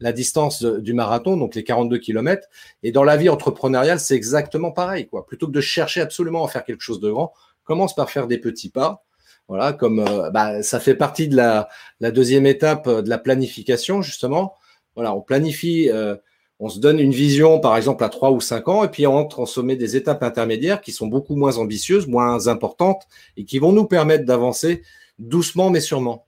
la 0.00 0.12
distance 0.12 0.62
du 0.62 0.94
marathon, 0.94 1.36
donc 1.36 1.54
les 1.54 1.64
42 1.64 1.98
km. 1.98 2.48
Et 2.82 2.92
dans 2.92 3.04
la 3.04 3.16
vie 3.16 3.28
entrepreneuriale, 3.28 4.00
c'est 4.00 4.16
exactement 4.16 4.72
pareil. 4.72 5.06
Quoi. 5.06 5.26
Plutôt 5.26 5.46
que 5.46 5.52
de 5.52 5.60
chercher 5.60 6.00
absolument 6.00 6.44
à 6.44 6.48
faire 6.48 6.64
quelque 6.64 6.82
chose 6.82 7.00
de 7.00 7.10
grand, 7.10 7.32
commence 7.64 7.94
par 7.94 8.10
faire 8.10 8.26
des 8.26 8.38
petits 8.38 8.70
pas. 8.70 9.04
Voilà, 9.46 9.72
comme 9.72 10.00
euh, 10.00 10.30
bah, 10.30 10.62
ça 10.62 10.78
fait 10.78 10.94
partie 10.94 11.26
de 11.26 11.36
la, 11.36 11.68
la, 12.00 12.10
deuxième 12.10 12.44
étape 12.44 12.86
euh, 12.86 13.00
de 13.00 13.08
la 13.08 13.16
planification, 13.16 14.02
justement. 14.02 14.54
Voilà, 14.94 15.14
on 15.14 15.22
planifie, 15.22 15.88
euh, 15.90 16.16
on 16.60 16.68
se 16.68 16.80
donne 16.80 16.98
une 16.98 17.12
vision, 17.12 17.60
par 17.60 17.76
exemple, 17.76 18.02
à 18.02 18.08
trois 18.08 18.32
ou 18.32 18.40
cinq 18.40 18.68
ans, 18.68 18.84
et 18.84 18.88
puis 18.88 19.06
on 19.06 19.16
entre 19.16 19.40
en 19.40 19.46
sommet 19.46 19.76
des 19.76 19.96
étapes 19.96 20.22
intermédiaires 20.22 20.80
qui 20.80 20.92
sont 20.92 21.06
beaucoup 21.06 21.36
moins 21.36 21.58
ambitieuses, 21.58 22.06
moins 22.08 22.48
importantes, 22.48 23.06
et 23.36 23.44
qui 23.44 23.58
vont 23.58 23.72
nous 23.72 23.84
permettre 23.84 24.24
d'avancer 24.24 24.82
doucement 25.18 25.70
mais 25.70 25.80
sûrement. 25.80 26.26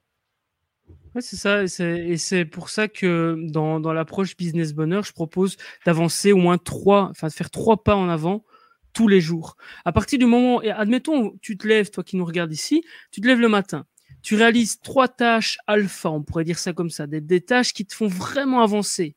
Oui, 1.14 1.22
c'est 1.22 1.36
ça, 1.36 1.64
et 1.64 2.16
c'est 2.16 2.44
pour 2.44 2.68
ça 2.70 2.86
que 2.86 3.36
dans, 3.50 3.80
l'approche 3.92 4.36
business 4.36 4.72
bonheur, 4.72 5.02
je 5.02 5.12
propose 5.12 5.56
d'avancer 5.84 6.30
au 6.30 6.36
moins 6.36 6.58
trois, 6.58 7.08
enfin 7.10 7.26
de 7.26 7.32
faire 7.32 7.50
trois 7.50 7.82
pas 7.82 7.96
en 7.96 8.08
avant 8.08 8.44
tous 8.92 9.08
les 9.08 9.20
jours. 9.20 9.56
À 9.84 9.90
partir 9.90 10.20
du 10.20 10.26
moment, 10.26 10.62
et 10.62 10.70
admettons, 10.70 11.36
tu 11.42 11.56
te 11.56 11.66
lèves, 11.66 11.90
toi 11.90 12.04
qui 12.04 12.16
nous 12.16 12.24
regardes 12.24 12.52
ici, 12.52 12.84
tu 13.10 13.20
te 13.20 13.26
lèves 13.26 13.40
le 13.40 13.48
matin, 13.48 13.86
tu 14.22 14.36
réalises 14.36 14.78
trois 14.80 15.08
tâches 15.08 15.58
alpha, 15.66 16.10
on 16.10 16.22
pourrait 16.22 16.44
dire 16.44 16.60
ça 16.60 16.72
comme 16.72 16.90
ça, 16.90 17.08
des 17.08 17.40
tâches 17.40 17.72
qui 17.72 17.84
te 17.84 17.94
font 17.94 18.06
vraiment 18.08 18.62
avancer 18.62 19.16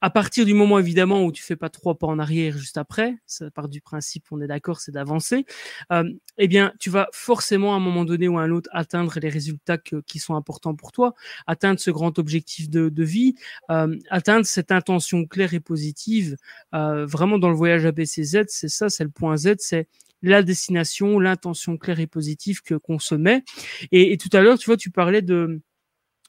à 0.00 0.10
partir 0.10 0.44
du 0.44 0.52
moment 0.52 0.78
évidemment 0.78 1.24
où 1.24 1.32
tu 1.32 1.42
fais 1.42 1.56
pas 1.56 1.70
trois 1.70 1.98
pas 1.98 2.06
en 2.06 2.18
arrière 2.18 2.56
juste 2.56 2.76
après, 2.76 3.16
ça 3.26 3.50
part 3.50 3.68
du 3.68 3.80
principe, 3.80 4.26
on 4.30 4.40
est 4.40 4.46
d'accord, 4.46 4.80
c'est 4.80 4.92
d'avancer. 4.92 5.46
Euh, 5.90 6.04
eh 6.38 6.48
bien, 6.48 6.72
tu 6.78 6.90
vas 6.90 7.08
forcément 7.12 7.72
à 7.72 7.76
un 7.76 7.80
moment 7.80 8.04
donné 8.04 8.28
ou 8.28 8.38
à 8.38 8.42
un 8.42 8.50
autre 8.50 8.68
atteindre 8.72 9.18
les 9.20 9.28
résultats 9.28 9.78
qui 9.78 10.18
sont 10.18 10.34
importants 10.34 10.74
pour 10.74 10.92
toi, 10.92 11.14
atteindre 11.46 11.80
ce 11.80 11.90
grand 11.90 12.18
objectif 12.18 12.68
de, 12.68 12.88
de 12.88 13.04
vie, 13.04 13.34
euh, 13.70 13.96
atteindre 14.10 14.44
cette 14.44 14.70
intention 14.70 15.24
claire 15.24 15.54
et 15.54 15.60
positive. 15.60 16.36
Euh, 16.74 17.06
vraiment 17.06 17.38
dans 17.38 17.48
le 17.48 17.56
voyage 17.56 17.86
ABCZ, 17.86 18.44
c'est 18.48 18.68
ça, 18.68 18.90
c'est 18.90 19.04
le 19.04 19.10
point 19.10 19.36
Z, 19.36 19.54
c'est 19.58 19.88
la 20.22 20.42
destination, 20.42 21.18
l'intention 21.18 21.76
claire 21.76 22.00
et 22.00 22.06
positive 22.06 22.62
que 22.62 22.74
qu'on 22.74 22.98
se 22.98 23.14
met. 23.14 23.44
Et, 23.92 24.12
et 24.12 24.18
tout 24.18 24.30
à 24.32 24.40
l'heure, 24.40 24.58
tu 24.58 24.66
vois, 24.66 24.76
tu 24.76 24.90
parlais 24.90 25.22
de 25.22 25.60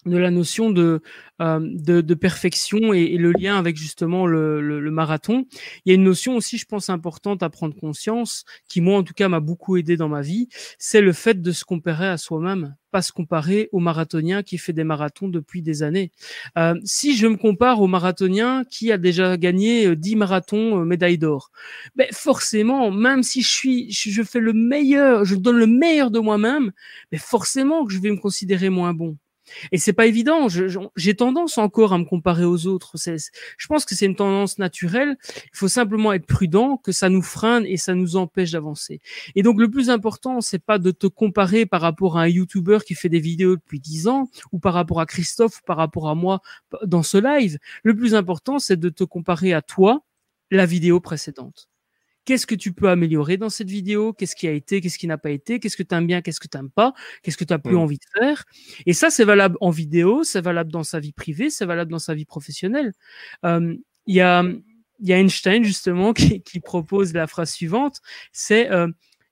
de 0.08 0.18
la 0.18 0.32
notion 0.32 0.72
de, 0.72 1.01
euh, 1.41 2.16
perfection 2.20 2.93
et, 2.93 3.18
le 3.18 3.32
lien 3.32 3.58
avec 3.58 3.78
justement 3.78 4.26
le, 4.26 4.91
marathon. 4.91 5.45
Il 5.86 5.89
y 5.89 5.91
a 5.91 5.95
une 5.95 6.03
notion 6.03 6.36
aussi, 6.36 6.58
je 6.58 6.66
pense, 6.66 6.89
importante 6.89 7.43
à 7.43 7.49
prendre 7.49 7.76
conscience, 7.76 8.45
qui 8.68 8.82
moi 8.82 8.97
en 8.97 9.03
tout 9.03 9.14
cas 9.14 9.28
m'a 9.28 9.39
beaucoup 9.39 9.78
aidé 9.78 9.97
dans 9.97 10.10
ma 10.10 10.22
vie, 10.22 10.47
c'est 10.80 11.01
le 11.01 11.14
fait 11.14 11.41
de 11.41 11.51
se 11.51 11.64
comparer 11.64 12.08
à 12.08 12.18
soi-même, 12.18 12.76
pas 12.91 13.01
se 13.01 13.12
comparer 13.12 13.70
au 13.72 13.80
marathonien 13.80 14.41
qui 14.41 14.58
fait 14.58 14.74
des 14.74 14.84
marathons 14.84 15.28
depuis 15.28 15.62
des 15.62 15.84
années. 15.84 16.12
Euh, 16.58 16.74
si 16.84 17.16
je 17.16 17.28
me 17.28 17.36
compare 17.36 17.82
au 17.82 17.88
marathonien 17.88 18.64
qui 18.70 18.91
a 18.91 18.97
déjà 18.97 19.38
gagné 19.38 19.95
10 19.95 20.14
euh, 20.14 20.18
marathons 20.18 20.86
médaille 20.86 21.18
d'or, 21.20 21.51
ben 21.95 22.08
forcément, 22.12 22.89
même 22.89 23.22
si 23.24 23.41
je 23.43 24.24
fais 24.24 24.39
le 24.39 24.53
meilleur, 24.53 25.26
je 25.26 25.36
donne 25.36 25.58
le 25.58 25.68
meilleur 25.68 26.10
de 26.10 26.20
moi-même, 26.20 26.72
mais 27.12 27.18
forcément 27.18 27.86
que 27.86 27.93
je 27.93 27.99
vais 27.99 28.12
me 28.12 28.18
considérer 28.18 28.70
moins 28.70 28.93
bon. 28.93 29.18
Et 29.72 29.78
c'est 29.78 29.93
pas 29.93 30.06
évident. 30.06 30.48
J'ai 30.95 31.16
tendance 31.16 31.58
encore 31.58 31.93
à 31.93 31.98
me 31.98 32.06
comparer 32.06 32.45
aux 32.45 32.68
autres. 32.68 32.95
Je 32.98 33.68
pense 33.68 33.86
que 33.86 33.95
c'est 33.95 34.06
une 34.06 34.16
tendance 34.16 34.58
naturelle. 34.58 35.18
Il 35.45 35.58
faut 35.58 35.68
simplement 35.68 36.14
être 36.14 36.26
prudent, 36.26 36.78
que 36.78 36.91
ça 36.91 37.10
nous 37.10 37.22
freine 37.22 37.66
et 37.66 37.78
ça 37.78 37.95
nous 37.95 38.16
empêche 38.16 38.52
d'avancer. 38.52 39.02
Et 39.36 39.43
donc 39.43 39.60
le 39.60 39.70
plus 39.70 39.89
important, 39.89 40.41
c'est 40.41 40.64
pas 40.64 40.80
de 40.80 40.91
te 40.91 41.08
comparer 41.08 41.66
par 41.66 41.82
rapport 41.82 42.18
à 42.18 42.24
un 42.24 42.28
YouTuber 42.28 42.80
qui 42.86 42.95
fait 42.95 43.10
des 43.10 43.20
vidéos 43.20 43.56
depuis 43.56 43.80
dix 43.80 44.08
ans, 44.08 44.30
ou 44.52 44.60
par 44.60 44.74
rapport 44.74 45.00
à 45.00 45.06
Christophe, 45.06 45.60
ou 45.60 45.66
par 45.66 45.78
rapport 45.78 46.10
à 46.10 46.16
moi 46.16 46.41
dans 46.86 47.04
ce 47.04 47.18
live. 47.18 47.58
Le 47.84 47.95
plus 47.95 48.16
important, 48.16 48.60
c'est 48.60 48.78
de 48.80 48.89
te 48.89 49.04
comparer 49.04 49.54
à 49.54 49.62
toi, 49.62 50.04
la 50.52 50.66
vidéo 50.66 51.00
précédente 51.00 51.70
qu'est-ce 52.28 52.45
que 52.45 52.55
tu 52.55 52.73
peux 52.73 52.89
améliorer 52.89 53.38
dans 53.38 53.49
cette 53.49 53.69
vidéo, 53.69 54.11
qu'est-ce 54.11 54.36
qui 54.36 54.49
a 54.49 54.51
été, 54.51 54.82
qu'est-ce 54.82 54.97
qui 54.97 55.07
n'a 55.07 55.17
pas 55.17 55.32
été, 55.32 55.61
qu'est-ce 55.61 55.78
que 55.78 55.84
tu 55.84 55.95
aimes 55.95 56.05
bien, 56.05 56.21
qu'est-ce 56.21 56.41
que 56.41 56.49
tu 56.49 56.57
n'aimes 56.57 56.69
pas, 56.69 56.93
qu'est-ce 57.23 57.38
que 57.38 57.45
tu 57.45 57.53
as 57.53 57.57
plus 57.57 57.75
mmh. 57.75 57.80
envie 57.80 57.97
de 57.97 58.19
faire? 58.19 58.43
Et 58.86 58.91
ça, 58.91 59.09
c'est 59.09 59.23
valable 59.23 59.55
en 59.61 59.69
vidéo, 59.69 60.25
c'est 60.25 60.41
valable 60.41 60.69
dans 60.69 60.84
sa 60.84 60.99
vie 60.99 61.13
privée, 61.13 61.49
c'est 61.49 61.65
valable 61.65 61.89
dans 61.89 61.99
sa 61.99 62.13
vie 62.13 62.25
professionnelle. 62.25 62.91
Il 63.45 63.80
y, 64.07 64.19
a, 64.19 64.43
y 64.99 65.13
a 65.13 65.19
Einstein, 65.19 65.63
justement, 65.63 66.11
qui, 66.13 66.41
qui 66.41 66.59
propose 66.59 67.13
la 67.13 67.28
phrase 67.28 67.51
suivante, 67.51 68.01
c'est 68.34 68.69
euh, 68.71 68.89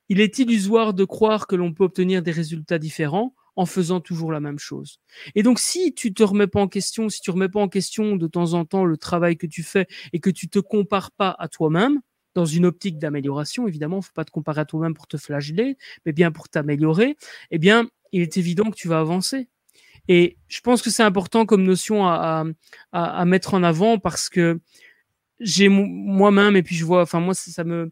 Il 0.08 0.22
est 0.22 0.40
illusoire 0.40 0.94
de 0.94 1.04
croire 1.04 1.48
que 1.48 1.58
l'on 1.58 1.74
peut 1.74 1.84
obtenir 1.84 2.24
des 2.24 2.32
résultats 2.32 2.80
différents 2.80 3.36
en 3.58 3.66
faisant 3.66 4.00
toujours 4.00 4.32
la 4.32 4.40
même 4.40 4.60
chose. 4.60 5.02
Et 5.34 5.44
donc, 5.44 5.60
si 5.60 5.94
tu 5.94 6.14
te 6.14 6.24
remets 6.24 6.48
pas 6.48 6.62
en 6.62 6.70
question, 6.70 7.10
si 7.10 7.20
tu 7.20 7.30
remets 7.30 7.50
pas 7.50 7.60
en 7.60 7.68
question 7.68 8.16
de 8.16 8.28
temps 8.28 8.54
en 8.54 8.64
temps 8.64 8.86
le 8.86 8.96
travail 8.96 9.36
que 9.36 9.48
tu 9.48 9.64
fais 9.64 9.86
et 10.14 10.20
que 10.20 10.30
tu 10.30 10.48
te 10.48 10.60
compares 10.60 11.12
pas 11.12 11.36
à 11.40 11.50
toi-même, 11.50 12.00
dans 12.36 12.46
une 12.46 12.66
optique 12.66 13.00
d'amélioration, 13.00 13.68
évidemment, 13.68 14.02
faut 14.02 14.14
pas 14.14 14.26
te 14.26 14.32
comparer 14.32 14.62
à 14.62 14.66
toi-même 14.66 14.94
pour 14.94 15.08
te 15.08 15.18
flageller, 15.18 15.78
mais 16.06 16.12
bien 16.12 16.32
pour 16.32 16.50
t'améliorer, 16.50 17.16
eh 17.50 17.58
bien, 17.58 17.90
il 18.12 18.22
est 18.22 18.38
évident 18.38 18.70
que 18.70 18.76
tu 18.76 18.88
vas 18.88 19.00
avancer. 19.00 19.50
Et 20.08 20.38
je 20.48 20.60
pense 20.62 20.82
que 20.82 20.92
c'est 20.92 21.04
important 21.04 21.46
comme 21.46 21.64
notion 21.64 22.06
à, 22.06 22.46
mettre 23.26 23.56
en 23.56 23.64
avant 23.64 23.98
parce 23.98 24.30
que 24.30 24.60
j'ai 25.40 25.70
moi-même, 25.70 26.56
et 26.56 26.64
puis 26.64 26.76
je 26.76 26.86
vois, 26.86 27.02
enfin, 27.02 27.20
moi, 27.20 27.34
ça, 27.34 27.64
me, 27.64 27.92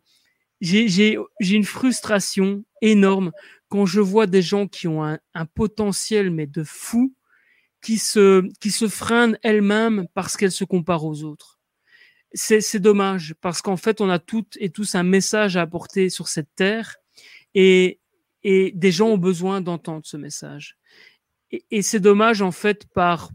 j'ai 0.62 1.18
une 1.40 1.64
frustration 1.64 2.64
énorme 2.82 3.32
quand 3.70 3.86
je 3.86 4.02
vois 4.02 4.28
des 4.28 4.44
gens 4.44 4.68
qui 4.68 4.88
ont 4.88 5.04
un, 5.04 5.18
un 5.34 5.46
potentiel, 5.46 6.30
mais 6.30 6.46
de 6.46 6.64
fou, 6.64 7.16
qui 7.82 7.98
se, 7.98 8.48
qui 8.60 8.72
se 8.72 8.88
freinent 8.88 9.38
elles-mêmes 9.42 10.08
parce 10.14 10.38
qu'elles 10.38 10.52
se 10.52 10.64
comparent 10.64 11.06
aux 11.06 11.24
autres 11.24 11.60
c'est 12.34 12.80
dommage 12.80 13.36
parce 13.42 13.62
qu'en 13.62 13.78
fait, 13.78 14.02
on 14.02 14.10
a 14.10 14.20
toutes 14.20 14.58
et 14.60 14.70
tous 14.70 14.96
un 14.96 15.04
message 15.04 15.58
à 15.58 15.62
apporter 15.62 16.10
sur 16.10 16.28
cette 16.28 16.50
terre 16.56 16.96
et, 17.54 18.00
et 18.44 18.72
des 18.76 18.92
gens 18.92 19.10
ont 19.10 19.18
besoin 19.18 19.62
d'entendre 19.62 20.06
ce 20.06 20.18
message. 20.18 20.78
Et, 21.70 21.82
c'est 21.84 22.00
dommage 22.00 22.42
en 22.42 22.52
fait 22.52 22.88
par 22.94 23.30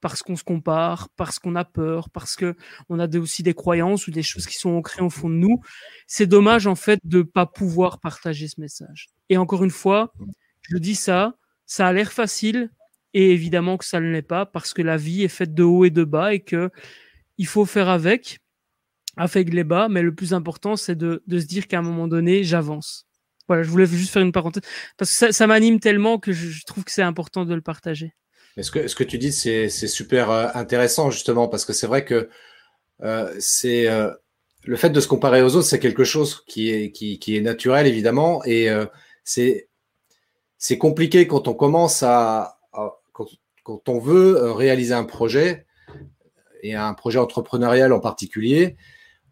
parce 0.00 0.22
qu'on 0.22 0.36
se 0.36 0.44
compare, 0.44 1.10
parce 1.16 1.38
qu'on 1.38 1.56
a 1.56 1.64
peur, 1.66 2.08
parce 2.08 2.34
que 2.34 2.56
on 2.88 2.98
a 2.98 3.18
aussi 3.18 3.42
des 3.42 3.52
croyances 3.52 4.06
ou 4.06 4.10
des 4.10 4.22
choses 4.22 4.46
qui 4.46 4.56
sont 4.56 4.70
ancrées 4.70 5.02
au 5.02 5.10
fond 5.10 5.28
de 5.28 5.34
nous. 5.34 5.60
C'est 6.06 6.26
dommage 6.26 6.66
en 6.66 6.74
fait 6.74 7.00
de 7.04 7.20
pas 7.20 7.44
pouvoir 7.44 8.00
partager 8.00 8.48
ce 8.48 8.62
message. 8.62 9.08
Et 9.28 9.36
encore 9.36 9.62
une 9.62 9.70
fois, 9.70 10.14
je 10.62 10.78
dis 10.78 10.94
ça, 10.94 11.34
ça 11.66 11.86
a 11.86 11.92
l'air 11.92 12.12
facile 12.12 12.70
et 13.12 13.32
évidemment 13.32 13.76
que 13.76 13.84
ça 13.84 14.00
ne 14.00 14.10
l'est 14.10 14.22
pas 14.22 14.46
parce 14.46 14.72
que 14.72 14.80
la 14.80 14.96
vie 14.96 15.22
est 15.22 15.28
faite 15.28 15.52
de 15.52 15.64
haut 15.64 15.84
et 15.84 15.90
de 15.90 16.04
bas 16.04 16.32
et 16.32 16.40
que 16.40 16.70
il 17.40 17.46
faut 17.46 17.64
faire 17.64 17.88
avec, 17.88 18.40
avec 19.16 19.50
les 19.52 19.64
bas, 19.64 19.88
mais 19.88 20.02
le 20.02 20.14
plus 20.14 20.34
important, 20.34 20.76
c'est 20.76 20.94
de, 20.94 21.22
se 21.26 21.46
dire 21.46 21.68
qu'à 21.68 21.78
un 21.78 21.82
moment 21.82 22.06
donné, 22.06 22.44
j'avance. 22.44 23.06
Voilà, 23.48 23.62
je 23.62 23.70
voulais 23.70 23.86
juste 23.86 24.12
faire 24.12 24.20
une 24.20 24.30
parenthèse, 24.30 24.62
parce 24.98 25.18
que 25.18 25.32
ça, 25.32 25.46
m'anime 25.46 25.80
tellement 25.80 26.18
que 26.18 26.32
je, 26.32 26.62
trouve 26.66 26.84
que 26.84 26.92
c'est 26.92 27.00
important 27.00 27.46
de 27.46 27.54
le 27.54 27.62
partager. 27.62 28.12
ce 28.60 28.70
que, 28.70 28.86
ce 28.86 28.94
que 28.94 29.04
tu 29.04 29.16
dis, 29.16 29.32
c'est 29.32 29.70
super 29.70 30.30
euh, 30.30 30.48
intéressant, 30.52 31.10
justement, 31.10 31.48
parce 31.48 31.64
que 31.64 31.72
c'est 31.72 31.86
vrai 31.86 32.04
que 32.04 32.28
euh, 33.02 33.34
c'est 33.38 33.88
euh, 33.88 34.10
le 34.64 34.76
fait 34.76 34.90
de 34.90 35.00
se 35.00 35.08
comparer 35.08 35.40
aux 35.40 35.56
autres, 35.56 35.66
c'est 35.66 35.80
quelque 35.80 36.04
chose 36.04 36.44
qui 36.46 36.68
est, 36.70 37.40
naturel, 37.40 37.86
évidemment, 37.86 38.44
et 38.44 38.68
c'est 39.24 40.78
compliqué 40.78 41.26
quand 41.26 41.48
on 41.48 41.54
commence 41.54 42.02
à, 42.02 42.58
quand, 43.14 43.88
on 43.88 43.98
veut 43.98 44.52
réaliser 44.52 44.92
un 44.92 45.04
projet, 45.04 45.64
et 46.62 46.74
un 46.74 46.94
projet 46.94 47.18
entrepreneurial 47.18 47.92
en 47.92 48.00
particulier, 48.00 48.76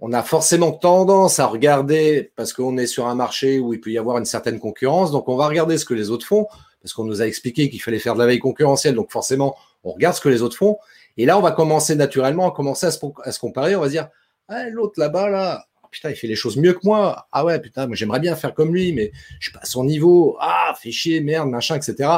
on 0.00 0.12
a 0.12 0.22
forcément 0.22 0.72
tendance 0.72 1.40
à 1.40 1.46
regarder, 1.46 2.30
parce 2.36 2.52
qu'on 2.52 2.76
est 2.78 2.86
sur 2.86 3.06
un 3.06 3.14
marché 3.14 3.58
où 3.58 3.74
il 3.74 3.80
peut 3.80 3.90
y 3.90 3.98
avoir 3.98 4.18
une 4.18 4.24
certaine 4.24 4.60
concurrence, 4.60 5.10
donc 5.10 5.28
on 5.28 5.36
va 5.36 5.48
regarder 5.48 5.76
ce 5.76 5.84
que 5.84 5.94
les 5.94 6.10
autres 6.10 6.26
font, 6.26 6.46
parce 6.82 6.92
qu'on 6.92 7.04
nous 7.04 7.20
a 7.20 7.26
expliqué 7.26 7.68
qu'il 7.68 7.82
fallait 7.82 7.98
faire 7.98 8.14
de 8.14 8.20
la 8.20 8.26
veille 8.26 8.38
concurrentielle, 8.38 8.94
donc 8.94 9.10
forcément, 9.10 9.56
on 9.82 9.92
regarde 9.92 10.14
ce 10.14 10.20
que 10.20 10.28
les 10.28 10.42
autres 10.42 10.56
font. 10.56 10.78
Et 11.16 11.26
là, 11.26 11.36
on 11.36 11.40
va 11.40 11.50
commencer 11.50 11.96
naturellement 11.96 12.48
à 12.48 12.54
commencer 12.54 12.86
à 12.86 12.90
se, 12.92 13.38
comparer. 13.40 13.74
On 13.74 13.80
va 13.80 13.86
se 13.86 13.92
dire, 13.92 14.08
ah, 14.48 14.68
l'autre 14.68 15.00
là-bas, 15.00 15.28
là, 15.28 15.66
putain, 15.90 16.10
il 16.10 16.16
fait 16.16 16.28
les 16.28 16.36
choses 16.36 16.56
mieux 16.56 16.74
que 16.74 16.80
moi. 16.84 17.26
Ah 17.32 17.44
ouais, 17.44 17.58
putain, 17.60 17.86
moi 17.86 17.96
j'aimerais 17.96 18.20
bien 18.20 18.36
faire 18.36 18.54
comme 18.54 18.72
lui, 18.72 18.92
mais 18.92 19.10
je 19.40 19.48
suis 19.48 19.52
pas 19.52 19.60
à 19.62 19.66
son 19.66 19.84
niveau. 19.84 20.36
Ah, 20.40 20.74
fait 20.80 20.92
chier, 20.92 21.20
merde, 21.20 21.48
machin, 21.48 21.74
etc. 21.74 22.08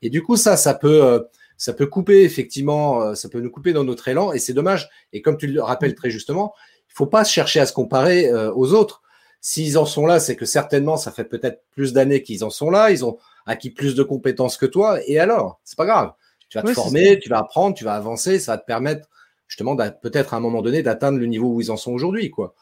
Et 0.00 0.08
du 0.08 0.22
coup, 0.22 0.36
ça, 0.36 0.56
ça 0.56 0.72
peut, 0.72 1.04
euh, 1.04 1.20
ça 1.56 1.72
peut 1.72 1.86
couper 1.86 2.22
effectivement, 2.22 3.02
euh, 3.02 3.14
ça 3.14 3.28
peut 3.28 3.40
nous 3.40 3.50
couper 3.50 3.72
dans 3.72 3.84
notre 3.84 4.08
élan 4.08 4.32
et 4.32 4.38
c'est 4.38 4.52
dommage. 4.52 4.88
Et 5.12 5.22
comme 5.22 5.36
tu 5.36 5.46
le 5.46 5.62
rappelles 5.62 5.94
très 5.94 6.10
justement, 6.10 6.54
il 6.88 6.94
faut 6.94 7.06
pas 7.06 7.24
chercher 7.24 7.60
à 7.60 7.66
se 7.66 7.72
comparer 7.72 8.28
euh, 8.28 8.52
aux 8.54 8.72
autres. 8.72 9.02
S'ils 9.40 9.78
en 9.78 9.86
sont 9.86 10.06
là, 10.06 10.18
c'est 10.18 10.36
que 10.36 10.44
certainement 10.44 10.96
ça 10.96 11.12
fait 11.12 11.24
peut-être 11.24 11.62
plus 11.70 11.92
d'années 11.92 12.22
qu'ils 12.22 12.44
en 12.44 12.50
sont 12.50 12.70
là, 12.70 12.90
ils 12.90 13.04
ont 13.04 13.18
acquis 13.46 13.70
plus 13.70 13.94
de 13.94 14.02
compétences 14.02 14.56
que 14.56 14.66
toi. 14.66 14.98
Et 15.06 15.18
alors, 15.18 15.60
c'est 15.64 15.76
pas 15.76 15.86
grave. 15.86 16.12
Tu 16.48 16.58
vas 16.58 16.64
te 16.64 16.72
former, 16.72 17.18
tu 17.18 17.28
vas 17.28 17.38
apprendre, 17.38 17.74
tu 17.74 17.84
vas 17.84 17.94
avancer, 17.94 18.38
ça 18.38 18.52
va 18.52 18.58
te 18.58 18.66
permettre 18.66 19.08
justement 19.48 19.76
peut-être 19.76 20.34
à 20.34 20.36
un 20.36 20.40
moment 20.40 20.62
donné 20.62 20.82
d'atteindre 20.82 21.18
le 21.18 21.26
niveau 21.26 21.52
où 21.52 21.60
ils 21.60 21.70
en 21.70 21.76
sont 21.76 21.92
aujourd'hui, 21.92 22.30
quoi. 22.30 22.54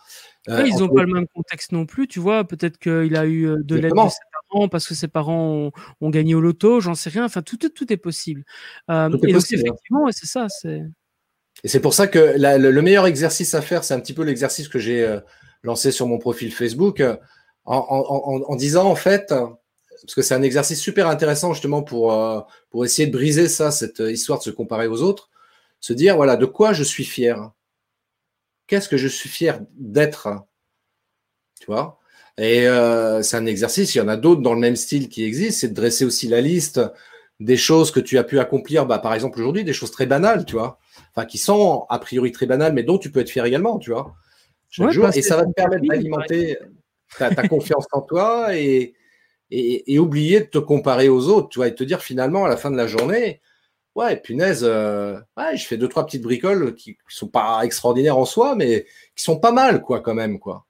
Euh, 0.50 0.66
ils 0.66 0.76
n'ont 0.76 0.88
pas 0.88 1.04
le 1.04 1.12
même 1.12 1.26
contexte 1.34 1.72
non 1.72 1.86
plus, 1.86 2.06
tu 2.06 2.20
vois. 2.20 2.44
Peut-être 2.44 2.78
qu'il 2.78 3.16
a 3.16 3.26
eu 3.26 3.46
de 3.62 3.76
l'aide 3.76 3.92
de 3.92 4.10
parents 4.54 4.68
parce 4.68 4.86
que 4.86 4.94
ses 4.94 5.08
parents 5.08 5.70
ont, 6.00 6.10
gagné 6.10 6.34
au 6.34 6.40
loto, 6.40 6.80
j'en 6.80 6.94
sais 6.94 7.10
rien. 7.10 7.24
Enfin, 7.24 7.42
tout, 7.42 7.56
tout, 7.56 7.92
est 7.92 7.96
possible. 7.96 8.44
Euh, 8.90 9.08
et 9.08 9.10
donc, 9.10 9.24
hein. 9.24 9.38
effectivement, 9.38 10.08
c'est 10.10 10.26
ça. 10.26 10.46
Et 11.62 11.68
c'est 11.68 11.80
pour 11.80 11.94
ça 11.94 12.06
que 12.06 12.34
le, 12.36 12.82
meilleur 12.82 13.06
exercice 13.06 13.54
à 13.54 13.62
faire, 13.62 13.84
c'est 13.84 13.94
un 13.94 14.00
petit 14.00 14.14
peu 14.14 14.22
l'exercice 14.22 14.68
que 14.68 14.78
j'ai 14.78 15.04
euh, 15.04 15.20
lancé 15.62 15.92
sur 15.92 16.06
mon 16.06 16.18
profil 16.18 16.52
Facebook, 16.52 17.00
euh, 17.00 17.16
en, 17.64 18.56
disant 18.56 18.90
en 18.90 18.94
fait, 18.94 19.28
parce 19.28 20.14
que 20.14 20.22
c'est 20.22 20.34
un 20.34 20.42
exercice 20.42 20.80
super 20.80 21.08
intéressant 21.08 21.54
justement 21.54 21.82
pour, 21.82 22.12
pour 22.68 22.84
essayer 22.84 23.06
de 23.06 23.12
briser 23.12 23.48
ça, 23.48 23.70
cette 23.70 24.00
histoire 24.00 24.38
de 24.38 24.44
se 24.44 24.50
comparer 24.50 24.86
aux 24.86 25.00
autres, 25.00 25.30
se 25.80 25.94
dire 25.94 26.16
voilà, 26.16 26.36
de 26.36 26.44
quoi 26.44 26.74
je 26.74 26.82
suis 26.82 27.04
fier? 27.04 27.50
Qu'est-ce 28.66 28.88
que 28.88 28.98
je 28.98 29.08
suis 29.08 29.30
fier 29.30 29.60
d'être? 29.78 30.28
Tu 31.58 31.66
vois? 31.66 31.98
Et 32.36 32.66
euh, 32.66 33.22
c'est 33.22 33.36
un 33.36 33.46
exercice, 33.46 33.94
il 33.94 33.98
y 33.98 34.00
en 34.00 34.08
a 34.08 34.16
d'autres 34.16 34.42
dans 34.42 34.54
le 34.54 34.60
même 34.60 34.76
style 34.76 35.08
qui 35.08 35.24
existent, 35.24 35.60
c'est 35.60 35.68
de 35.68 35.74
dresser 35.74 36.04
aussi 36.04 36.26
la 36.28 36.40
liste 36.40 36.80
des 37.40 37.56
choses 37.56 37.90
que 37.90 38.00
tu 38.00 38.18
as 38.18 38.24
pu 38.24 38.38
accomplir, 38.38 38.86
bah, 38.86 38.98
par 38.98 39.14
exemple 39.14 39.38
aujourd'hui, 39.40 39.64
des 39.64 39.72
choses 39.72 39.90
très 39.90 40.06
banales, 40.06 40.44
tu 40.44 40.54
vois, 40.54 40.78
enfin 41.14 41.26
qui 41.26 41.38
sont 41.38 41.86
a 41.88 41.98
priori 41.98 42.32
très 42.32 42.46
banales, 42.46 42.72
mais 42.72 42.82
dont 42.82 42.98
tu 42.98 43.10
peux 43.10 43.20
être 43.20 43.30
fier 43.30 43.44
également, 43.44 43.78
tu 43.78 43.90
vois, 43.90 44.14
chaque 44.68 44.90
jour, 44.90 45.08
et 45.14 45.22
ça 45.22 45.36
va 45.36 45.44
te 45.44 45.52
permettre 45.52 45.84
d'alimenter 45.86 46.58
ta, 47.18 47.30
confiance 47.48 47.86
en 47.92 48.00
toi 48.00 48.56
et, 48.56 48.94
et, 49.50 49.98
oublier 50.00 50.40
de 50.40 50.46
te 50.46 50.58
comparer 50.58 51.08
aux 51.08 51.28
autres, 51.28 51.48
tu 51.48 51.60
vois, 51.60 51.68
et 51.68 51.74
te 51.74 51.84
dire 51.84 52.02
finalement 52.02 52.44
à 52.44 52.48
la 52.48 52.56
fin 52.56 52.72
de 52.72 52.76
la 52.76 52.88
journée, 52.88 53.40
ouais, 53.94 54.16
punaise, 54.16 54.64
euh, 54.64 55.20
ouais, 55.36 55.56
je 55.56 55.66
fais 55.66 55.76
deux 55.76 55.88
trois 55.88 56.04
petites 56.06 56.22
bricoles 56.22 56.74
qui, 56.74 56.94
qui 56.94 57.16
sont 57.16 57.28
pas 57.28 57.60
extraordinaires 57.62 58.18
en 58.18 58.24
soi, 58.24 58.56
mais 58.56 58.86
qui 59.14 59.22
sont 59.22 59.38
pas 59.38 59.52
mal, 59.52 59.82
quoi, 59.82 60.00
quand 60.00 60.14
même, 60.14 60.40
quoi. 60.40 60.66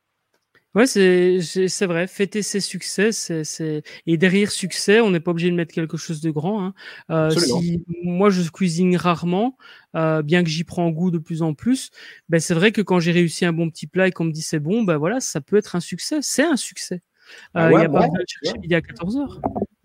Ouais, 0.74 0.86
c'est 0.86 1.38
c'est 1.40 1.86
vrai. 1.86 2.08
Fêter 2.08 2.42
ses 2.42 2.60
succès, 2.60 3.12
c'est 3.12 3.82
et 4.06 4.16
derrière 4.16 4.50
succès, 4.50 5.00
on 5.00 5.10
n'est 5.10 5.20
pas 5.20 5.30
obligé 5.30 5.50
de 5.50 5.54
mettre 5.54 5.72
quelque 5.72 5.96
chose 5.96 6.20
de 6.20 6.30
grand. 6.30 6.64
Hein. 6.64 6.74
Euh, 7.10 7.30
si 7.30 7.84
moi 8.02 8.28
je 8.30 8.48
cuisine 8.50 8.96
rarement, 8.96 9.56
euh, 9.94 10.22
bien 10.22 10.42
que 10.42 10.50
j'y 10.50 10.64
prends 10.64 10.90
goût 10.90 11.12
de 11.12 11.18
plus 11.18 11.42
en 11.42 11.54
plus, 11.54 11.90
ben 12.28 12.40
c'est 12.40 12.54
vrai 12.54 12.72
que 12.72 12.82
quand 12.82 12.98
j'ai 12.98 13.12
réussi 13.12 13.44
un 13.44 13.52
bon 13.52 13.70
petit 13.70 13.86
plat 13.86 14.08
et 14.08 14.10
qu'on 14.10 14.24
me 14.24 14.32
dit 14.32 14.42
c'est 14.42 14.58
bon, 14.58 14.82
ben 14.82 14.96
voilà, 14.96 15.20
ça 15.20 15.40
peut 15.40 15.56
être 15.56 15.76
un 15.76 15.80
succès. 15.80 16.18
C'est 16.22 16.44
un 16.44 16.56
succès. 16.56 17.02
Ah 17.54 17.66
euh, 17.66 17.72
il 17.72 17.80
y 17.80 17.84
a 17.84 17.88
pas 17.88 18.00
besoin 18.00 18.18
de 18.18 18.24
chercher 18.26 18.58
midi 18.58 18.74
à 18.74 18.82
14 18.82 19.16
heures. 19.16 19.40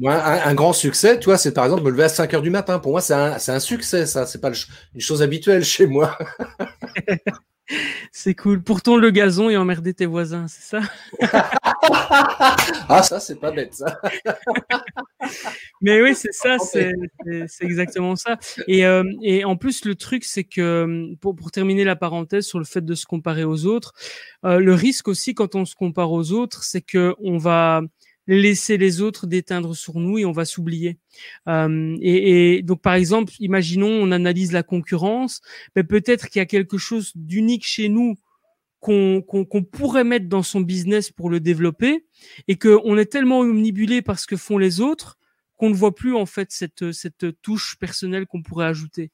Un, 0.06 0.54
grand 0.56 0.74
succès, 0.74 1.20
tu 1.20 1.26
vois, 1.26 1.38
c'est 1.38 1.54
par 1.54 1.66
exemple 1.66 1.84
me 1.84 1.92
lever 1.92 2.04
à 2.04 2.10
5 2.10 2.34
heures 2.34 2.42
du 2.42 2.50
matin. 2.50 2.80
Pour 2.80 2.94
moi, 2.94 3.02
c'est 3.02 3.14
un, 3.14 3.36
un 3.36 3.60
succès, 3.60 4.06
ça. 4.06 4.26
C'est 4.26 4.40
pas 4.40 4.52
une 4.96 5.02
chose 5.02 5.22
habituelle 5.22 5.64
chez 5.64 5.86
moi. 5.86 6.18
C'est 8.12 8.34
cool. 8.34 8.62
Pourtant, 8.62 8.98
le 8.98 9.12
gazon 9.12 9.50
et 9.50 9.58
emmerder 9.58 9.94
tes 9.94 10.06
voisins, 10.06 10.48
c'est 10.48 10.78
ça? 10.78 10.82
Ah, 12.92 13.04
ça, 13.04 13.20
c'est 13.20 13.40
pas 13.40 13.52
bête, 13.52 13.74
ça. 13.74 14.00
Mais 15.82 16.02
oui, 16.02 16.16
c'est 16.16 16.34
ça, 16.34 16.58
c'est 16.60 16.92
exactement 17.62 18.16
ça. 18.16 18.38
Et, 18.68 18.86
euh, 18.86 19.04
et, 19.22 19.46
en 19.46 19.56
plus, 19.56 19.86
le 19.86 19.96
truc, 19.96 20.24
c'est 20.24 20.44
que, 20.44 21.14
pour, 21.22 21.36
pour, 21.36 21.52
terminer 21.52 21.84
la 21.84 21.96
parenthèse 21.96 22.46
sur 22.46 22.60
le 22.60 22.66
fait 22.66 22.84
de 22.84 22.96
se 22.96 23.06
comparer 23.06 23.44
aux 23.44 23.66
autres, 23.66 23.94
euh, 24.44 24.60
le 24.60 24.74
risque 24.74 25.08
aussi 25.08 25.34
quand 25.34 25.56
on 25.56 25.66
se 25.66 25.76
compare 25.76 26.12
aux 26.12 26.32
autres, 26.32 26.64
c'est 26.64 26.82
que 26.82 27.16
on 27.20 27.38
va 27.38 27.82
laisser 28.30 28.78
les 28.78 29.02
autres 29.02 29.26
déteindre 29.26 29.76
sur 29.76 30.00
nous 30.00 30.20
et 30.20 30.26
on 30.26 30.32
va 30.32 30.46
s'oublier. 30.46 31.00
Euh, 31.48 31.98
et, 32.00 32.62
donc, 32.62 32.82
par 32.82 32.94
exemple, 32.94 33.34
imaginons, 33.40 33.90
on 33.90 34.12
analyse 34.12 34.52
la 34.52 34.62
concurrence, 34.62 35.42
mais 35.76 35.84
peut-être 35.84 36.30
qu'il 36.30 36.40
y 36.40 36.44
a 36.44 36.46
quelque 36.46 36.78
chose 36.78 37.12
d'unique 37.16 37.66
chez 37.66 37.90
nous 37.90 38.16
qu'on 38.80 39.24
pourrait 39.72 40.06
mettre 40.06 40.30
dans 40.30 40.44
son 40.44 40.62
business 40.62 41.12
pour 41.12 41.30
le 41.30 41.40
développer 41.40 42.06
et 42.48 42.58
qu'on 42.58 42.98
est 42.98 43.12
tellement 43.12 43.40
omnibulé 43.40 44.02
par 44.02 44.20
ce 44.20 44.28
que 44.28 44.38
font 44.38 44.58
les 44.58 44.80
autres 44.80 45.18
qu'on 45.58 45.70
ne 45.70 45.76
voit 45.76 45.94
plus 45.94 46.16
en 46.16 46.26
fait 46.26 46.54
cette, 46.54 46.94
cette 46.94 47.42
touche 47.42 47.76
personnelle 47.78 48.26
qu'on 48.26 48.42
pourrait 48.42 48.68
ajouter. 48.68 49.12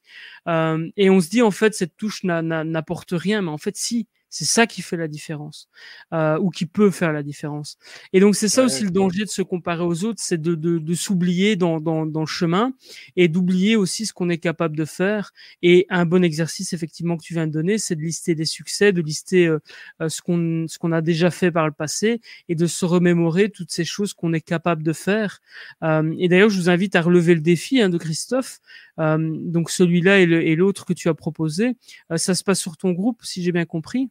Euh, 0.48 0.88
et 0.96 1.10
on 1.10 1.20
se 1.20 1.30
dit 1.30 1.42
en 1.42 1.50
fait 1.50 1.74
cette 1.74 1.98
touche 1.98 2.24
n'apporte 2.24 3.14
rien, 3.14 3.42
mais 3.42 3.50
en 3.50 3.58
fait 3.58 3.76
si, 3.76 4.08
c'est 4.36 4.44
ça 4.44 4.68
qui 4.68 4.82
fait 4.82 4.98
la 4.98 5.08
différence, 5.08 5.70
euh, 6.14 6.38
ou 6.40 6.50
qui 6.50 6.66
peut 6.66 6.92
faire 6.92 7.14
la 7.14 7.24
différence. 7.24 7.78
Et 8.12 8.20
donc 8.20 8.36
c'est 8.36 8.50
ça 8.50 8.66
aussi 8.66 8.84
le 8.84 8.92
danger 8.92 9.24
de 9.24 9.30
se 9.30 9.42
comparer 9.42 9.84
aux 9.84 10.04
autres, 10.04 10.22
c'est 10.22 10.42
de, 10.42 10.56
de, 10.56 10.78
de 10.78 10.94
s'oublier 10.94 11.56
dans, 11.56 11.80
dans, 11.80 12.06
dans, 12.06 12.20
le 12.20 12.26
chemin 12.26 12.74
et 13.16 13.30
d'oublier 13.30 13.78
aussi 13.78 14.06
ce 14.06 14.12
qu'on 14.12 14.30
est 14.30 14.38
capable 14.38 14.76
de 14.76 14.84
faire. 14.84 15.32
Et 15.62 15.86
un 15.90 16.06
bon 16.06 16.22
exercice 16.22 16.74
effectivement 16.74 17.16
que 17.16 17.24
tu 17.24 17.34
viens 17.34 17.48
de 17.48 17.54
donner, 17.54 17.78
c'est 17.78 17.96
de 17.96 18.02
lister 18.02 18.36
des 18.36 18.44
succès, 18.44 18.92
de 18.92 19.02
lister 19.02 19.48
euh, 19.48 19.60
euh, 20.02 20.10
ce 20.10 20.22
qu'on 20.22 20.66
ce 20.68 20.78
qu'on 20.80 20.92
a 20.92 21.02
déjà 21.02 21.32
fait 21.32 21.50
par 21.50 21.66
le 21.66 21.72
passé 21.72 22.20
et 22.50 22.56
de 22.56 22.68
se 22.68 22.84
remémorer 22.84 23.50
toutes 23.50 23.72
ces 23.72 23.86
choses 23.86 24.14
qu'on 24.14 24.34
est 24.34 24.42
capable 24.42 24.84
de 24.84 24.92
faire. 24.92 25.40
Euh, 25.82 26.14
et 26.20 26.28
d'ailleurs, 26.28 26.50
je 26.50 26.60
vous 26.60 26.70
invite 26.70 26.98
à 26.98 27.02
relever 27.02 27.36
le 27.36 27.42
défi 27.42 27.80
hein, 27.82 27.88
de 27.88 27.98
Christophe. 27.98 28.60
Euh, 29.00 29.18
donc 29.18 29.70
celui-là 29.70 30.20
et 30.20 30.56
l'autre 30.56 30.84
que 30.86 30.94
tu 30.94 31.08
as 31.08 31.14
proposé, 31.14 31.78
ça 32.18 32.36
se 32.36 32.44
passe 32.44 32.60
sur 32.60 32.76
ton 32.76 32.92
groupe, 32.92 33.22
si 33.24 33.42
j'ai 33.42 33.52
bien 33.54 33.66
compris? 33.66 34.10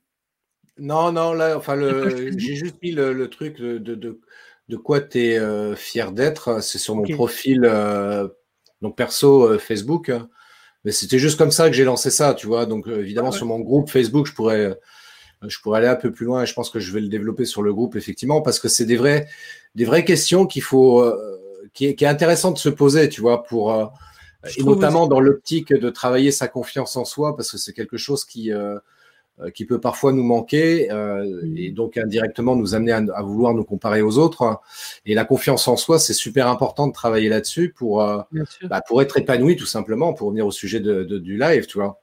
Non, 0.79 1.13
non, 1.13 1.33
là, 1.33 1.57
enfin, 1.57 1.79
j'ai 2.37 2.55
juste 2.55 2.77
mis 2.83 2.93
le, 2.93 3.29
truc 3.29 3.61
de, 3.61 3.79
de, 3.79 4.21
de, 4.69 4.77
quoi 4.77 5.01
tu 5.01 5.21
es 5.21 5.39
euh, 5.39 5.77
fier 5.77 6.13
d'être. 6.13 6.63
C'est 6.63 6.79
sur 6.79 6.97
mon 6.97 7.05
profil 7.05 7.65
euh, 7.65 8.29
donc 8.83 8.97
perso 8.97 9.45
euh, 9.45 9.59
Facebook. 9.59 10.11
Mais 10.85 10.93
c'était 10.93 11.19
juste 11.19 11.39
comme 11.39 11.51
ça 11.51 11.69
que 11.69 11.75
j'ai 11.75 11.85
lancé 11.85 12.11
ça, 12.11 12.35
tu 12.35 12.47
vois. 12.47 12.67
Donc, 12.67 12.87
évidemment, 12.89 13.33
sur 13.33 13.47
mon 13.47 13.61
groupe 13.61 13.89
Facebook, 13.89 14.27
je 14.27 14.35
pourrais, 14.35 14.79
je 15.47 15.59
pourrais 15.61 15.79
aller 15.79 15.89
un 15.89 15.97
peu 15.97 16.13
plus 16.13 16.27
loin 16.27 16.43
et 16.43 16.47
je 16.47 16.53
pense 16.53 16.69
que 16.69 16.81
je 16.81 16.93
vais 16.93 17.01
le 17.01 17.09
développer 17.09 17.47
sur 17.47 17.63
le 17.63 17.73
groupe, 17.73 17.97
effectivement, 17.97 18.43
parce 18.43 18.59
que 18.59 18.69
c'est 18.69 18.85
des, 18.85 18.97
vrais, 18.97 19.27
des 19.75 19.87
vraies 19.87 20.05
questions 20.05 20.47
qu'il 20.47 20.63
faut, 20.63 21.11
qui, 21.73 21.87
est, 21.87 21.95
qui 21.95 22.05
est 22.05 22.09
intéressant 22.09 22.51
de 22.51 22.59
se 22.59 22.69
poser, 22.69 23.09
tu 23.09 23.23
vois, 23.23 23.45
pour, 23.45 23.73
et 24.57 24.63
notamment 24.63 25.07
dans 25.07 25.21
l'optique 25.21 25.73
de 25.73 25.91
travailler 25.91 26.31
sa 26.31 26.49
confiance 26.49 26.97
en 26.97 27.05
soi, 27.05 27.37
parce 27.37 27.51
que 27.51 27.59
c'est 27.59 27.73
quelque 27.73 27.97
chose 27.97 28.25
qui, 28.25 28.53
euh, 28.53 28.79
qui 29.55 29.65
peut 29.65 29.81
parfois 29.81 30.13
nous 30.13 30.23
manquer 30.23 30.91
euh, 30.91 31.43
et 31.57 31.71
donc 31.71 31.97
indirectement 31.97 32.55
nous 32.57 32.75
amener 32.75 32.93
à, 32.93 33.23
vouloir 33.23 33.55
nous 33.55 33.65
comparer 33.65 34.03
aux 34.03 34.19
autres. 34.19 34.61
Et 35.07 35.15
la 35.15 35.25
confiance 35.25 35.67
en 35.69 35.77
soi, 35.77 35.99
c'est 35.99 36.15
super 36.15 36.49
important 36.49 36.87
de 36.87 36.93
travailler 36.93 37.29
là-dessus 37.29 37.75
pour, 37.77 38.03
euh, 38.03 38.23
bah, 38.63 38.81
pour 38.87 39.03
être 39.03 39.19
épanoui 39.19 39.57
tout 39.57 39.67
simplement, 39.67 40.13
pour 40.13 40.31
venir 40.31 40.47
au 40.47 40.53
sujet 40.53 40.81
de, 40.81 41.03
du 41.05 41.39
live, 41.39 41.67
tu 41.67 41.79
vois. 41.79 42.01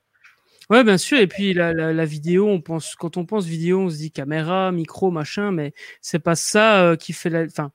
Ouais, 0.70 0.84
bien 0.86 0.98
sûr. 0.98 1.20
Et 1.20 1.28
puis 1.28 1.54
la, 1.54 1.74
la, 1.74 1.92
la, 1.92 2.06
vidéo, 2.06 2.48
on 2.48 2.62
pense 2.62 2.96
quand 2.96 3.18
on 3.18 3.26
pense 3.26 3.46
vidéo, 3.46 3.80
on 3.80 3.90
se 3.90 3.98
dit 3.98 4.12
caméra, 4.12 4.72
micro, 4.72 5.12
machin, 5.12 5.52
mais 5.52 5.74
c'est 6.00 6.20
pas 6.20 6.36
ça 6.36 6.96
qui 6.98 7.12
fait 7.12 7.30
la. 7.30 7.44
Enfin, 7.44 7.72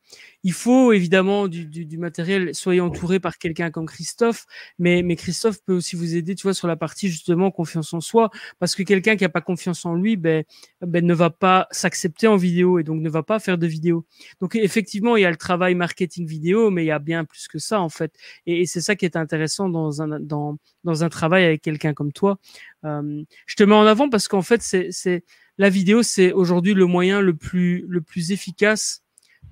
il 0.46 0.52
faut 0.52 0.92
évidemment 0.92 1.48
du, 1.48 1.66
du, 1.66 1.84
du 1.86 1.98
matériel, 1.98 2.54
soyez 2.54 2.80
entouré 2.80 3.18
par 3.18 3.36
quelqu'un 3.36 3.72
comme 3.72 3.86
Christophe, 3.86 4.46
mais, 4.78 5.02
mais 5.02 5.16
Christophe 5.16 5.58
peut 5.66 5.74
aussi 5.74 5.96
vous 5.96 6.14
aider, 6.14 6.36
tu 6.36 6.44
vois, 6.44 6.54
sur 6.54 6.68
la 6.68 6.76
partie 6.76 7.08
justement 7.08 7.50
confiance 7.50 7.92
en 7.92 8.00
soi, 8.00 8.30
parce 8.60 8.76
que 8.76 8.84
quelqu'un 8.84 9.16
qui 9.16 9.24
a 9.24 9.28
pas 9.28 9.40
confiance 9.40 9.84
en 9.84 9.96
lui, 9.96 10.16
ben, 10.16 10.44
ben 10.82 11.04
ne 11.04 11.14
va 11.14 11.30
pas 11.30 11.66
s'accepter 11.72 12.28
en 12.28 12.36
vidéo 12.36 12.78
et 12.78 12.84
donc 12.84 13.00
ne 13.00 13.10
va 13.10 13.24
pas 13.24 13.40
faire 13.40 13.58
de 13.58 13.66
vidéo. 13.66 14.06
Donc 14.38 14.54
effectivement, 14.54 15.16
il 15.16 15.22
y 15.22 15.24
a 15.24 15.30
le 15.30 15.36
travail 15.36 15.74
marketing 15.74 16.28
vidéo, 16.28 16.70
mais 16.70 16.84
il 16.84 16.86
y 16.86 16.92
a 16.92 17.00
bien 17.00 17.24
plus 17.24 17.48
que 17.48 17.58
ça 17.58 17.80
en 17.80 17.88
fait, 17.88 18.14
et, 18.46 18.60
et 18.60 18.66
c'est 18.66 18.80
ça 18.80 18.94
qui 18.94 19.04
est 19.04 19.16
intéressant 19.16 19.68
dans 19.68 20.00
un 20.00 20.20
dans 20.20 20.58
dans 20.84 21.02
un 21.02 21.08
travail 21.08 21.44
avec 21.44 21.60
quelqu'un 21.60 21.92
comme 21.92 22.12
toi. 22.12 22.38
Euh, 22.84 23.24
je 23.46 23.56
te 23.56 23.64
mets 23.64 23.74
en 23.74 23.84
avant 23.84 24.08
parce 24.08 24.28
qu'en 24.28 24.42
fait, 24.42 24.62
c'est 24.62 24.92
c'est 24.92 25.24
la 25.58 25.70
vidéo, 25.70 26.04
c'est 26.04 26.32
aujourd'hui 26.32 26.74
le 26.74 26.86
moyen 26.86 27.20
le 27.20 27.34
plus 27.34 27.84
le 27.88 28.00
plus 28.00 28.30
efficace 28.30 29.02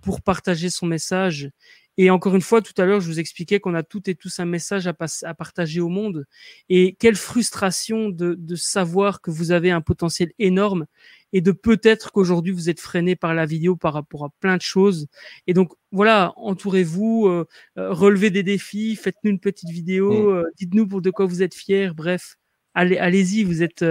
pour 0.04 0.22
partager 0.22 0.70
son 0.70 0.86
message. 0.86 1.50
Et 1.96 2.10
encore 2.10 2.34
une 2.34 2.42
fois, 2.42 2.60
tout 2.60 2.72
à 2.76 2.84
l'heure, 2.84 3.00
je 3.00 3.06
vous 3.06 3.20
expliquais 3.20 3.60
qu'on 3.60 3.74
a 3.74 3.84
toutes 3.84 4.08
et 4.08 4.16
tous 4.16 4.40
un 4.40 4.44
message 4.44 4.88
à, 4.88 4.94
à 5.22 5.34
partager 5.34 5.80
au 5.80 5.88
monde. 5.88 6.26
Et 6.68 6.96
quelle 6.98 7.14
frustration 7.14 8.08
de, 8.08 8.34
de, 8.36 8.56
savoir 8.56 9.20
que 9.20 9.30
vous 9.30 9.52
avez 9.52 9.70
un 9.70 9.80
potentiel 9.80 10.32
énorme 10.40 10.86
et 11.32 11.40
de 11.40 11.52
peut-être 11.52 12.10
qu'aujourd'hui 12.12 12.52
vous 12.52 12.68
êtes 12.68 12.80
freiné 12.80 13.16
par 13.16 13.34
la 13.34 13.46
vidéo 13.46 13.76
par 13.76 13.92
rapport 13.94 14.24
à 14.24 14.30
plein 14.40 14.56
de 14.56 14.62
choses. 14.62 15.06
Et 15.46 15.54
donc 15.54 15.72
voilà, 15.92 16.32
entourez-vous, 16.36 17.26
euh, 17.28 17.46
euh, 17.78 17.92
relevez 17.92 18.30
des 18.30 18.42
défis, 18.42 18.96
faites-nous 18.96 19.30
une 19.30 19.40
petite 19.40 19.70
vidéo, 19.70 20.12
mm. 20.12 20.34
euh, 20.34 20.44
dites-nous 20.58 20.88
pour 20.88 21.00
de 21.00 21.10
quoi 21.10 21.26
vous 21.26 21.42
êtes 21.42 21.54
fiers. 21.54 21.90
Bref, 21.94 22.36
allez, 22.74 22.98
allez-y, 22.98 23.44
vous 23.44 23.62
êtes 23.62 23.84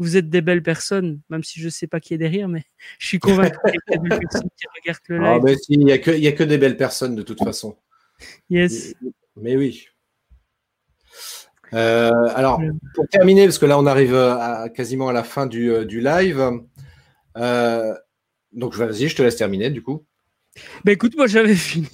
vous 0.00 0.16
êtes 0.16 0.30
des 0.30 0.40
belles 0.40 0.62
personnes, 0.62 1.20
même 1.28 1.44
si 1.44 1.60
je 1.60 1.66
ne 1.66 1.70
sais 1.70 1.86
pas 1.86 2.00
qui 2.00 2.14
est 2.14 2.18
derrière, 2.18 2.48
mais 2.48 2.64
je 2.98 3.06
suis 3.06 3.18
convaincu 3.20 3.58
qu'il 3.66 3.94
y 3.94 3.94
a 3.94 3.98
des 3.98 4.08
belles 4.08 4.18
personnes 4.18 4.48
qui 4.56 4.66
regardent 4.80 5.00
le 5.08 5.20
ah, 5.24 5.38
live. 5.46 5.58
il 5.68 5.78
n'y 5.84 5.92
a, 5.92 6.32
que 6.32 6.42
des 6.42 6.58
belles 6.58 6.76
personnes 6.76 7.14
de 7.14 7.22
toute 7.22 7.38
façon. 7.38 7.76
Yes. 8.48 8.94
Mais 9.36 9.56
oui. 9.56 9.86
Euh, 11.72 12.10
alors, 12.34 12.60
pour 12.94 13.06
terminer, 13.08 13.44
parce 13.44 13.58
que 13.58 13.66
là, 13.66 13.78
on 13.78 13.86
arrive 13.86 14.14
à, 14.14 14.68
quasiment 14.70 15.08
à 15.08 15.12
la 15.12 15.22
fin 15.22 15.46
du, 15.46 15.70
euh, 15.70 15.84
live. 15.84 16.50
Euh, 17.36 17.94
donc, 18.52 18.74
vas-y, 18.74 19.08
je 19.08 19.16
te 19.16 19.22
laisse 19.22 19.36
terminer 19.36 19.70
du 19.70 19.82
coup. 19.82 20.04
Ben 20.84 20.92
écoute, 20.92 21.14
moi 21.16 21.26
j'avais 21.26 21.54
fini. 21.56 21.88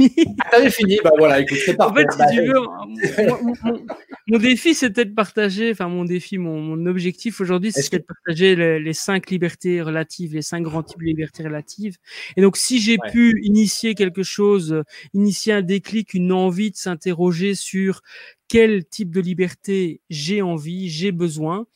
Ah, 0.45 0.51
T'avais 0.53 0.71
fini, 0.71 0.99
bah 1.03 1.11
voilà, 1.19 1.41
écoute, 1.41 1.59
c'est 1.65 1.75
En 1.75 1.93
parfait. 1.93 2.03
fait, 2.05 2.13
si 2.13 2.19
Bah, 2.19 2.27
tu 2.33 2.43
veux, 2.43 2.61
mon, 2.61 3.43
mon- 3.43 3.55
mon- 3.63 3.87
mon 4.29 4.39
défi 4.39 4.75
c'était 4.75 5.05
de 5.05 5.15
partager, 5.15 5.71
enfin 5.71 5.89
mon 5.89 6.05
défi, 6.05 6.37
mon, 6.39 6.61
mon 6.61 6.87
objectif 6.87 7.41
aujourd'hui 7.41 7.71
c'était 7.71 7.99
de 8.01 8.05
partager 8.05 8.57
les, 8.57 8.81
les 8.81 8.93
cinq 8.93 9.31
libertés 9.31 9.81
relatives, 9.83 10.35
les 10.35 10.43
cinq 10.43 10.63
grands 10.63 10.83
types 10.83 10.99
de 11.01 11.05
libertés 11.05 11.45
relatives. 11.45 11.97
Et 12.37 12.43
donc 12.43 12.57
si 12.57 12.81
j'ai 12.81 12.97
Ouais. 12.99 13.11
pu 13.13 13.41
initier 13.45 13.95
quelque 13.95 14.25
chose, 14.25 14.83
initier 15.15 15.53
un 15.53 15.63
déclic, 15.63 16.13
une 16.15 16.33
envie 16.33 16.73
de 16.73 16.77
s'interroger 16.77 17.55
sur 17.55 18.03
quel 18.49 18.85
type 18.85 19.15
de 19.15 19.21
liberté 19.21 20.01
j'ai 20.11 20.43
envie, 20.43 20.89
j'ai 20.89 21.13
besoin, 21.13 21.67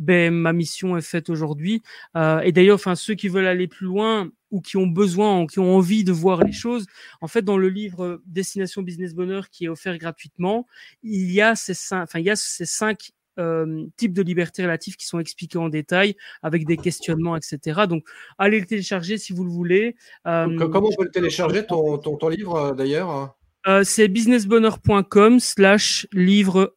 ben 0.00 0.34
ma 0.34 0.52
mission 0.52 0.96
est 0.96 1.02
faite 1.02 1.30
aujourd'hui. 1.30 1.82
Euh, 2.16 2.40
et 2.40 2.50
d'ailleurs, 2.50 2.74
enfin 2.74 2.96
ceux 2.96 3.14
qui 3.14 3.28
veulent 3.28 3.46
aller 3.46 3.68
plus 3.68 3.86
loin 3.86 4.28
ou 4.50 4.60
qui 4.60 4.76
ont 4.76 4.88
besoin, 4.88 5.40
ou 5.42 5.46
qui 5.46 5.60
ont 5.60 5.76
envie 5.76 6.02
de 6.02 6.10
voir 6.10 6.42
les 6.42 6.50
choses, 6.52 6.86
en 7.20 7.28
fait, 7.28 7.42
dans 7.42 7.56
le 7.56 7.68
livre 7.68 8.20
Destination 8.26 8.82
Business 8.82 9.14
Bonheur 9.14 9.48
qui 9.50 9.66
est 9.66 9.68
offert 9.68 9.96
gratuitement, 9.98 10.66
il 11.04 11.30
y 11.30 11.40
a 11.40 11.54
ces 11.54 11.74
cinq, 11.74 12.02
enfin, 12.02 12.18
il 12.18 12.24
y 12.24 12.30
a 12.30 12.34
ces 12.36 12.66
cinq 12.66 13.10
euh, 13.38 13.86
types 13.96 14.12
de 14.12 14.22
libertés 14.22 14.62
relatives 14.64 14.96
qui 14.96 15.06
sont 15.06 15.20
expliqués 15.20 15.58
en 15.58 15.68
détail 15.68 16.16
avec 16.42 16.66
des 16.66 16.76
questionnements, 16.76 17.36
etc. 17.36 17.82
Donc, 17.88 18.02
allez 18.38 18.58
le 18.58 18.66
télécharger 18.66 19.18
si 19.18 19.32
vous 19.32 19.44
le 19.44 19.50
voulez. 19.50 19.94
Euh, 20.26 20.58
co- 20.58 20.68
Comment 20.68 20.88
on 20.88 20.96
peut 20.96 21.04
le 21.04 21.10
télécharger, 21.12 21.64
ton, 21.64 21.96
ton, 21.98 22.16
ton 22.16 22.28
livre, 22.28 22.56
euh, 22.56 22.74
d'ailleurs? 22.74 23.36
Euh, 23.68 23.84
c'est 23.84 24.08
businessbonheur.com 24.08 25.38
slash 25.38 26.06
livre 26.12 26.74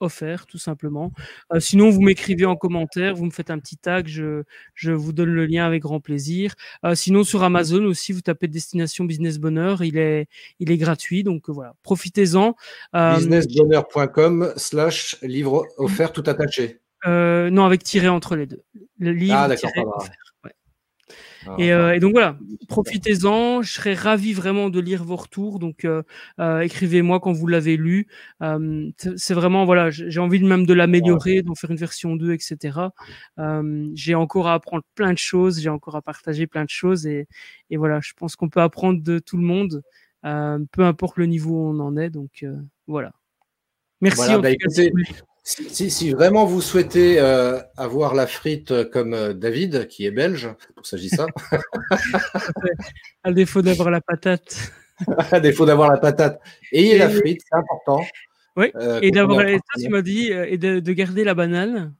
offert 0.00 0.46
tout 0.46 0.58
simplement. 0.58 1.12
Euh, 1.52 1.60
sinon, 1.60 1.90
vous 1.90 2.00
m'écrivez 2.00 2.44
en 2.44 2.56
commentaire, 2.56 3.14
vous 3.14 3.24
me 3.24 3.30
faites 3.30 3.50
un 3.50 3.58
petit 3.58 3.76
tag, 3.76 4.06
je, 4.08 4.42
je 4.74 4.92
vous 4.92 5.12
donne 5.12 5.30
le 5.30 5.46
lien 5.46 5.66
avec 5.66 5.82
grand 5.82 6.00
plaisir. 6.00 6.54
Euh, 6.84 6.94
sinon, 6.94 7.24
sur 7.24 7.42
Amazon 7.42 7.84
aussi, 7.84 8.12
vous 8.12 8.20
tapez 8.20 8.48
Destination 8.48 9.04
Business 9.04 9.38
Bonheur, 9.38 9.82
il 9.82 9.98
est, 9.98 10.26
il 10.60 10.70
est 10.70 10.76
gratuit, 10.78 11.22
donc 11.24 11.48
euh, 11.48 11.52
voilà, 11.52 11.74
profitez-en. 11.82 12.54
Euh, 12.94 13.16
Businessbonheur.com 13.16 14.52
slash 14.56 15.16
livre 15.22 15.66
offert 15.78 16.12
tout 16.12 16.24
attaché. 16.26 16.80
non, 17.06 17.64
avec 17.64 17.82
tiré 17.84 18.08
entre 18.08 18.36
les 18.36 18.46
deux. 18.46 18.62
Le 18.98 19.12
livre 19.12 19.34
Ah, 19.36 19.48
d'accord, 19.48 19.70
tiré 19.72 19.84
pardon. 19.84 19.96
offert. 19.98 20.34
ouais. 20.44 20.52
Ah, 21.08 21.14
Et, 21.58 21.72
euh, 21.72 21.94
et 21.94 22.00
donc 22.00 22.12
voilà, 22.12 22.38
profitez-en. 22.68 23.62
Je 23.62 23.72
serais 23.72 23.94
ravi 23.94 24.32
vraiment 24.32 24.70
de 24.70 24.80
lire 24.80 25.04
vos 25.04 25.16
retours. 25.16 25.58
Donc 25.58 25.84
euh, 25.84 26.02
euh, 26.40 26.60
écrivez-moi 26.60 27.20
quand 27.20 27.32
vous 27.32 27.46
l'avez 27.46 27.76
lu. 27.76 28.08
Euh, 28.42 28.90
c'est 29.16 29.34
vraiment 29.34 29.64
voilà, 29.64 29.90
j'ai 29.90 30.20
envie 30.20 30.40
de 30.40 30.46
même 30.46 30.66
de 30.66 30.74
l'améliorer, 30.74 31.42
d'en 31.42 31.54
faire 31.54 31.70
une 31.70 31.76
version 31.76 32.16
2, 32.16 32.32
etc. 32.32 32.78
Euh, 33.38 33.88
j'ai 33.94 34.14
encore 34.14 34.48
à 34.48 34.54
apprendre 34.54 34.84
plein 34.94 35.12
de 35.12 35.18
choses, 35.18 35.60
j'ai 35.60 35.70
encore 35.70 35.96
à 35.96 36.02
partager 36.02 36.46
plein 36.46 36.64
de 36.64 36.70
choses 36.70 37.06
et, 37.06 37.26
et 37.70 37.76
voilà, 37.76 38.00
je 38.00 38.12
pense 38.16 38.36
qu'on 38.36 38.48
peut 38.48 38.60
apprendre 38.60 39.02
de 39.02 39.18
tout 39.18 39.36
le 39.36 39.44
monde, 39.44 39.82
euh, 40.24 40.58
peu 40.72 40.82
importe 40.82 41.16
le 41.16 41.26
niveau 41.26 41.52
où 41.52 41.70
on 41.70 41.80
en 41.80 41.96
est. 41.96 42.10
Donc 42.10 42.42
euh, 42.42 42.56
voilà. 42.86 43.12
Merci. 44.00 44.18
Voilà, 44.18 44.38
en 44.38 44.40
bah, 44.42 44.52
tout 44.52 44.68
cas, 44.68 44.82
écoutez, 44.82 45.04
si 45.48 46.10
vraiment 46.10 46.44
vous 46.44 46.60
souhaitez 46.60 47.20
euh, 47.20 47.60
avoir 47.76 48.14
la 48.14 48.26
frite 48.26 48.72
euh, 48.72 48.84
comme 48.84 49.14
euh, 49.14 49.32
David, 49.32 49.86
qui 49.86 50.04
est 50.04 50.10
belge, 50.10 50.48
pour 50.74 50.86
s'agit 50.86 51.08
ça, 51.08 51.26
à 53.22 53.32
défaut 53.32 53.62
d'avoir 53.62 53.90
la 53.90 54.00
patate. 54.00 54.72
à 55.30 55.40
défaut 55.40 55.66
d'avoir 55.66 55.90
la 55.90 55.98
patate, 55.98 56.40
ayez 56.72 56.98
la 56.98 57.06
Et- 57.10 57.14
frite, 57.14 57.40
c'est 57.48 57.56
important. 57.56 58.04
Oui, 58.56 58.70
Euh, 58.76 59.00
Et 59.02 59.10
d'avoir, 59.10 59.44
tu 59.78 59.88
m'as 59.90 60.00
dit, 60.02 60.32
et 60.32 60.56
de, 60.56 60.80
de 60.80 60.92
garder 60.92 61.24
la 61.24 61.34
banane. 61.34 61.94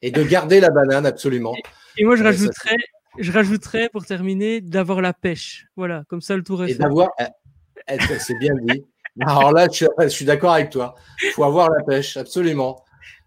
Et 0.00 0.10
de 0.10 0.22
garder 0.22 0.58
la 0.58 0.70
banane, 0.70 1.04
absolument. 1.04 1.54
Et 1.98 2.04
moi, 2.04 2.16
je 2.16 2.24
rajouterais, 2.24 2.76
je 3.18 3.30
rajouterais 3.30 3.90
pour 3.90 4.06
terminer 4.06 4.62
d'avoir 4.62 5.02
la 5.02 5.12
pêche. 5.12 5.66
Voilà, 5.76 6.04
comme 6.08 6.22
ça 6.22 6.36
le 6.38 6.42
tour 6.42 6.64
est 6.64 6.70
Et 6.70 6.72
fait. 6.72 6.78
d'avoir. 6.78 7.10
eh, 7.18 7.98
C'est 8.18 8.38
bien 8.38 8.54
dit. 8.62 8.82
Alors 9.26 9.52
là, 9.52 9.68
je 9.70 10.08
suis, 10.08 10.24
d'accord 10.24 10.52
avec 10.54 10.70
toi. 10.70 10.94
Il 11.22 11.30
faut 11.30 11.44
avoir 11.44 11.70
la 11.70 11.82
pêche, 11.84 12.16
absolument. 12.16 12.84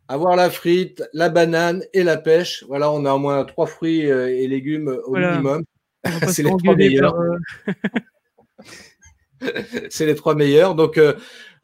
Avoir 0.07 0.35
la 0.35 0.49
frite, 0.49 1.03
la 1.13 1.29
banane 1.29 1.83
et 1.93 2.03
la 2.03 2.17
pêche. 2.17 2.63
Voilà, 2.67 2.91
on 2.91 3.05
a 3.05 3.13
au 3.13 3.19
moins 3.19 3.43
trois 3.45 3.67
fruits 3.67 4.09
euh, 4.11 4.27
et 4.29 4.47
légumes 4.47 4.89
au 5.05 5.11
Voilà. 5.11 5.31
minimum. 5.31 5.63
C'est 6.27 6.43
les 6.43 6.49
trois 6.57 6.75
meilleurs. 6.75 7.15
euh, 7.19 7.37
c'est 9.89 10.05
les 10.05 10.15
trois 10.15 10.35
meilleurs. 10.35 10.75
Donc, 10.75 10.97
euh, 10.97 11.13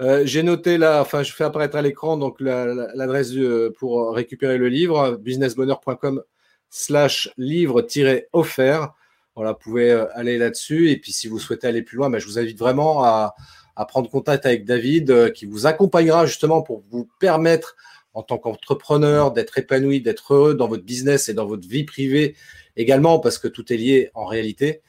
euh, 0.02 0.22
j'ai 0.26 0.44
noté 0.44 0.78
là, 0.78 1.02
enfin, 1.02 1.24
je 1.24 1.34
fais 1.34 1.44
apparaître 1.44 1.76
à 1.76 1.82
l'écran 1.82 2.18
donc 2.18 2.40
la- 2.40 2.66
la- 2.66 2.88
l'adresse 2.96 3.32
pour 3.78 4.14
récupérer 4.16 4.58
le 4.58 4.70
livre, 4.70 5.18
businessbonheur.com 5.18 6.24
slash 6.70 7.30
livre-offert. 7.38 8.94
Voilà, 9.36 9.52
vous 9.54 9.58
pouvez 9.60 9.92
aller 10.14 10.38
là-dessus. 10.38 10.90
Et 10.92 10.98
puis, 10.98 11.12
si 11.12 11.28
vous 11.28 11.40
souhaitez 11.40 11.68
aller 11.68 11.82
plus 11.82 11.98
loin, 11.98 12.10
ben, 12.10 12.20
je 12.20 12.26
vous 12.26 12.40
invite 12.40 12.60
vraiment 12.60 13.04
à, 13.04 13.36
à 13.80 13.86
prendre 13.86 14.10
contact 14.10 14.46
avec 14.46 14.66
David, 14.66 15.10
euh, 15.10 15.30
qui 15.30 15.46
vous 15.46 15.66
accompagnera 15.66 16.26
justement 16.26 16.62
pour 16.62 16.84
vous 16.92 17.10
permettre, 17.18 17.78
en 18.14 18.24
tant 18.24 18.38
qu'entrepreneur, 18.38 19.32
d'être 19.32 19.58
épanoui, 19.58 20.02
d'être 20.02 20.34
heureux 20.34 20.54
dans 20.54 20.68
votre 20.68 20.84
business 20.84 21.30
et 21.30 21.34
dans 21.34 21.46
votre 21.46 21.66
vie 21.66 21.86
privée 21.86 22.36
également, 22.76 23.20
parce 23.20 23.38
que 23.38 23.48
tout 23.48 23.72
est 23.72 23.78
lié 23.78 24.12
en 24.16 24.26
réalité. 24.26 24.82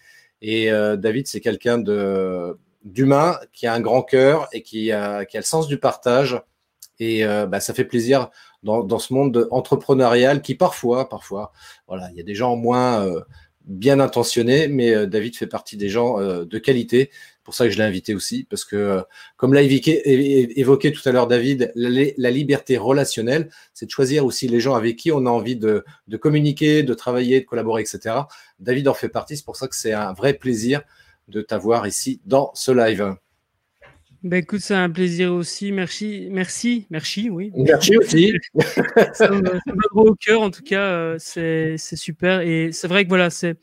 Et 0.42 0.72
euh, 0.72 0.96
David, 0.96 1.28
c'est 1.28 1.40
quelqu'un 1.40 1.78
de 1.78 2.58
d'humain 2.82 3.38
qui 3.52 3.68
a 3.68 3.74
un 3.74 3.80
grand 3.80 4.02
cœur 4.02 4.48
et 4.52 4.62
qui 4.62 4.90
a, 4.90 5.24
qui 5.24 5.36
a 5.36 5.40
le 5.40 5.44
sens 5.44 5.68
du 5.68 5.78
partage. 5.78 6.42
Et 6.98 7.24
euh, 7.24 7.46
bah, 7.46 7.60
ça 7.60 7.74
fait 7.74 7.84
plaisir 7.84 8.30
dans, 8.64 8.82
dans 8.82 8.98
ce 8.98 9.12
monde 9.12 9.46
entrepreneurial 9.52 10.42
qui 10.42 10.56
parfois, 10.56 11.08
parfois, 11.08 11.52
voilà, 11.86 12.08
il 12.10 12.16
y 12.16 12.20
a 12.20 12.24
des 12.24 12.34
gens 12.34 12.56
moins 12.56 13.06
bien 13.66 14.00
intentionnés, 14.00 14.66
mais 14.66 15.06
David 15.06 15.36
fait 15.36 15.46
partie 15.46 15.76
des 15.76 15.90
gens 15.90 16.18
de 16.18 16.58
qualité. 16.58 17.10
C'est 17.50 17.56
pour 17.56 17.64
ça 17.64 17.64
que 17.66 17.72
je 17.72 17.78
l'ai 17.78 17.84
invité 17.84 18.14
aussi, 18.14 18.44
parce 18.48 18.64
que 18.64 18.76
euh, 18.76 19.02
comme 19.36 19.54
l'a 19.54 19.62
évoqué, 19.62 20.92
tout 20.92 21.08
à 21.08 21.10
l'heure 21.10 21.26
David, 21.26 21.72
la, 21.74 22.30
liberté 22.30 22.76
relationnelle, 22.76 23.50
c'est 23.74 23.86
de 23.86 23.90
choisir 23.90 24.24
aussi 24.24 24.46
les 24.46 24.60
gens 24.60 24.76
avec 24.76 24.96
qui 24.96 25.10
on 25.10 25.26
a 25.26 25.30
envie 25.30 25.56
de, 25.56 25.84
de 26.06 26.16
communiquer, 26.16 26.84
de 26.84 26.94
travailler, 26.94 27.40
de 27.40 27.46
collaborer, 27.46 27.82
etc. 27.82 28.14
David 28.60 28.86
en 28.86 28.94
fait 28.94 29.08
partie, 29.08 29.36
c'est 29.36 29.44
pour 29.44 29.56
ça 29.56 29.66
que 29.66 29.74
c'est 29.74 29.92
un 29.92 30.12
vrai 30.12 30.34
plaisir 30.34 30.82
de 31.26 31.42
t'avoir 31.42 31.88
ici 31.88 32.20
dans 32.24 32.52
ce 32.54 32.70
live. 32.70 33.16
Ben 34.22 34.36
écoute, 34.36 34.60
c'est 34.60 34.74
un 34.74 34.90
plaisir 34.90 35.32
aussi. 35.32 35.72
Merci, 35.72 36.28
merci, 36.30 36.86
merci, 36.90 37.30
oui. 37.30 37.50
Merci 37.56 37.96
aussi. 37.96 38.32
ça 39.14 39.28
me, 39.30 39.44
ça 39.44 39.72
me 39.74 39.98
au 39.98 40.14
cœur, 40.14 40.42
en 40.42 40.50
tout 40.50 40.62
cas, 40.62 40.82
euh, 40.82 41.16
c'est 41.18 41.78
super. 41.78 42.42
Et 42.42 42.70
c'est 42.70 42.86
vrai 42.86 43.04
que 43.04 43.08
voilà, 43.08 43.30
c'est 43.30 43.56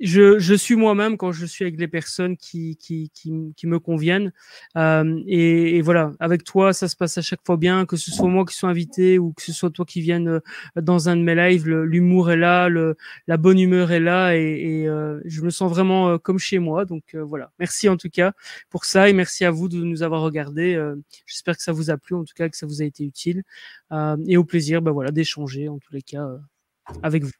je, 0.00 0.38
je 0.38 0.54
suis 0.54 0.76
moi-même 0.76 1.16
quand 1.16 1.32
je 1.32 1.46
suis 1.46 1.64
avec 1.64 1.78
les 1.78 1.88
personnes 1.88 2.36
qui, 2.36 2.76
qui, 2.76 3.10
qui, 3.14 3.52
qui 3.56 3.66
me 3.66 3.78
conviennent. 3.78 4.32
Euh, 4.76 5.20
et, 5.26 5.76
et 5.76 5.82
voilà, 5.82 6.12
avec 6.20 6.44
toi, 6.44 6.72
ça 6.72 6.88
se 6.88 6.96
passe 6.96 7.18
à 7.18 7.22
chaque 7.22 7.44
fois 7.44 7.56
bien, 7.56 7.86
que 7.86 7.96
ce 7.96 8.10
soit 8.10 8.28
moi 8.28 8.44
qui 8.44 8.54
sois 8.54 8.70
invité 8.70 9.18
ou 9.18 9.32
que 9.32 9.42
ce 9.42 9.52
soit 9.52 9.70
toi 9.70 9.84
qui 9.84 10.00
viennes 10.00 10.28
euh, 10.28 10.40
dans 10.80 11.08
un 11.08 11.16
de 11.16 11.22
mes 11.22 11.34
lives. 11.34 11.68
L'humour 11.68 12.30
est 12.30 12.36
là, 12.36 12.68
le, 12.68 12.96
la 13.26 13.36
bonne 13.36 13.58
humeur 13.58 13.92
est 13.92 14.00
là 14.00 14.36
et, 14.36 14.40
et, 14.40 14.88
euh, 14.88 15.20
je 15.24 15.42
me 15.42 15.50
sens 15.50 15.70
vraiment 15.70 16.08
euh, 16.08 16.18
comme 16.18 16.38
chez 16.38 16.58
moi. 16.58 16.84
Donc 16.84 17.14
euh, 17.14 17.22
voilà, 17.22 17.52
merci 17.58 17.88
en 17.88 17.96
tout 17.96 18.10
cas 18.10 18.32
pour 18.70 18.84
ça 18.84 19.08
et 19.08 19.12
merci 19.12 19.44
à 19.44 19.50
vous 19.50 19.68
de 19.68 19.76
nous 19.76 20.02
avoir 20.02 20.22
regardé. 20.22 20.74
Euh, 20.74 20.96
J'espère 21.26 21.56
que 21.56 21.62
ça 21.62 21.72
vous 21.72 21.90
a 21.90 21.96
plu, 21.96 22.14
en 22.16 22.24
tout 22.24 22.34
cas 22.34 22.48
que 22.48 22.56
ça 22.56 22.66
vous 22.66 22.82
a 22.82 22.84
été 22.84 23.04
utile. 23.04 23.42
Et 24.26 24.36
au 24.36 24.44
plaisir 24.44 24.82
ben 24.82 24.92
voilà, 24.92 25.10
d'échanger 25.10 25.68
en 25.68 25.78
tous 25.78 25.92
les 25.92 26.02
cas 26.02 26.26
avec 27.02 27.24
vous. 27.24 27.30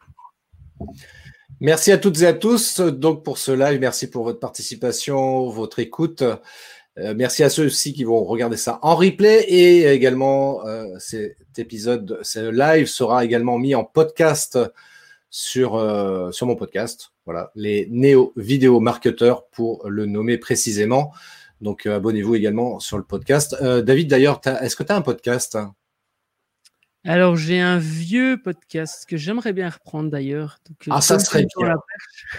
Merci 1.62 1.92
à 1.92 1.98
toutes 1.98 2.22
et 2.22 2.26
à 2.26 2.32
tous 2.32 2.80
donc 2.80 3.22
pour 3.22 3.36
ce 3.36 3.52
live. 3.52 3.80
Merci 3.80 4.08
pour 4.08 4.24
votre 4.24 4.40
participation, 4.40 5.50
votre 5.50 5.78
écoute. 5.78 6.22
Euh, 6.22 7.14
merci 7.14 7.42
à 7.42 7.50
ceux 7.50 7.66
aussi 7.66 7.92
qui 7.92 8.02
vont 8.02 8.24
regarder 8.24 8.56
ça 8.56 8.78
en 8.80 8.96
replay 8.96 9.42
et 9.42 9.86
également 9.92 10.66
euh, 10.66 10.86
cet 10.98 11.58
épisode, 11.58 12.18
ce 12.22 12.50
live 12.50 12.86
sera 12.86 13.26
également 13.26 13.58
mis 13.58 13.74
en 13.74 13.84
podcast 13.84 14.58
sur 15.28 15.74
euh, 15.74 16.32
sur 16.32 16.46
mon 16.46 16.56
podcast. 16.56 17.12
Voilà, 17.26 17.52
les 17.54 17.86
néo 17.90 18.32
vidéo 18.36 18.80
marketeurs 18.80 19.46
pour 19.48 19.86
le 19.86 20.06
nommer 20.06 20.38
précisément. 20.38 21.12
Donc 21.60 21.84
abonnez-vous 21.84 22.36
également 22.36 22.80
sur 22.80 22.96
le 22.96 23.04
podcast. 23.04 23.54
David, 23.62 24.08
d'ailleurs, 24.08 24.40
est-ce 24.62 24.76
que 24.76 24.82
tu 24.82 24.92
as 24.92 24.96
un 24.96 25.02
podcast 25.02 25.58
Alors 27.04 27.36
j'ai 27.36 27.60
un 27.60 27.78
vieux 27.78 28.38
podcast 28.42 29.06
que 29.08 29.16
j'aimerais 29.16 29.52
bien 29.54 29.70
reprendre 29.70 30.10
d'ailleurs. 30.10 30.58
Euh, 30.70 30.90
Ah, 30.90 31.00
ça 31.00 31.18
serait 31.18 31.46
bien. 31.58 31.68
la 31.68 31.76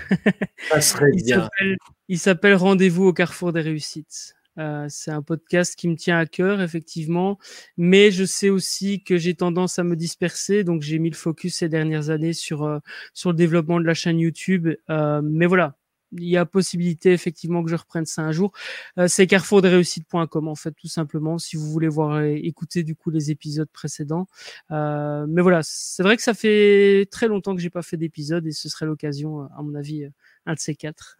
Ça 0.70 0.82
serait 0.82 1.09
Il 1.14 1.24
bien. 1.24 1.41
s'appelle- 1.43 1.78
Il 2.07 2.20
s'appelle 2.20 2.53
Rendez-vous 2.55 3.05
au 3.05 3.14
carrefour 3.14 3.53
des 3.53 3.62
réussites. 3.62 4.36
Euh, 4.59 4.86
c'est 4.89 5.12
un 5.12 5.22
podcast 5.22 5.76
qui 5.78 5.88
me 5.88 5.95
tient 5.95 6.18
à 6.20 6.26
cœur, 6.26 6.62
effectivement, 6.62 7.39
mais 7.78 8.12
je 8.12 8.26
sais 8.26 8.49
aussi 8.49 9.01
que 9.01 9.18
j'ai 9.18 9.34
tendance 9.34 9.80
à 9.80 9.84
me 9.86 9.95
disperser, 9.95 10.66
donc 10.66 10.82
j'ai 10.82 10.99
mis 10.99 11.09
le 11.09 11.16
focus 11.16 11.55
ces 11.55 11.70
dernières 11.70 12.09
années 12.09 12.34
sur 12.34 12.64
euh, 12.64 12.80
sur 13.14 13.30
le 13.32 13.38
développement 13.38 13.80
de 13.80 13.86
la 13.86 13.93
chaîne 13.93 14.20
YouTube. 14.20 14.68
Euh, 14.89 15.22
mais 15.24 15.45
voilà, 15.45 15.78
il 16.14 16.26
y 16.26 16.38
a 16.38 16.45
possibilité 16.45 17.14
effectivement 17.14 17.64
que 17.64 17.70
je 17.70 17.76
reprenne 17.76 18.05
ça 18.05 18.22
un 18.22 18.32
jour. 18.32 18.51
Euh, 18.97 19.07
c'est 19.07 19.28
carrefourdesréussites.com 19.28 20.47
en 20.47 20.55
fait, 20.55 20.72
tout 20.72 20.88
simplement, 20.88 21.38
si 21.38 21.55
vous 21.57 21.70
voulez 21.70 21.88
voir 21.88 22.22
et 22.22 22.36
écouter 22.36 22.84
du 22.84 22.95
coup 22.95 23.09
les 23.09 23.32
épisodes 23.32 23.70
précédents. 23.72 24.28
Euh, 24.72 25.26
mais 25.28 25.41
voilà, 25.41 25.62
c'est 25.64 26.03
vrai 26.03 26.18
que 26.18 26.24
ça 26.24 26.34
fait 26.34 27.07
très 27.12 27.28
longtemps 27.28 27.55
que 27.55 27.62
j'ai 27.62 27.70
pas 27.70 27.82
fait 27.82 27.97
d'épisode 27.97 28.45
et 28.47 28.51
ce 28.51 28.70
serait 28.70 28.86
l'occasion, 28.86 29.41
à 29.57 29.62
mon 29.62 29.76
avis, 29.76 30.07
un 30.45 30.53
de 30.53 30.59
ces 30.59 30.76
quatre. 30.76 31.18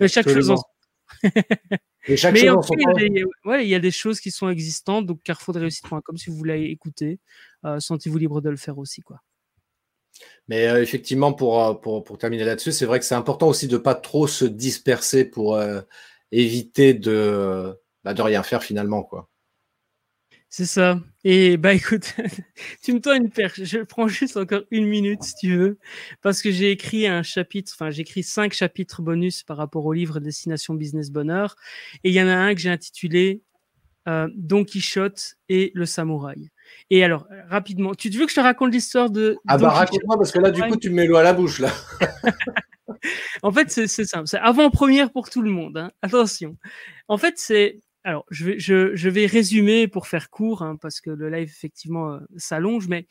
Mais 0.00 0.08
chaque 0.08 0.28
chose 0.28 0.50
en... 0.50 0.56
Mais 2.08 2.16
chose 2.16 2.34
en 2.34 2.62
il 2.76 2.80
y, 2.80 2.86
a 2.86 2.94
des, 2.94 3.24
ouais, 3.44 3.66
il 3.66 3.68
y 3.68 3.74
a 3.74 3.80
des 3.80 3.90
choses 3.90 4.20
qui 4.20 4.30
sont 4.30 4.48
existantes, 4.48 5.06
donc 5.06 5.22
carrefour 5.22 5.54
de 5.54 5.60
réussite.com 5.60 6.16
si 6.16 6.30
vous 6.30 6.36
voulez 6.36 6.64
écouter, 6.64 7.18
euh, 7.64 7.80
sentez-vous 7.80 8.18
libre 8.18 8.40
de 8.40 8.50
le 8.50 8.56
faire 8.56 8.78
aussi. 8.78 9.02
quoi. 9.02 9.20
Mais 10.48 10.66
euh, 10.66 10.82
effectivement, 10.82 11.32
pour, 11.32 11.62
euh, 11.62 11.74
pour, 11.74 12.02
pour 12.04 12.18
terminer 12.18 12.44
là-dessus, 12.44 12.72
c'est 12.72 12.86
vrai 12.86 12.98
que 12.98 13.04
c'est 13.04 13.14
important 13.14 13.48
aussi 13.48 13.68
de 13.68 13.76
pas 13.76 13.94
trop 13.94 14.26
se 14.26 14.44
disperser 14.44 15.24
pour 15.24 15.56
euh, 15.56 15.82
éviter 16.32 16.94
de, 16.94 17.78
bah, 18.02 18.14
de 18.14 18.22
rien 18.22 18.42
faire 18.42 18.62
finalement. 18.62 19.02
Quoi. 19.02 19.28
C'est 20.48 20.64
ça. 20.64 20.98
Et 21.24 21.58
bah 21.58 21.74
écoute, 21.74 22.14
tu 22.82 22.94
me 22.94 23.00
tends 23.00 23.12
une 23.12 23.30
perche. 23.30 23.62
Je 23.62 23.80
prends 23.80 24.08
juste 24.08 24.38
encore 24.38 24.62
une 24.70 24.86
minute 24.86 25.22
si 25.22 25.34
tu 25.34 25.56
veux, 25.56 25.78
parce 26.22 26.40
que 26.40 26.50
j'ai 26.50 26.70
écrit 26.70 27.06
un 27.06 27.22
chapitre, 27.22 27.72
enfin 27.74 27.90
j'ai 27.90 28.00
écrit 28.00 28.22
cinq 28.22 28.54
chapitres 28.54 29.02
bonus 29.02 29.42
par 29.42 29.58
rapport 29.58 29.84
au 29.84 29.92
livre 29.92 30.20
Destination 30.20 30.72
Business 30.72 31.10
Bonheur, 31.10 31.54
et 32.02 32.08
il 32.08 32.14
y 32.14 32.22
en 32.22 32.28
a 32.28 32.34
un 32.34 32.54
que 32.54 32.60
j'ai 32.60 32.70
intitulé 32.70 33.42
Don 34.06 34.64
Quichotte 34.64 35.34
et 35.50 35.70
le 35.74 35.84
samouraï. 35.84 36.48
Et 36.90 37.04
alors 37.04 37.26
rapidement, 37.48 37.94
tu 37.94 38.08
veux 38.10 38.24
que 38.24 38.30
je 38.30 38.36
te 38.36 38.40
raconte 38.40 38.72
l'histoire 38.72 39.10
de 39.10 39.36
Ah 39.46 39.58
bah 39.58 39.70
raconte-moi 39.70 40.16
parce 40.16 40.32
que 40.32 40.38
là 40.38 40.50
du 40.50 40.60
coup 40.62 40.76
tu 40.76 40.90
me 40.90 40.94
mets 40.96 41.06
l'eau 41.06 41.16
à 41.16 41.22
la 41.22 41.32
bouche 41.32 41.58
là. 41.60 41.70
En 43.42 43.52
fait, 43.52 43.70
c'est 43.70 43.86
c'est 43.86 44.04
simple. 44.06 44.26
C'est 44.26 44.38
avant-première 44.38 45.12
pour 45.12 45.30
tout 45.30 45.42
le 45.42 45.50
monde. 45.50 45.76
hein. 45.76 45.92
Attention. 46.02 46.56
En 47.06 47.18
fait, 47.18 47.34
c'est. 47.38 47.80
Alors, 48.04 48.24
je 48.30 48.44
vais, 48.46 48.58
je, 48.58 48.94
je 48.96 49.08
vais 49.10 49.26
résumer 49.26 49.86
pour 49.88 50.06
faire 50.06 50.30
court, 50.30 50.62
hein, 50.62 50.76
parce 50.80 51.00
que 51.00 51.10
le 51.10 51.28
live, 51.28 51.48
effectivement, 51.48 52.14
euh, 52.14 52.18
s'allonge, 52.36 52.88
mais 52.88 53.06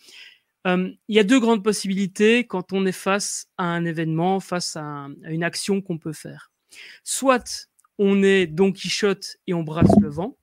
euh, 0.66 0.90
il 1.08 1.16
y 1.16 1.20
a 1.20 1.24
deux 1.24 1.40
grandes 1.40 1.64
possibilités 1.64 2.46
quand 2.46 2.74
on 2.74 2.86
est 2.86 2.92
face 2.92 3.46
à 3.58 3.66
un 3.66 3.86
événement, 3.86 4.40
face 4.40 4.76
à, 4.76 4.82
un- 4.82 5.12
à 5.24 5.30
une 5.32 5.44
action 5.44 5.82
qu'on 5.82 6.00
peut 6.00 6.14
faire. 6.14 6.52
Soit 7.04 7.68
on 8.00 8.24
est 8.24 8.48
Don 8.48 8.72
Quichotte 8.72 9.38
et 9.46 9.54
on 9.54 9.62
brasse 9.64 9.92
le 10.02 10.10
vent, 10.10 10.38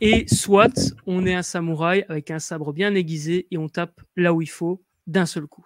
et 0.00 0.26
soit 0.28 0.94
on 1.06 1.26
est 1.26 1.34
un 1.34 1.42
samouraï 1.42 2.04
avec 2.08 2.30
un 2.30 2.38
sabre 2.38 2.72
bien 2.72 2.94
aiguisé 2.94 3.46
et 3.50 3.58
on 3.58 3.68
tape 3.68 4.00
là 4.16 4.32
où 4.34 4.42
il 4.42 4.50
faut 4.50 4.82
d'un 5.06 5.26
seul 5.26 5.46
coup. 5.46 5.64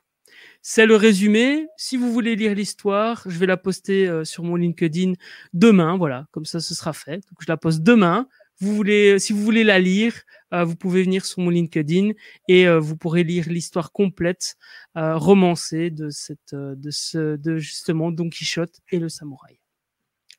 C'est 0.63 0.87
le 0.87 0.97
résumé. 0.97 1.67
Si 1.77 1.97
vous 1.97 2.13
voulez 2.13 2.37
lire 2.37 2.55
l'histoire, 2.55 3.23
je 3.27 3.39
vais 3.39 3.47
la 3.47 3.57
poster 3.57 4.07
euh, 4.09 4.25
sur 4.25 4.45
mon 4.45 4.57
LinkedIn 4.57 5.15
demain. 5.53 5.97
Voilà, 5.97 6.27
comme 6.31 6.45
ça, 6.45 6.61
ce 6.61 6.75
sera 6.75 6.93
fait. 6.93 7.21
Je 7.41 7.47
la 7.49 7.57
poste 7.57 7.83
demain. 7.83 8.29
Vous 8.61 8.75
voulez, 8.75 9.19
si 9.21 9.33
vous 9.33 9.43
voulez 9.43 9.63
la 9.63 9.79
lire, 9.79 10.15
euh, 10.53 10.65
vous 10.65 10.75
pouvez 10.75 11.05
venir 11.05 11.25
sur 11.25 11.41
mon 11.41 11.51
LinkedIn 11.51 12.11
et 12.49 12.67
euh, 12.67 12.81
vous 12.81 12.97
pourrez 12.97 13.23
lire 13.23 13.49
l'histoire 13.49 13.93
complète, 13.93 14.57
euh, 14.97 15.17
romancée 15.17 15.91
de 15.91 16.11
cette, 16.11 16.55
euh, 16.55 16.75
de 16.75 16.91
ce, 16.91 17.37
de 17.37 17.59
justement 17.59 18.11
Don 18.11 18.29
Quichotte 18.29 18.81
et 18.91 18.99
le 18.99 19.09
samouraï. 19.09 19.58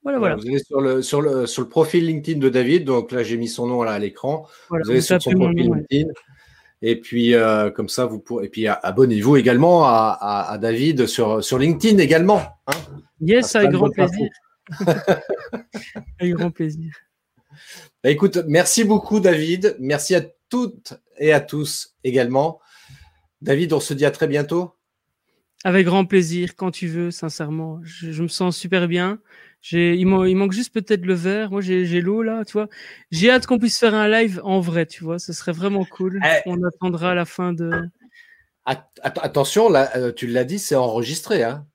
Voilà, 0.03 0.17
voilà. 0.19 0.35
Vous 0.35 0.47
allez 0.47 0.59
sur 0.59 0.79
le, 0.81 1.01
sur, 1.01 1.21
le, 1.21 1.45
sur 1.45 1.61
le 1.61 1.69
profil 1.69 2.05
LinkedIn 2.05 2.39
de 2.39 2.49
David. 2.49 2.85
Donc 2.85 3.11
là 3.11 3.23
j'ai 3.23 3.37
mis 3.37 3.47
son 3.49 3.67
nom 3.67 3.83
là 3.83 3.91
à 3.91 3.99
l'écran. 3.99 4.47
voilà. 4.69 4.83
Vous 4.85 4.91
allez 4.91 5.01
sur 5.01 5.21
son 5.21 5.31
profil 5.31 5.65
nom, 5.65 5.71
ouais. 5.73 5.85
LinkedIn. 5.89 6.11
Et 6.81 6.95
puis 6.99 7.35
euh, 7.35 7.69
comme 7.71 7.89
ça 7.89 8.05
vous 8.05 8.19
pourrez. 8.19 8.45
Et 8.45 8.49
puis 8.49 8.67
abonnez-vous 8.67 9.35
également 9.37 9.83
à, 9.85 10.17
à, 10.19 10.51
à 10.51 10.57
David 10.57 11.05
sur, 11.07 11.43
sur 11.43 11.57
LinkedIn 11.57 11.97
également. 11.97 12.41
hein. 12.67 12.71
Yes, 13.21 13.55
avec 13.55 13.71
grand 13.71 13.89
plaisir. 13.89 14.29
avec 16.19 16.33
grand 16.33 16.51
plaisir. 16.51 16.93
Bah, 18.03 18.09
écoute, 18.09 18.39
merci 18.47 18.85
beaucoup 18.85 19.19
David. 19.19 19.75
Merci 19.79 20.15
à 20.15 20.21
toutes 20.49 20.93
et 21.17 21.33
à 21.33 21.41
tous 21.41 21.95
également. 22.05 22.59
David, 23.41 23.73
on 23.73 23.79
se 23.81 23.93
dit 23.93 24.05
à 24.05 24.11
très 24.11 24.27
bientôt. 24.27 24.71
Avec 25.65 25.85
grand 25.85 26.05
plaisir, 26.05 26.55
quand 26.55 26.71
tu 26.71 26.87
veux, 26.87 27.11
sincèrement. 27.11 27.79
Je, 27.83 28.11
je 28.11 28.23
me 28.23 28.27
sens 28.29 28.55
super 28.57 28.87
bien. 28.87 29.19
J'ai, 29.61 29.95
il, 29.95 30.05
man- 30.07 30.25
il 30.25 30.35
manque 30.37 30.53
juste 30.53 30.73
peut-être 30.73 31.05
le 31.05 31.13
verre. 31.13 31.51
Moi, 31.51 31.59
j'ai, 31.59 31.83
l'eau 32.01 32.21
là, 32.23 32.45
tu 32.45 32.53
vois. 32.53 32.69
J'ai 33.11 33.29
hâte 33.29 33.45
qu'on 33.45 33.57
puisse 33.59 33.77
faire 33.77 33.93
un 33.93 34.07
live 34.07 34.39
en 34.45 34.61
vrai, 34.61 34.85
tu 34.85 35.03
vois. 35.03 35.19
Ce 35.19 35.33
serait 35.33 35.51
vraiment 35.51 35.83
cool. 35.83 36.21
Eh. 36.23 36.41
On 36.49 36.63
attendra 36.63 37.13
la 37.13 37.25
fin 37.25 37.51
de. 37.51 37.69
At- 38.65 38.89
at- 39.01 39.19
attention, 39.21 39.69
là, 39.69 39.89
euh, 39.97 40.13
tu 40.13 40.27
l'as 40.27 40.45
dit, 40.45 40.59
c'est 40.59 40.75
enregistré. 40.75 41.43
Hein. 41.43 41.65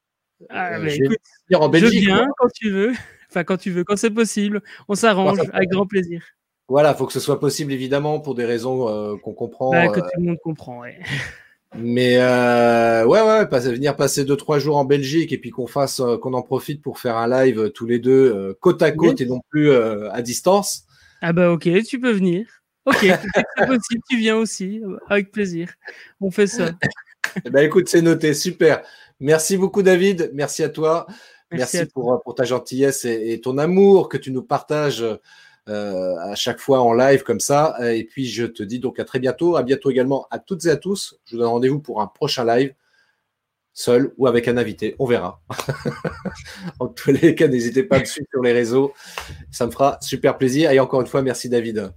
Ah, 0.49 0.76
Euh, 0.78 0.89
je 0.89 1.03
écoute, 1.03 1.18
dire 1.51 1.61
en 1.61 1.66
je 1.66 1.70
Belgique. 1.72 2.05
viens 2.07 2.24
quoi. 2.24 2.35
quand 2.39 2.49
tu 2.55 2.70
veux. 2.70 2.93
Enfin, 3.30 3.43
quand 3.43 3.57
tu 3.57 3.70
veux, 3.72 3.82
quand 3.82 3.97
c'est 3.97 4.11
possible. 4.12 4.62
On 4.89 4.95
s'arrange 4.95 5.41
avec 5.53 5.68
grand 5.68 5.87
plaisir. 5.87 6.22
Voilà, 6.68 6.95
faut 6.95 7.05
que 7.05 7.12
ce 7.12 7.18
soit 7.18 7.41
possible 7.41 7.72
évidemment 7.72 8.20
pour 8.20 8.37
des 8.37 8.45
raisons 8.45 8.89
euh, 8.89 9.16
qu'on 9.16 9.32
comprend. 9.35 9.72
Bah, 9.72 9.89
que 9.89 9.99
euh, 9.99 10.03
tout 10.03 10.20
le 10.20 10.22
monde 10.28 10.39
comprend. 10.43 10.80
Ouais. 10.80 10.99
mais 11.77 12.18
euh, 12.18 13.05
ouais, 13.05 13.20
ouais, 13.20 13.47
venir 13.47 13.97
passer 13.97 14.25
deux 14.25 14.37
trois 14.37 14.59
jours 14.59 14.77
en 14.77 14.85
Belgique 14.85 15.33
et 15.33 15.39
puis 15.39 15.51
qu'on 15.51 15.66
fasse, 15.66 16.01
euh, 16.01 16.16
qu'on 16.16 16.33
en 16.35 16.43
profite 16.43 16.81
pour 16.81 16.99
faire 16.99 17.16
un 17.16 17.29
live 17.29 17.59
euh, 17.59 17.68
tous 17.68 17.87
les 17.87 17.99
deux 17.99 18.33
euh, 18.33 18.55
côte 18.61 18.83
à 18.83 18.93
côte 18.93 19.20
et 19.20 19.27
non 19.27 19.41
plus 19.49 19.72
à 19.72 20.22
distance. 20.22 20.85
Ah 21.20 21.33
bah 21.33 21.51
ok, 21.51 21.68
tu 21.85 21.99
peux 21.99 22.12
venir. 22.12 22.47
Ok, 22.87 23.07
possible, 23.66 24.03
tu 24.09 24.18
viens 24.18 24.37
aussi, 24.37 24.83
avec 25.09 25.33
plaisir. 25.33 25.72
On 26.20 26.31
fait 26.31 26.47
ça. 26.47 26.72
Eh 27.45 27.51
ben, 27.51 27.64
écoute, 27.64 27.89
c'est 27.89 28.03
noté, 28.03 28.35
super. 28.35 28.83
Merci 29.18 29.57
beaucoup 29.57 29.83
David, 29.83 30.31
merci 30.35 30.62
à 30.62 30.68
toi, 30.68 31.07
merci, 31.51 31.79
Merci 31.79 31.79
à 31.79 31.87
pour, 31.87 32.20
pour 32.22 32.35
ta 32.35 32.45
gentillesse 32.45 33.05
et, 33.05 33.33
et 33.33 33.41
ton 33.41 33.59
amour 33.59 34.09
que 34.09 34.18
tu 34.18 34.31
nous 34.33 34.43
partages 34.43 35.05
euh, 35.68 36.16
à 36.18 36.34
chaque 36.34 36.58
fois 36.58 36.82
en 36.82 36.92
live 36.92 37.22
comme 37.22 37.40
ça. 37.40 37.76
Et 37.94 38.04
puis 38.04 38.26
je 38.26 38.44
te 38.44 38.62
dis 38.62 38.78
donc 38.78 38.98
à 38.98 39.04
très 39.04 39.18
bientôt, 39.18 39.56
à 39.56 39.62
bientôt 39.62 39.90
également 39.90 40.26
à 40.30 40.38
toutes 40.38 40.64
et 40.66 40.70
à 40.70 40.76
tous. 40.76 41.18
Je 41.24 41.32
vous 41.36 41.42
donne 41.42 41.50
rendez-vous 41.50 41.80
pour 41.80 42.00
un 42.00 42.06
prochain 42.06 42.44
live, 42.44 42.74
seul 43.72 44.12
ou 44.16 44.26
avec 44.26 44.48
un 44.48 44.56
invité, 44.56 44.94
on 44.98 45.06
verra. 45.06 45.42
en 46.80 46.88
tous 46.88 47.12
les 47.12 47.34
cas, 47.34 47.48
n'hésitez 47.48 47.82
pas 47.82 47.96
à 47.96 48.00
me 48.00 48.04
suivre 48.04 48.28
sur 48.30 48.42
les 48.42 48.52
réseaux, 48.52 48.92
ça 49.50 49.66
me 49.66 49.70
fera 49.70 49.98
super 50.00 50.38
plaisir. 50.38 50.70
Et 50.70 50.80
encore 50.80 51.00
une 51.00 51.06
fois, 51.06 51.22
merci 51.22 51.48
David. 51.48 51.92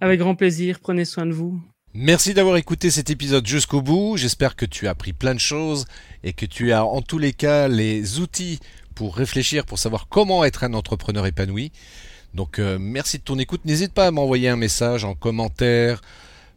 Avec 0.00 0.20
grand 0.20 0.36
plaisir, 0.36 0.78
prenez 0.80 1.04
soin 1.04 1.26
de 1.26 1.32
vous. 1.32 1.60
Merci 1.94 2.34
d'avoir 2.34 2.56
écouté 2.58 2.90
cet 2.90 3.10
épisode 3.10 3.46
jusqu'au 3.46 3.82
bout. 3.82 4.16
J'espère 4.16 4.54
que 4.54 4.66
tu 4.66 4.86
as 4.86 4.90
appris 4.90 5.12
plein 5.12 5.34
de 5.34 5.40
choses 5.40 5.86
et 6.22 6.32
que 6.32 6.46
tu 6.46 6.72
as 6.72 6.84
en 6.84 7.00
tous 7.00 7.18
les 7.18 7.32
cas 7.32 7.66
les 7.66 8.20
outils 8.20 8.60
pour 8.94 9.16
réfléchir, 9.16 9.64
pour 9.64 9.78
savoir 9.78 10.08
comment 10.08 10.44
être 10.44 10.64
un 10.64 10.74
entrepreneur 10.74 11.26
épanoui. 11.26 11.72
Donc 12.34 12.58
euh, 12.58 12.78
merci 12.80 13.18
de 13.18 13.22
ton 13.22 13.38
écoute. 13.38 13.64
N'hésite 13.64 13.92
pas 13.92 14.06
à 14.06 14.10
m'envoyer 14.10 14.48
un 14.48 14.56
message 14.56 15.04
en 15.04 15.14
commentaire 15.14 16.00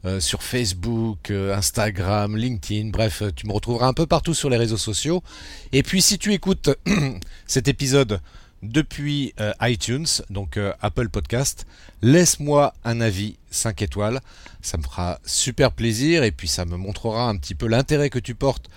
euh, 0.05 0.19
sur 0.19 0.43
Facebook, 0.43 1.31
euh, 1.31 1.55
Instagram, 1.55 2.35
LinkedIn. 2.35 2.89
Bref, 2.89 3.23
tu 3.35 3.47
me 3.47 3.53
retrouveras 3.53 3.87
un 3.87 3.93
peu 3.93 4.05
partout 4.05 4.33
sur 4.33 4.49
les 4.49 4.57
réseaux 4.57 4.77
sociaux. 4.77 5.23
Et 5.71 5.83
puis 5.83 6.01
si 6.01 6.17
tu 6.17 6.33
écoutes 6.33 6.69
cet 7.47 7.67
épisode 7.67 8.19
depuis 8.63 9.33
iTunes, 9.61 10.05
donc 10.29 10.59
Apple 10.81 11.09
Podcast, 11.09 11.65
laisse-moi 12.03 12.75
un 12.83 13.01
avis 13.01 13.37
5 13.49 13.81
étoiles. 13.81 14.21
Ça 14.61 14.77
me 14.77 14.83
fera 14.83 15.19
super 15.25 15.71
plaisir 15.71 16.23
et 16.23 16.31
puis 16.31 16.47
ça 16.47 16.65
me 16.65 16.77
montrera 16.77 17.27
un 17.27 17.37
petit 17.37 17.55
peu 17.55 17.65
l'intérêt 17.65 18.11
que 18.11 18.19
tu 18.19 18.35
portes 18.35 18.69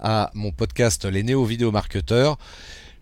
à 0.00 0.30
mon 0.34 0.52
podcast 0.52 1.06
Les 1.06 1.24
Néo 1.24 1.44
Vidéo 1.44 1.72
Marketeurs. 1.72 2.38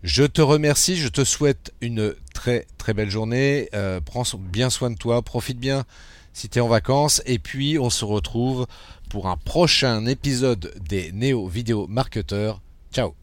Je 0.03 0.23
te 0.23 0.41
remercie, 0.41 0.97
je 0.97 1.07
te 1.07 1.23
souhaite 1.23 1.73
une 1.79 2.15
très 2.33 2.65
très 2.77 2.93
belle 2.93 3.11
journée. 3.11 3.69
Euh, 3.75 3.99
prends 4.01 4.23
bien 4.39 4.71
soin 4.71 4.89
de 4.89 4.95
toi, 4.95 5.21
profite 5.21 5.59
bien 5.59 5.85
si 6.33 6.49
tu 6.49 6.57
es 6.57 6.61
en 6.61 6.67
vacances. 6.67 7.21
Et 7.25 7.37
puis 7.37 7.77
on 7.77 7.91
se 7.91 8.03
retrouve 8.03 8.65
pour 9.09 9.27
un 9.27 9.37
prochain 9.37 10.05
épisode 10.07 10.73
des 10.89 11.11
Néo 11.11 11.47
Vidéo 11.47 11.85
Marketeurs. 11.87 12.61
Ciao 12.91 13.13